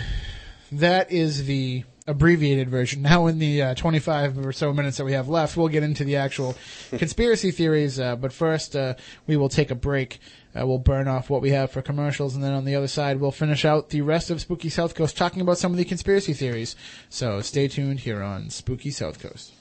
[0.71, 3.01] that is the abbreviated version.
[3.01, 6.03] Now, in the uh, 25 or so minutes that we have left, we'll get into
[6.03, 6.55] the actual
[6.91, 7.99] conspiracy theories.
[7.99, 8.95] Uh, but first, uh,
[9.27, 10.19] we will take a break.
[10.57, 13.19] Uh, we'll burn off what we have for commercials, and then on the other side,
[13.19, 16.33] we'll finish out the rest of Spooky South Coast talking about some of the conspiracy
[16.33, 16.75] theories.
[17.09, 19.53] So stay tuned here on Spooky South Coast.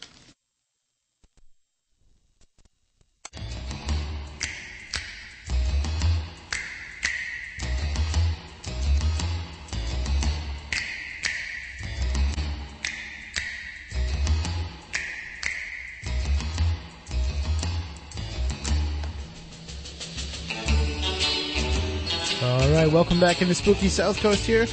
[22.47, 24.67] All right, welcome back into Spooky South Coast here.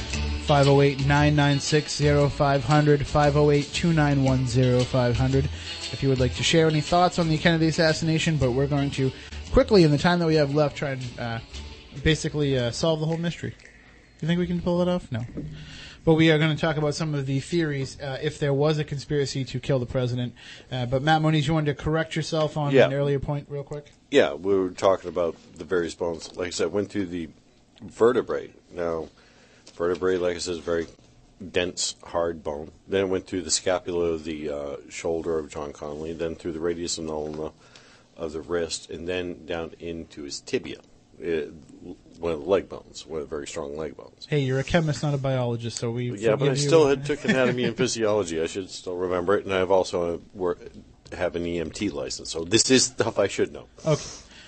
[0.46, 5.44] 508-996-0500, 508-291-0500.
[5.92, 8.90] If you would like to share any thoughts on the Kennedy assassination, but we're going
[8.92, 9.10] to
[9.52, 11.40] quickly, in the time that we have left, try and uh,
[12.04, 13.56] basically uh, solve the whole mystery.
[14.20, 15.10] You think we can pull it off?
[15.10, 15.24] No.
[16.04, 18.78] But we are going to talk about some of the theories uh, if there was
[18.78, 20.34] a conspiracy to kill the president.
[20.70, 22.86] Uh, but Matt Moniz, you wanted to correct yourself on Yeah.
[22.86, 23.90] an earlier point, real quick.
[24.12, 26.36] Yeah, we were talking about the various bones.
[26.36, 27.30] Like I said, went through the
[27.82, 28.50] vertebrae.
[28.72, 29.08] Now,
[29.74, 30.86] vertebrae, like I said, is very
[31.50, 32.72] dense, hard bone.
[32.88, 36.52] Then it went through the scapula of the uh, shoulder of John Connolly, then through
[36.52, 37.52] the radius and ulna
[38.16, 40.78] of the wrist, and then down into his tibia,
[41.18, 41.52] it,
[42.18, 44.26] one of the leg bones, one of the very strong leg bones.
[44.28, 47.24] Hey, you're a chemist, not a biologist, so we Yeah, but I still had took
[47.24, 48.40] anatomy and physiology.
[48.40, 50.58] I should still remember it, and I've also uh, wor-
[51.12, 53.66] have an EMT license, so this is stuff I should know.
[53.84, 54.02] Okay.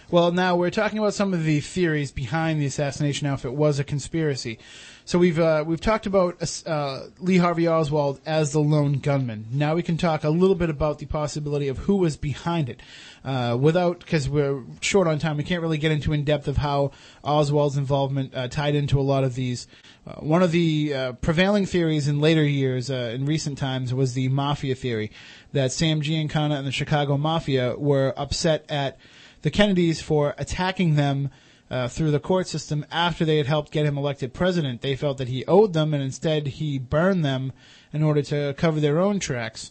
[0.08, 3.26] Well, now we're talking about some of the theories behind the assassination.
[3.26, 4.60] Now, if it was a conspiracy,
[5.04, 9.46] so we've uh, we've talked about uh, Lee Harvey Oswald as the lone gunman.
[9.50, 12.80] Now we can talk a little bit about the possibility of who was behind it.
[13.24, 16.58] Uh, without, because we're short on time, we can't really get into in depth of
[16.58, 16.92] how
[17.24, 19.66] Oswald's involvement uh, tied into a lot of these.
[20.06, 24.14] Uh, one of the uh, prevailing theories in later years, uh, in recent times, was
[24.14, 25.10] the mafia theory
[25.52, 28.98] that Sam Giancana and the Chicago Mafia were upset at
[29.46, 31.30] the Kennedys for attacking them
[31.70, 34.80] uh, through the court system after they had helped get him elected president.
[34.80, 37.52] They felt that he owed them, and instead he burned them
[37.92, 39.70] in order to cover their own tracks.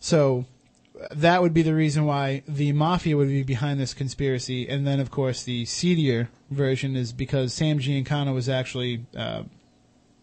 [0.00, 0.44] So
[1.12, 4.68] that would be the reason why the mafia would be behind this conspiracy.
[4.68, 9.44] And then, of course, the seedier version is because Sam Giancana was actually uh,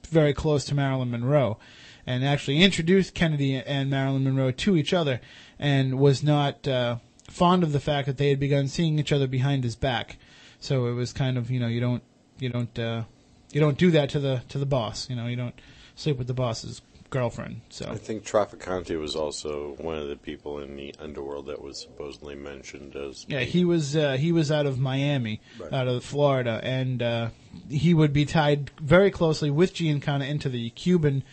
[0.10, 1.58] very close to Marilyn Monroe
[2.06, 5.22] and actually introduced Kennedy and Marilyn Monroe to each other
[5.58, 6.98] and was not uh,
[7.30, 10.18] fond of the fact that they had begun seeing each other behind his back.
[10.60, 12.04] So it was kind of, you know, you don't
[12.40, 13.04] you don't uh,
[13.52, 15.56] you don't do that to the to the boss, you know, you don't
[15.96, 17.62] sleep with the boss's girlfriend.
[17.70, 21.80] So I think Trafficante was also one of the people in the underworld that was
[21.80, 23.26] supposedly mentioned as.
[23.30, 25.72] Yeah, he was uh, he was out of Miami, Right.
[25.74, 27.30] out of Florida, and uh,
[27.70, 31.24] he would be tied very closely with Giancana into the Cuban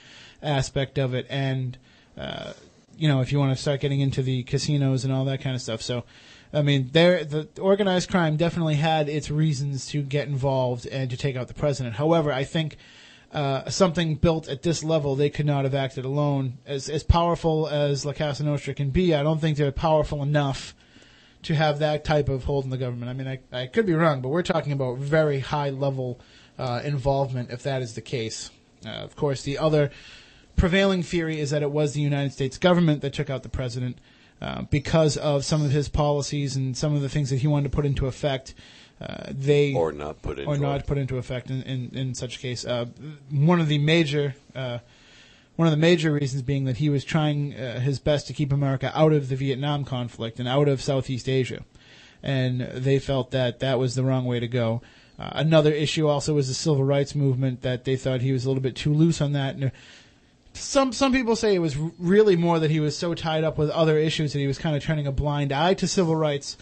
[0.43, 1.79] aspect of it, and
[2.19, 2.53] uh,
[3.01, 5.57] you know, if you want to start getting into the casinos and all that kind
[5.57, 5.83] of stuff.
[5.83, 6.05] So,
[6.53, 11.17] I mean, there the organized crime definitely had its reasons to get involved and to
[11.17, 11.97] take out the president.
[11.97, 12.77] However, I think.
[13.33, 16.59] Uh, something built at this level, they could not have acted alone.
[16.67, 20.75] As as powerful as La Cosa Nostra can be, I don't think they're powerful enough
[21.43, 23.09] to have that type of hold in the government.
[23.09, 26.21] I mean, I, I could be wrong, but we're talking about very high level
[26.59, 28.51] uh, involvement if that is the case.
[28.85, 29.91] Uh, of course, the other
[30.57, 33.99] prevailing theory is that it was the United States government that took out the president
[34.41, 37.71] uh, because of some of his policies and some of the things that he wanted
[37.71, 38.55] to put into effect.
[39.01, 40.89] Uh, they Or not put into or not effect.
[40.89, 42.65] put into effect in, in, in such a case.
[42.67, 42.87] Uh,
[43.31, 44.79] one of the major uh,
[45.57, 48.51] one of the major reasons being that he was trying uh, his best to keep
[48.53, 51.65] America out of the Vietnam conflict and out of Southeast Asia,
[52.23, 54.81] and they felt that that was the wrong way to go.
[55.19, 58.49] Uh, another issue also was the civil rights movement that they thought he was a
[58.49, 59.55] little bit too loose on that.
[59.55, 59.71] And
[60.55, 63.71] some some people say it was really more that he was so tied up with
[63.71, 66.57] other issues that he was kind of turning a blind eye to civil rights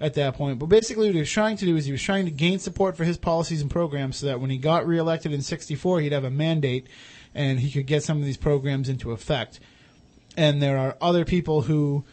[0.00, 0.58] at that point.
[0.58, 2.96] But basically, what he was trying to do is he was trying to gain support
[2.96, 6.24] for his policies and programs so that when he got reelected in '64, he'd have
[6.24, 6.86] a mandate
[7.34, 9.60] and he could get some of these programs into effect.
[10.36, 12.04] And there are other people who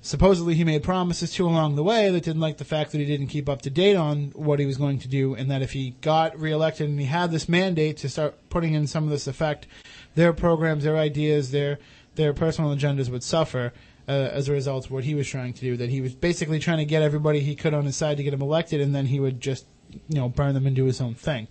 [0.00, 3.04] supposedly he made promises to along the way that didn't like the fact that he
[3.04, 5.72] didn't keep up to date on what he was going to do, and that if
[5.72, 9.26] he got reelected and he had this mandate to start putting in some of this
[9.26, 9.66] effect,
[10.14, 11.78] their programs, their ideas, their
[12.16, 13.72] their personal agendas would suffer
[14.08, 15.76] uh, as a result of what he was trying to do.
[15.76, 18.34] That he was basically trying to get everybody he could on his side to get
[18.34, 19.66] him elected, and then he would just
[20.08, 21.48] you know burn them and do his own thing.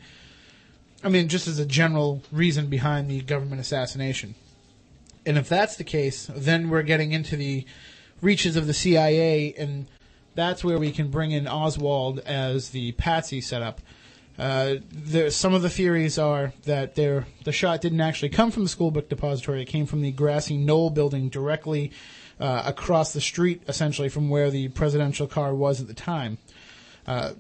[1.04, 4.36] I mean, just as a general reason behind the government assassination.
[5.26, 7.66] And if that's the case, then we're getting into the
[8.22, 9.88] reaches of the CIA, and
[10.36, 13.82] that's where we can bring in Oswald as the patsy setup.
[14.40, 18.70] Uh, there, some of the theories are that the shot didn't actually come from the
[18.70, 19.62] school book depository.
[19.62, 21.92] It came from the grassy knoll building directly
[22.40, 26.38] uh, across the street, essentially from where the presidential car was at the time.
[27.06, 27.34] Uh,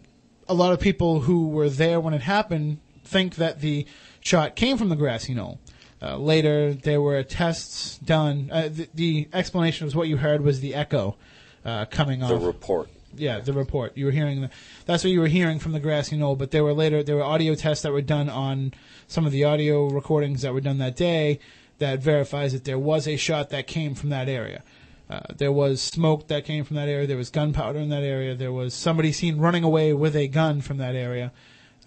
[0.49, 3.85] a lot of people who were there when it happened think that the
[4.19, 5.59] shot came from the grassy knoll.
[6.01, 8.49] Uh, later, there were tests done.
[8.51, 11.15] Uh, the, the explanation was what you heard was the echo
[11.63, 12.29] uh, coming off.
[12.29, 12.89] The report.
[13.15, 13.97] Yeah, the report.
[13.97, 14.49] You were hearing the,
[14.85, 16.35] that's what you were hearing from the grassy knoll.
[16.35, 18.73] But there were later there were audio tests that were done on
[19.07, 21.39] some of the audio recordings that were done that day
[21.79, 24.63] that verifies that there was a shot that came from that area.
[25.09, 27.07] Uh, there was smoke that came from that area.
[27.07, 28.35] There was gunpowder in that area.
[28.35, 31.31] There was somebody seen running away with a gun from that area.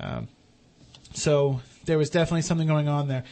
[0.00, 0.26] Um,
[1.14, 3.22] so there was definitely something going on there.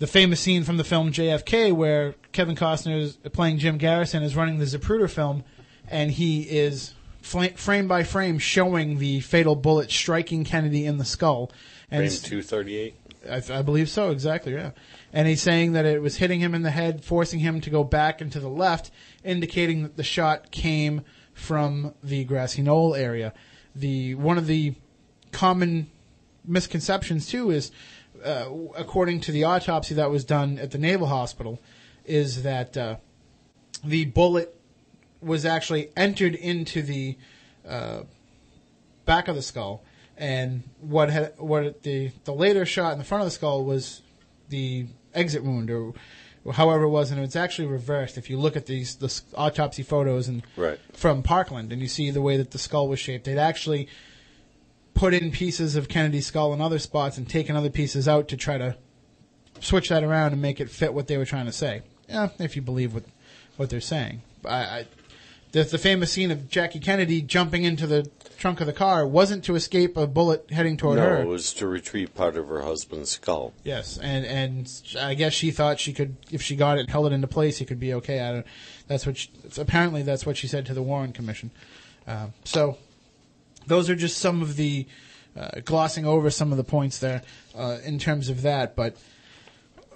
[0.00, 4.34] The famous scene from the film JFK where Kevin Costner is playing Jim Garrison is
[4.34, 5.44] running the Zapruder film,
[5.88, 11.50] and he is frame by frame showing the fatal bullet striking Kennedy in the skull.
[11.90, 12.94] And Frame 238.
[13.28, 14.70] I, I believe so, exactly, yeah.
[15.12, 17.84] And he's saying that it was hitting him in the head, forcing him to go
[17.84, 18.90] back and to the left,
[19.24, 23.32] indicating that the shot came from the grassy knoll area.
[23.74, 24.74] The one of the
[25.32, 25.90] common
[26.44, 27.70] misconceptions too is,
[28.24, 31.60] uh, according to the autopsy that was done at the Naval Hospital,
[32.04, 32.96] is that uh,
[33.84, 34.57] the bullet
[35.20, 37.16] was actually entered into the
[37.68, 38.02] uh,
[39.04, 39.82] back of the skull,
[40.16, 44.02] and what had what the the later shot in the front of the skull was
[44.48, 45.92] the exit wound, or
[46.52, 48.16] however it was, and it's actually reversed.
[48.16, 50.78] If you look at these the autopsy photos and Right.
[50.92, 53.88] from Parkland, and you see the way that the skull was shaped, they'd actually
[54.94, 58.36] put in pieces of Kennedy's skull in other spots and taken other pieces out to
[58.36, 58.76] try to
[59.60, 61.82] switch that around and make it fit what they were trying to say.
[62.08, 63.04] Yeah, if you believe what
[63.56, 64.22] what they're saying.
[64.44, 64.86] I, I,
[65.52, 69.44] there's the famous scene of Jackie Kennedy jumping into the trunk of the car wasn't
[69.44, 71.22] to escape a bullet heading toward no, her.
[71.22, 73.52] it was to retrieve part of her husband's skull.
[73.64, 77.06] Yes, and and I guess she thought she could, if she got it, and held
[77.06, 78.20] it into place, he could be okay.
[78.20, 78.46] I don't.
[78.86, 79.16] That's what.
[79.16, 81.50] She, apparently, that's what she said to the Warren Commission.
[82.06, 82.78] Um, so,
[83.66, 84.86] those are just some of the
[85.36, 87.22] uh, glossing over some of the points there
[87.56, 88.76] uh, in terms of that.
[88.76, 88.96] But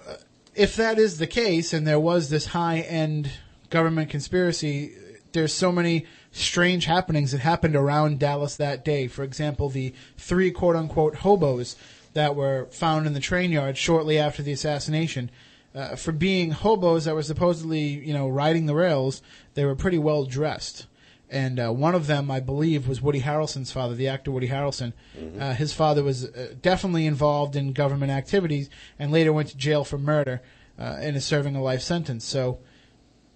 [0.07, 0.15] uh,
[0.53, 3.31] if that is the case, and there was this high end
[3.69, 4.93] government conspiracy,
[5.33, 9.07] there's so many strange happenings that happened around Dallas that day.
[9.07, 11.75] For example, the three quote unquote hobos
[12.13, 15.29] that were found in the train yard shortly after the assassination.
[15.75, 19.21] Uh, for being hobos that were supposedly, you know, riding the rails,
[19.55, 20.85] they were pretty well dressed.
[21.29, 24.93] And uh, one of them, I believe, was Woody Harrelson's father, the actor Woody Harrelson.
[25.41, 28.69] Uh, his father was uh, definitely involved in government activities
[28.99, 30.43] and later went to jail for murder
[30.77, 32.23] uh, and is serving a life sentence.
[32.23, 32.59] So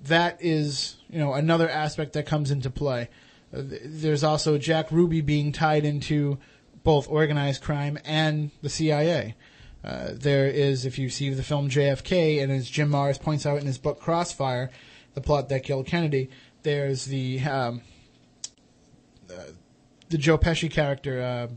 [0.03, 3.09] that is, you know, another aspect that comes into play.
[3.53, 6.37] Uh, there's also Jack Ruby being tied into
[6.83, 9.35] both organized crime and the CIA.
[9.83, 13.59] Uh, there is, if you see the film JFK, and as Jim Marrs points out
[13.59, 14.69] in his book Crossfire,
[15.13, 16.29] the plot that killed Kennedy,
[16.63, 17.81] there's the um,
[19.29, 19.43] uh,
[20.09, 21.47] the Joe Pesci character, uh,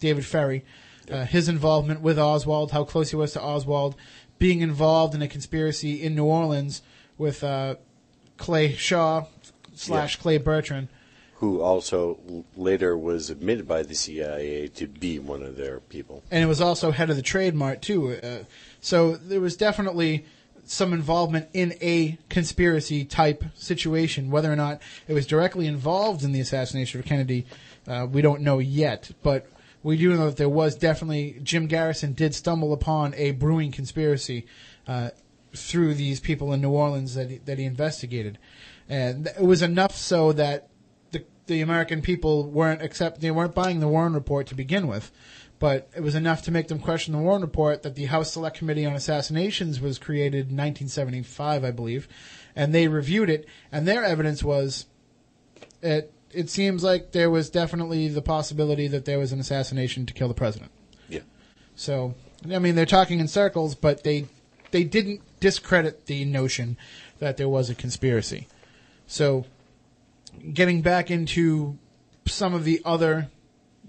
[0.00, 0.64] David Ferrie,
[1.10, 3.96] uh, his involvement with Oswald, how close he was to Oswald,
[4.38, 6.82] being involved in a conspiracy in New Orleans
[7.18, 7.76] with uh,
[8.36, 9.26] Clay Shaw
[9.74, 10.16] slash.
[10.16, 10.88] Clay Bertrand.
[11.36, 16.22] Who also l- later was admitted by the CIA to be one of their people.
[16.30, 18.12] and it was also head of the Trade Mart too.
[18.14, 18.44] Uh,
[18.80, 20.24] so there was definitely
[20.64, 24.30] some involvement in a conspiracy type situation.
[24.30, 27.46] Whether or not it was directly involved in the assassination of Kennedy,
[27.86, 29.10] uh, we don't know yet.
[29.22, 29.46] But
[29.82, 34.46] we do know that there was definitely Jim Garrison did stumble upon a brewing conspiracy
[34.88, 35.10] uh,
[35.56, 38.38] through these people in New Orleans that he, that he investigated,
[38.88, 40.68] and it was enough so that
[41.10, 45.10] the the American people weren't accept they weren't buying the Warren report to begin with.
[45.58, 48.58] But it was enough to make them question the Warren Report that the House Select
[48.58, 52.08] Committee on Assassinations was created in 1975, I believe,
[52.54, 54.86] and they reviewed it, and their evidence was
[55.80, 56.12] it.
[56.32, 60.28] It seems like there was definitely the possibility that there was an assassination to kill
[60.28, 60.70] the president.
[61.08, 61.20] Yeah.
[61.76, 62.14] So,
[62.52, 64.26] I mean, they're talking in circles, but they
[64.72, 66.76] they didn't discredit the notion
[67.20, 68.48] that there was a conspiracy.
[69.06, 69.44] So,
[70.52, 71.78] getting back into
[72.26, 73.30] some of the other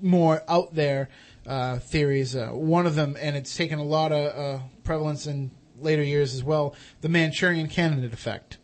[0.02, 1.10] more out there
[1.48, 2.36] uh, theories.
[2.36, 6.36] Uh, one of them, and it's taken a lot of uh, prevalence in later years
[6.36, 8.58] as well, the Manchurian candidate effect.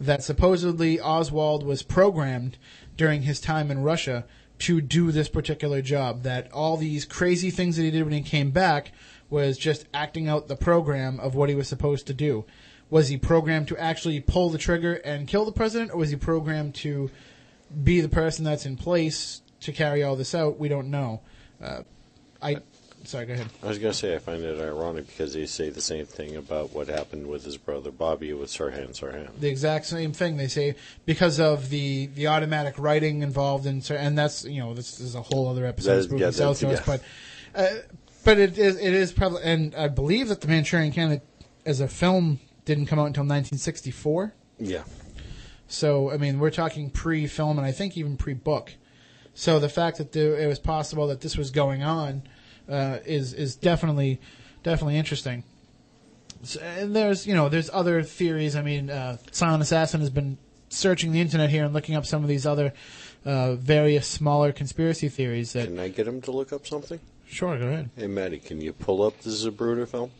[0.00, 2.58] That supposedly Oswald was programmed
[2.96, 4.24] during his time in Russia
[4.58, 6.24] to do this particular job.
[6.24, 8.90] That all these crazy things that he did when he came back
[9.32, 12.44] was just acting out the program of what he was supposed to do.
[12.90, 16.16] Was he programmed to actually pull the trigger and kill the president, or was he
[16.16, 17.10] programmed to
[17.82, 20.58] be the person that's in place to carry all this out?
[20.58, 21.22] We don't know.
[21.60, 21.82] Uh,
[22.42, 22.58] I
[23.04, 23.46] sorry, go ahead.
[23.62, 26.36] I was going to say I find it ironic because they say the same thing
[26.36, 29.30] about what happened with his brother Bobby with Sirhan Sirhan.
[29.40, 30.74] The exact same thing they say
[31.06, 35.22] because of the the automatic writing involved in, and that's you know this is a
[35.22, 36.82] whole other episode That is- yeah, that's- yeah.
[36.86, 37.02] but
[37.54, 37.68] uh,
[38.24, 41.26] but it is it is probably, and I believe that the Manchurian Candidate
[41.64, 44.34] as a film didn't come out until 1964.
[44.58, 44.84] Yeah.
[45.68, 48.74] So I mean, we're talking pre-film and I think even pre-book.
[49.34, 52.22] So the fact that there, it was possible that this was going on
[52.68, 54.20] uh, is is definitely
[54.62, 55.44] definitely interesting.
[56.42, 58.56] So, and there's you know there's other theories.
[58.56, 60.38] I mean, uh, Silent Assassin has been
[60.68, 62.72] searching the internet here and looking up some of these other
[63.24, 65.52] uh, various smaller conspiracy theories.
[65.52, 67.00] That Can I get him to look up something?
[67.32, 67.90] Sure, go ahead.
[67.96, 70.10] Hey, Maddie, can you pull up the Zapruder film?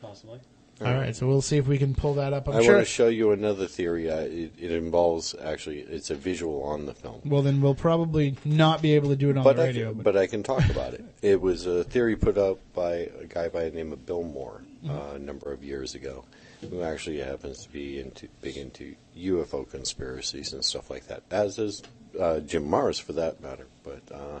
[0.00, 0.40] Possibly.
[0.80, 2.48] All right, so we'll see if we can pull that up.
[2.48, 2.74] I'm I sure.
[2.76, 4.10] want to show you another theory.
[4.10, 7.20] Uh, it, it involves actually, it's a visual on the film.
[7.24, 9.88] well, then we'll probably not be able to do it on but the I radio.
[9.90, 11.04] can, but but I can talk about it.
[11.20, 14.62] It was a theory put out by a guy by the name of Bill Moore
[14.84, 14.90] Mm-hmm.
[14.98, 16.24] uh, a number of years ago,
[16.68, 21.56] who actually happens to be into big into UFO conspiracies and stuff like that, as
[21.60, 21.84] is
[22.18, 23.68] uh, Jim Marrs for that matter.
[23.84, 24.40] But uh,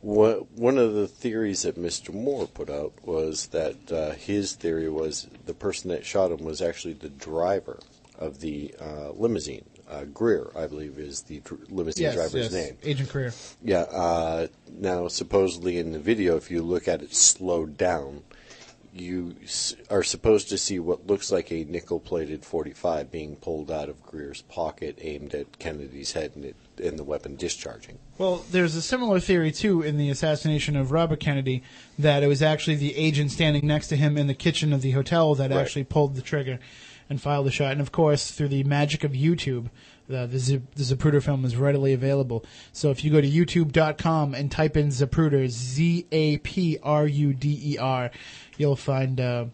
[0.00, 2.14] one of the theories that Mr.
[2.14, 6.62] Moore put out was that uh, his theory was the person that shot him was
[6.62, 7.80] actually the driver
[8.18, 9.64] of the uh, limousine.
[9.88, 12.76] Uh, Greer, I believe, is the dr- limousine yes, driver's yes, name.
[12.82, 13.32] Agent Greer.
[13.62, 13.82] Yeah.
[13.82, 18.22] Uh, now, supposedly in the video, if you look at it slowed down,
[18.92, 23.88] you s- are supposed to see what looks like a nickel-plated 45 being pulled out
[23.88, 27.98] of Greer's pocket, aimed at Kennedy's head, and, it, and the weapon discharging.
[28.18, 31.62] Well, there's a similar theory too in the assassination of Robert Kennedy
[31.98, 34.90] that it was actually the agent standing next to him in the kitchen of the
[34.92, 35.60] hotel that Right.
[35.60, 36.58] actually pulled the trigger
[37.10, 37.72] and fired the shot.
[37.72, 39.70] And of course, through the magic of YouTube,
[40.08, 42.44] the the, Z- the Zapruder film is readily available.
[42.72, 47.32] So if you go to YouTube.com and type in Zapruder, Z A P R U
[47.34, 48.10] D E R,
[48.56, 49.46] you'll find uh,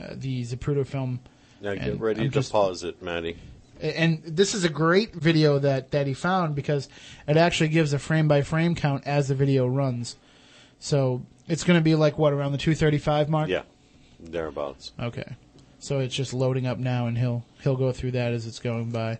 [0.00, 1.20] uh, the Zapruder film.
[1.60, 3.36] Now get And ready I'm to just- pause it, Maddie.
[3.80, 6.88] And this is a great video that, that he found because
[7.26, 10.16] it actually gives a frame by frame count as the video runs.
[10.78, 13.48] So it's going to be like what around the 235 mark.
[13.48, 13.62] Yeah,
[14.18, 14.92] thereabouts.
[14.98, 15.36] Okay.
[15.78, 18.90] So it's just loading up now, and he'll he'll go through that as it's going
[18.90, 19.18] by.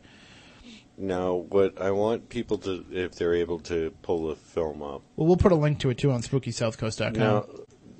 [0.98, 5.26] Now, what I want people to, if they're able to pull the film up, Well,
[5.26, 7.14] we'll put a link to it too on SpookySouthCoast.com.
[7.14, 7.46] Now,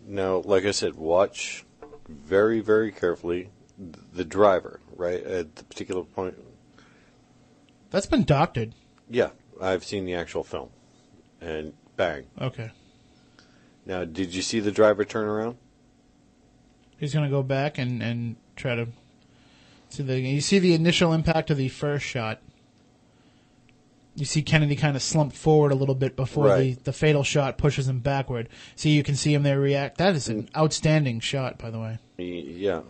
[0.07, 1.65] now, like I said, watch
[2.09, 3.49] very, very carefully
[4.13, 5.23] the driver, right?
[5.23, 6.37] At the particular point.
[7.91, 8.73] That's been doctored.
[9.09, 9.31] Yeah,
[9.61, 10.71] I've seen the actual film.
[11.41, 12.27] And bang.
[12.41, 12.71] Okay.
[13.87, 15.57] Now, did you see the driver turn around?
[16.99, 18.89] He's going to go back and and try to
[19.89, 20.21] see the.
[20.21, 22.41] You see the initial impact of the first shot.
[24.15, 26.77] You see Kennedy kind of slump forward a little bit before Right.
[26.77, 28.49] the, the fatal shot pushes him backward.
[28.77, 29.97] See, you can see him there react.
[29.99, 30.57] That is an mm.
[30.57, 31.99] outstanding shot, by the way.
[32.19, 32.83] Y- Yeah.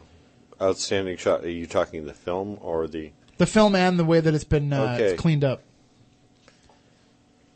[0.60, 1.44] Outstanding shot.
[1.44, 3.12] Are you talking the film or the.
[3.40, 5.16] The film and the way that it's been uh, Okay.
[5.16, 5.62] cleaned up.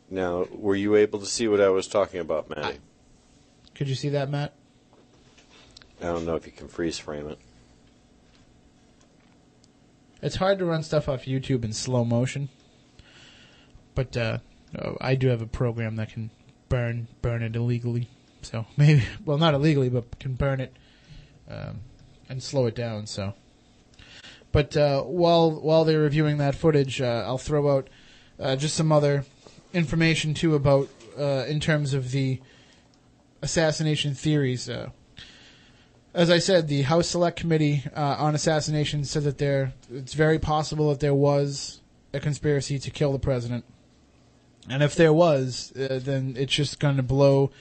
[0.09, 2.79] Now, were you able to see what I was talking about, Matty?
[3.75, 4.55] Could you see that, Matt?
[6.01, 7.37] I don't know if you can freeze frame it.
[10.23, 12.49] It's hard to run stuff off YouTube in slow motion,
[13.93, 14.39] but uh,
[14.81, 16.31] oh, I do have a program that can
[16.67, 18.09] burn burn it illegally.
[18.41, 20.75] So maybe, well, not illegally, but can burn it.
[21.47, 21.81] Um,
[22.27, 23.05] and slow it down.
[23.05, 23.35] So,
[24.55, 27.89] but uh, while while they're reviewing that footage, uh, I'll throw out
[28.39, 29.25] uh, just some other
[29.73, 30.87] information too about
[31.19, 32.39] uh, in terms of the
[33.41, 34.69] assassination theories.
[34.69, 34.91] Uh,
[36.13, 40.39] as I said, the House Select Committee uh, on Assassination said that there it's very
[40.39, 41.81] possible that there was
[42.13, 43.65] a conspiracy to kill the president,
[44.69, 47.51] and if there was, then it's just going to blow.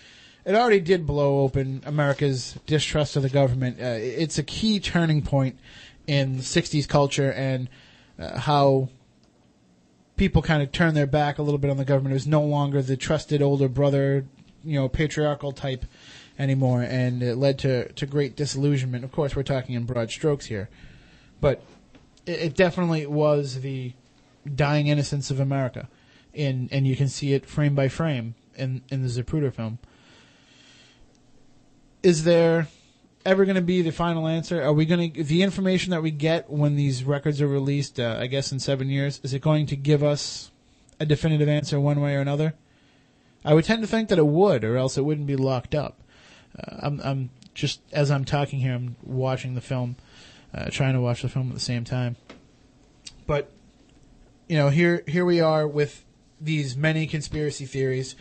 [0.44, 3.80] It already did blow open America's distrust of the government.
[3.80, 5.58] It's a key turning point
[6.06, 7.68] in '60s culture and
[8.18, 8.88] uh, how
[10.16, 12.12] people kind of turned their back a little bit on the government.
[12.12, 14.24] It was no longer the trusted older brother,
[14.62, 15.84] you know, patriarchal type
[16.38, 19.04] anymore, and it led to, to great disillusionment.
[19.04, 20.68] Of course, we're talking in broad strokes here,
[21.40, 21.62] but
[22.26, 23.92] it, it definitely was the
[24.52, 25.88] dying innocence of America,
[26.32, 29.78] in and you can see it frame by frame in in the Zapruder film.
[32.02, 32.68] Is there
[33.24, 34.62] ever going to be the final answer?
[34.62, 37.98] Are we going to the information that we get when these records are released?
[37.98, 40.50] Uh, I guess in seven years, is it going to give us
[41.00, 42.54] a definitive answer one way or another?
[43.44, 46.00] I would tend to think that it would, or else it wouldn't be locked up.
[46.58, 49.96] Uh, I'm, I'm just as I'm talking here, I'm watching the film,
[50.54, 52.16] uh, trying to watch the film at the same time.
[53.26, 53.50] But
[54.48, 56.04] you know, here here we are with
[56.40, 58.16] these many conspiracy theories,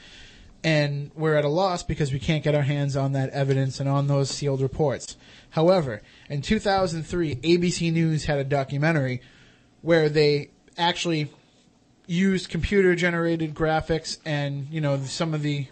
[0.63, 3.89] and we're at a loss because we can't get our hands on that evidence and
[3.89, 5.17] on those sealed reports.
[5.51, 9.21] However, in 2003, ABC News had a documentary
[9.81, 11.29] where they actually
[12.07, 15.67] used computer generated graphics and you know some of the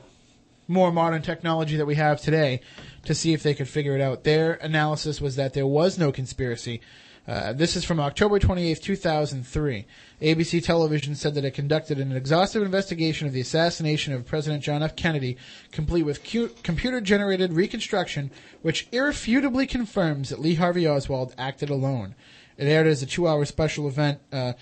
[0.68, 2.62] more modern technology that we have today
[3.04, 4.24] to see if they could figure it out.
[4.24, 6.82] Their analysis was that there was no conspiracy.
[7.28, 9.86] Uh, this is from October 28, 2003.
[10.22, 14.82] ABC Television said that it conducted an exhaustive investigation of the assassination of President John
[14.82, 14.96] F.
[14.96, 15.38] Kennedy,
[15.72, 18.32] complete with cu- computer generated reconstruction,
[18.64, 22.16] which irrefutably confirms that Lee Harvey Oswald acted alone.
[22.58, 24.54] It aired as a two hour special event uh,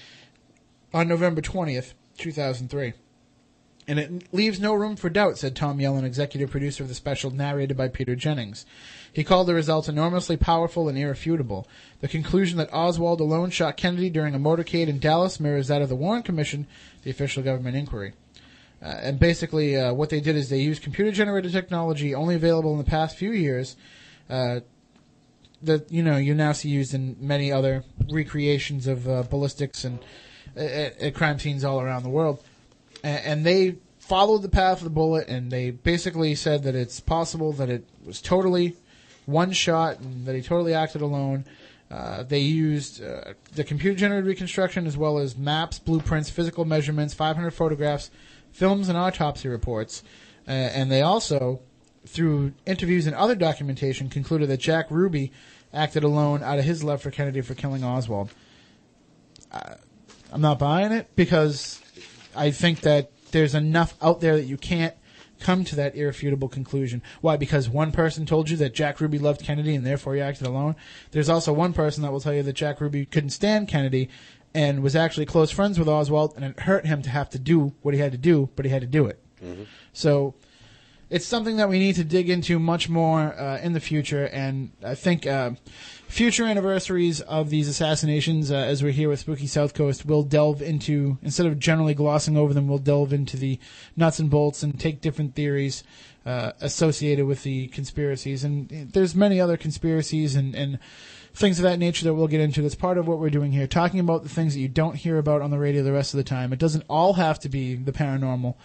[0.93, 2.93] on November 20th, 2003.
[3.89, 7.31] And it leaves no room for doubt, said Tom Yellin, executive producer of the special,
[7.31, 8.63] narrated by Peter Jennings.
[9.11, 11.67] He called the results enormously powerful and irrefutable.
[11.99, 15.89] The conclusion that Oswald alone shot Kennedy during a motorcade in Dallas mirrors that of
[15.89, 16.67] the Warren Commission,
[17.01, 18.13] the official government inquiry.
[18.79, 22.71] Uh, and basically, uh, what they did is they used computer generated technology only available
[22.73, 23.75] in the past few years.
[24.29, 24.59] Uh,
[25.63, 29.99] that you know you now see used in many other recreations of uh, ballistics and
[30.55, 32.43] uh, at crime scenes all around the world,
[33.03, 36.99] and, and they followed the path of the bullet, and they basically said that it's
[36.99, 38.75] possible that it was totally
[39.25, 41.45] one shot and that he totally acted alone.
[41.91, 47.13] Uh, they used uh, the computer generated reconstruction as well as maps, blueprints, physical measurements,
[47.13, 48.11] 500 photographs,
[48.51, 50.03] films, and autopsy reports.
[50.47, 51.61] Uh, and they also,
[52.05, 55.31] through interviews and other documentation, concluded that Jack Ruby
[55.73, 58.31] acted alone out of his love for Kennedy for killing Oswald.
[59.51, 59.75] Uh,
[60.31, 61.81] I'm not buying it because
[62.35, 64.93] I think that there's enough out there that you can't
[65.39, 67.01] come to that irrefutable conclusion.
[67.21, 67.37] Why?
[67.37, 70.75] Because one person told you that Jack Ruby loved Kennedy and therefore he acted alone.
[71.11, 74.09] There's also one person that will tell you that Jack Ruby couldn't stand Kennedy
[74.53, 77.73] and was actually close friends with Oswald and it hurt him to have to do
[77.81, 79.19] what he had to do, but he had to do it.
[79.41, 79.63] Mm-hmm.
[79.93, 80.33] So
[81.09, 84.71] it's something that we need to dig into much more uh, in the future, and
[84.83, 85.51] I think uh,
[86.09, 90.61] future anniversaries of these assassinations, uh, as we're here with Spooky South Coast, we'll delve
[90.61, 93.59] into instead of generally glossing over them, we'll delve into the
[93.95, 95.83] nuts and bolts and take different theories
[96.25, 98.43] uh, associated with the conspiracies.
[98.43, 100.79] And there's many other conspiracies and, and
[101.33, 102.63] things of that nature that we'll get into.
[102.63, 105.19] That's part of what we're doing here, talking about the things that you don't hear
[105.19, 106.51] about on the radio the rest of the time.
[106.51, 108.55] It doesn't all have to be the paranormal,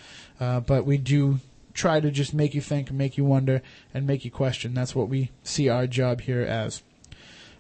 [0.41, 1.41] uh, but we do
[1.75, 3.61] try to just make you think, make you wonder,
[3.93, 4.73] and make you question.
[4.73, 6.83] That's what we see our job here as.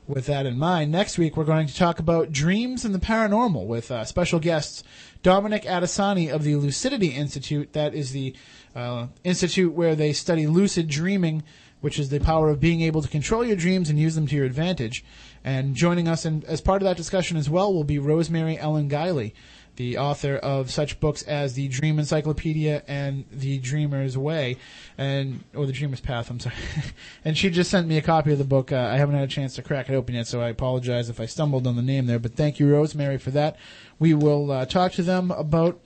[0.06, 3.66] With that in mind, next week we're going to talk about dreams and the paranormal
[3.66, 4.84] with uh, special guests
[5.22, 7.72] Dominic Adesani of the Lucidity Institute.
[7.72, 8.36] That is the
[8.76, 11.42] uh, institute where they study lucid dreaming,
[11.80, 14.36] which is the power of being able to control your dreams and use them to
[14.36, 15.02] your advantage.
[15.42, 18.90] And joining us in, as part of that discussion as well will be Rosemary Ellen
[18.90, 19.32] Guiley
[19.76, 24.56] the author of such books as the Dream Encyclopedia and the Dreamer's Way,
[24.96, 26.30] and or the Dreamer's Path.
[26.30, 26.54] I'm sorry,
[27.24, 28.72] and she just sent me a copy of the book.
[28.72, 31.20] Uh, I haven't had a chance to crack it open yet, so I apologize if
[31.20, 32.18] I stumbled on the name there.
[32.18, 33.56] But thank you, Rosemary, for that.
[33.98, 35.80] We will uh, talk to them about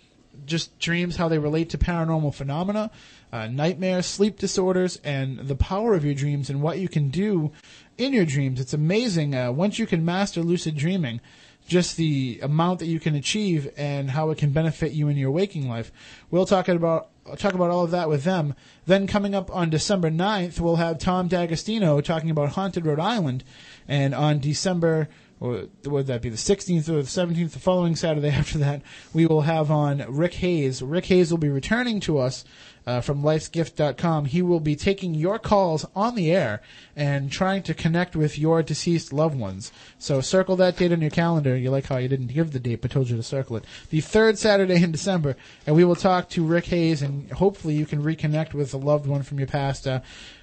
[0.46, 2.90] just dreams, how they relate to paranormal phenomena,
[3.32, 7.52] uh, nightmares, sleep disorders, and the power of your dreams and what you can do
[7.96, 8.60] in your dreams.
[8.60, 11.20] It's amazing uh, once you can master lucid dreaming
[11.68, 15.30] just the amount that you can achieve and how it can benefit you in your
[15.30, 15.92] waking life.
[16.30, 18.54] We'll talk about talk about all of that with them.
[18.86, 23.44] Then coming up on December 9th, we'll have Tom D'Agostino talking about Haunted Rhode Island.
[23.86, 28.58] And on December, would that be the 16th or the 17th, the following Saturday after
[28.58, 28.82] that,
[29.12, 30.82] we will have on Rick Hayes.
[30.82, 32.44] Rick Hayes will be returning to us
[32.88, 34.24] uh, from lifesgift.com.
[34.24, 36.62] He will be taking your calls on the air
[36.96, 39.70] and trying to connect with your deceased loved ones.
[39.98, 41.54] So circle that date on your calendar.
[41.54, 43.66] You like how I didn't give the date, but told you to circle it.
[43.90, 45.36] The third Saturday in December,
[45.66, 49.06] and we will talk to Rick Hayes, and hopefully you can reconnect with a loved
[49.06, 50.00] one from your past uh,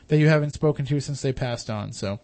[0.10, 1.94] that you haven't spoken to since they passed on.
[1.94, 2.20] So.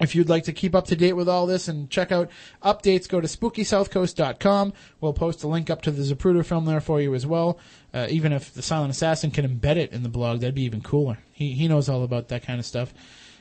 [0.00, 2.30] If you'd like to keep up to date with all this and check out
[2.62, 4.72] updates, go to spookysouthcoast.com.
[5.00, 7.58] We'll post a link up to the Zapruder film there for you as well.
[7.92, 10.82] Uh, even if the Silent Assassin can embed it in the blog, that'd be even
[10.82, 11.18] cooler.
[11.32, 12.94] He, he knows all about that kind of stuff.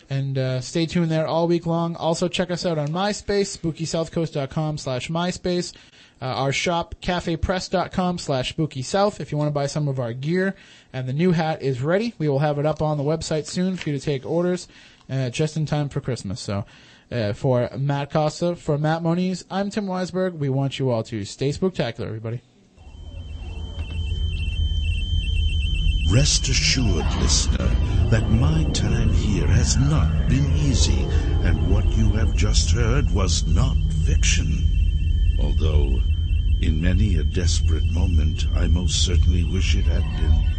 [0.09, 1.95] And uh, stay tuned there all week long.
[1.97, 5.73] Also, check us out on MySpace, spookysouthcoast.com slash MySpace.
[6.19, 10.55] Uh, our shop, cafepress.com slash spookysouth if you want to buy some of our gear.
[10.91, 12.15] And the new hat is ready.
[12.17, 14.67] We will have it up on the website soon for you to take orders
[15.09, 16.39] uh, just in time for Christmas.
[16.39, 16.65] So,
[17.11, 20.33] uh, for Matt Costa, for Matt Moniz, I'm Tim Weisberg.
[20.33, 22.41] We want you all to stay spectacular, everybody.
[26.11, 27.67] Rest assured, listener,
[28.09, 31.05] that my time here has not been easy,
[31.43, 33.75] and what you have just heard was not
[34.05, 34.63] fiction.
[35.41, 35.99] Although,
[36.61, 40.53] in many a desperate moment, I most certainly wish it had been.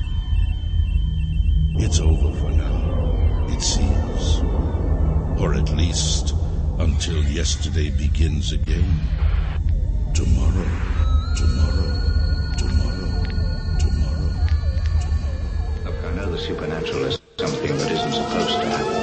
[1.83, 3.18] It's over for now,
[3.51, 4.41] it seems.
[5.41, 6.35] Or at least
[6.79, 9.01] until yesterday begins again.
[10.15, 10.71] Tomorrow,
[11.37, 11.91] tomorrow,
[12.57, 13.13] tomorrow,
[13.79, 14.33] tomorrow.
[15.85, 18.98] Look, I know the supernatural is something that isn't supposed to happen,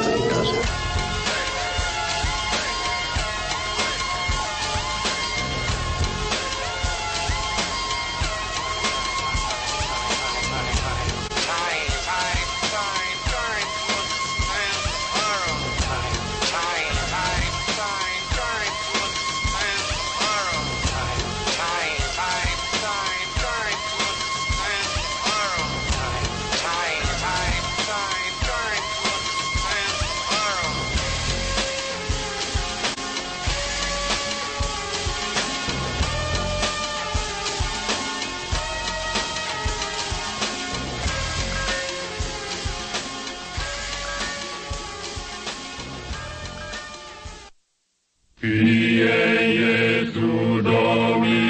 [50.16, 51.45] to Dominus.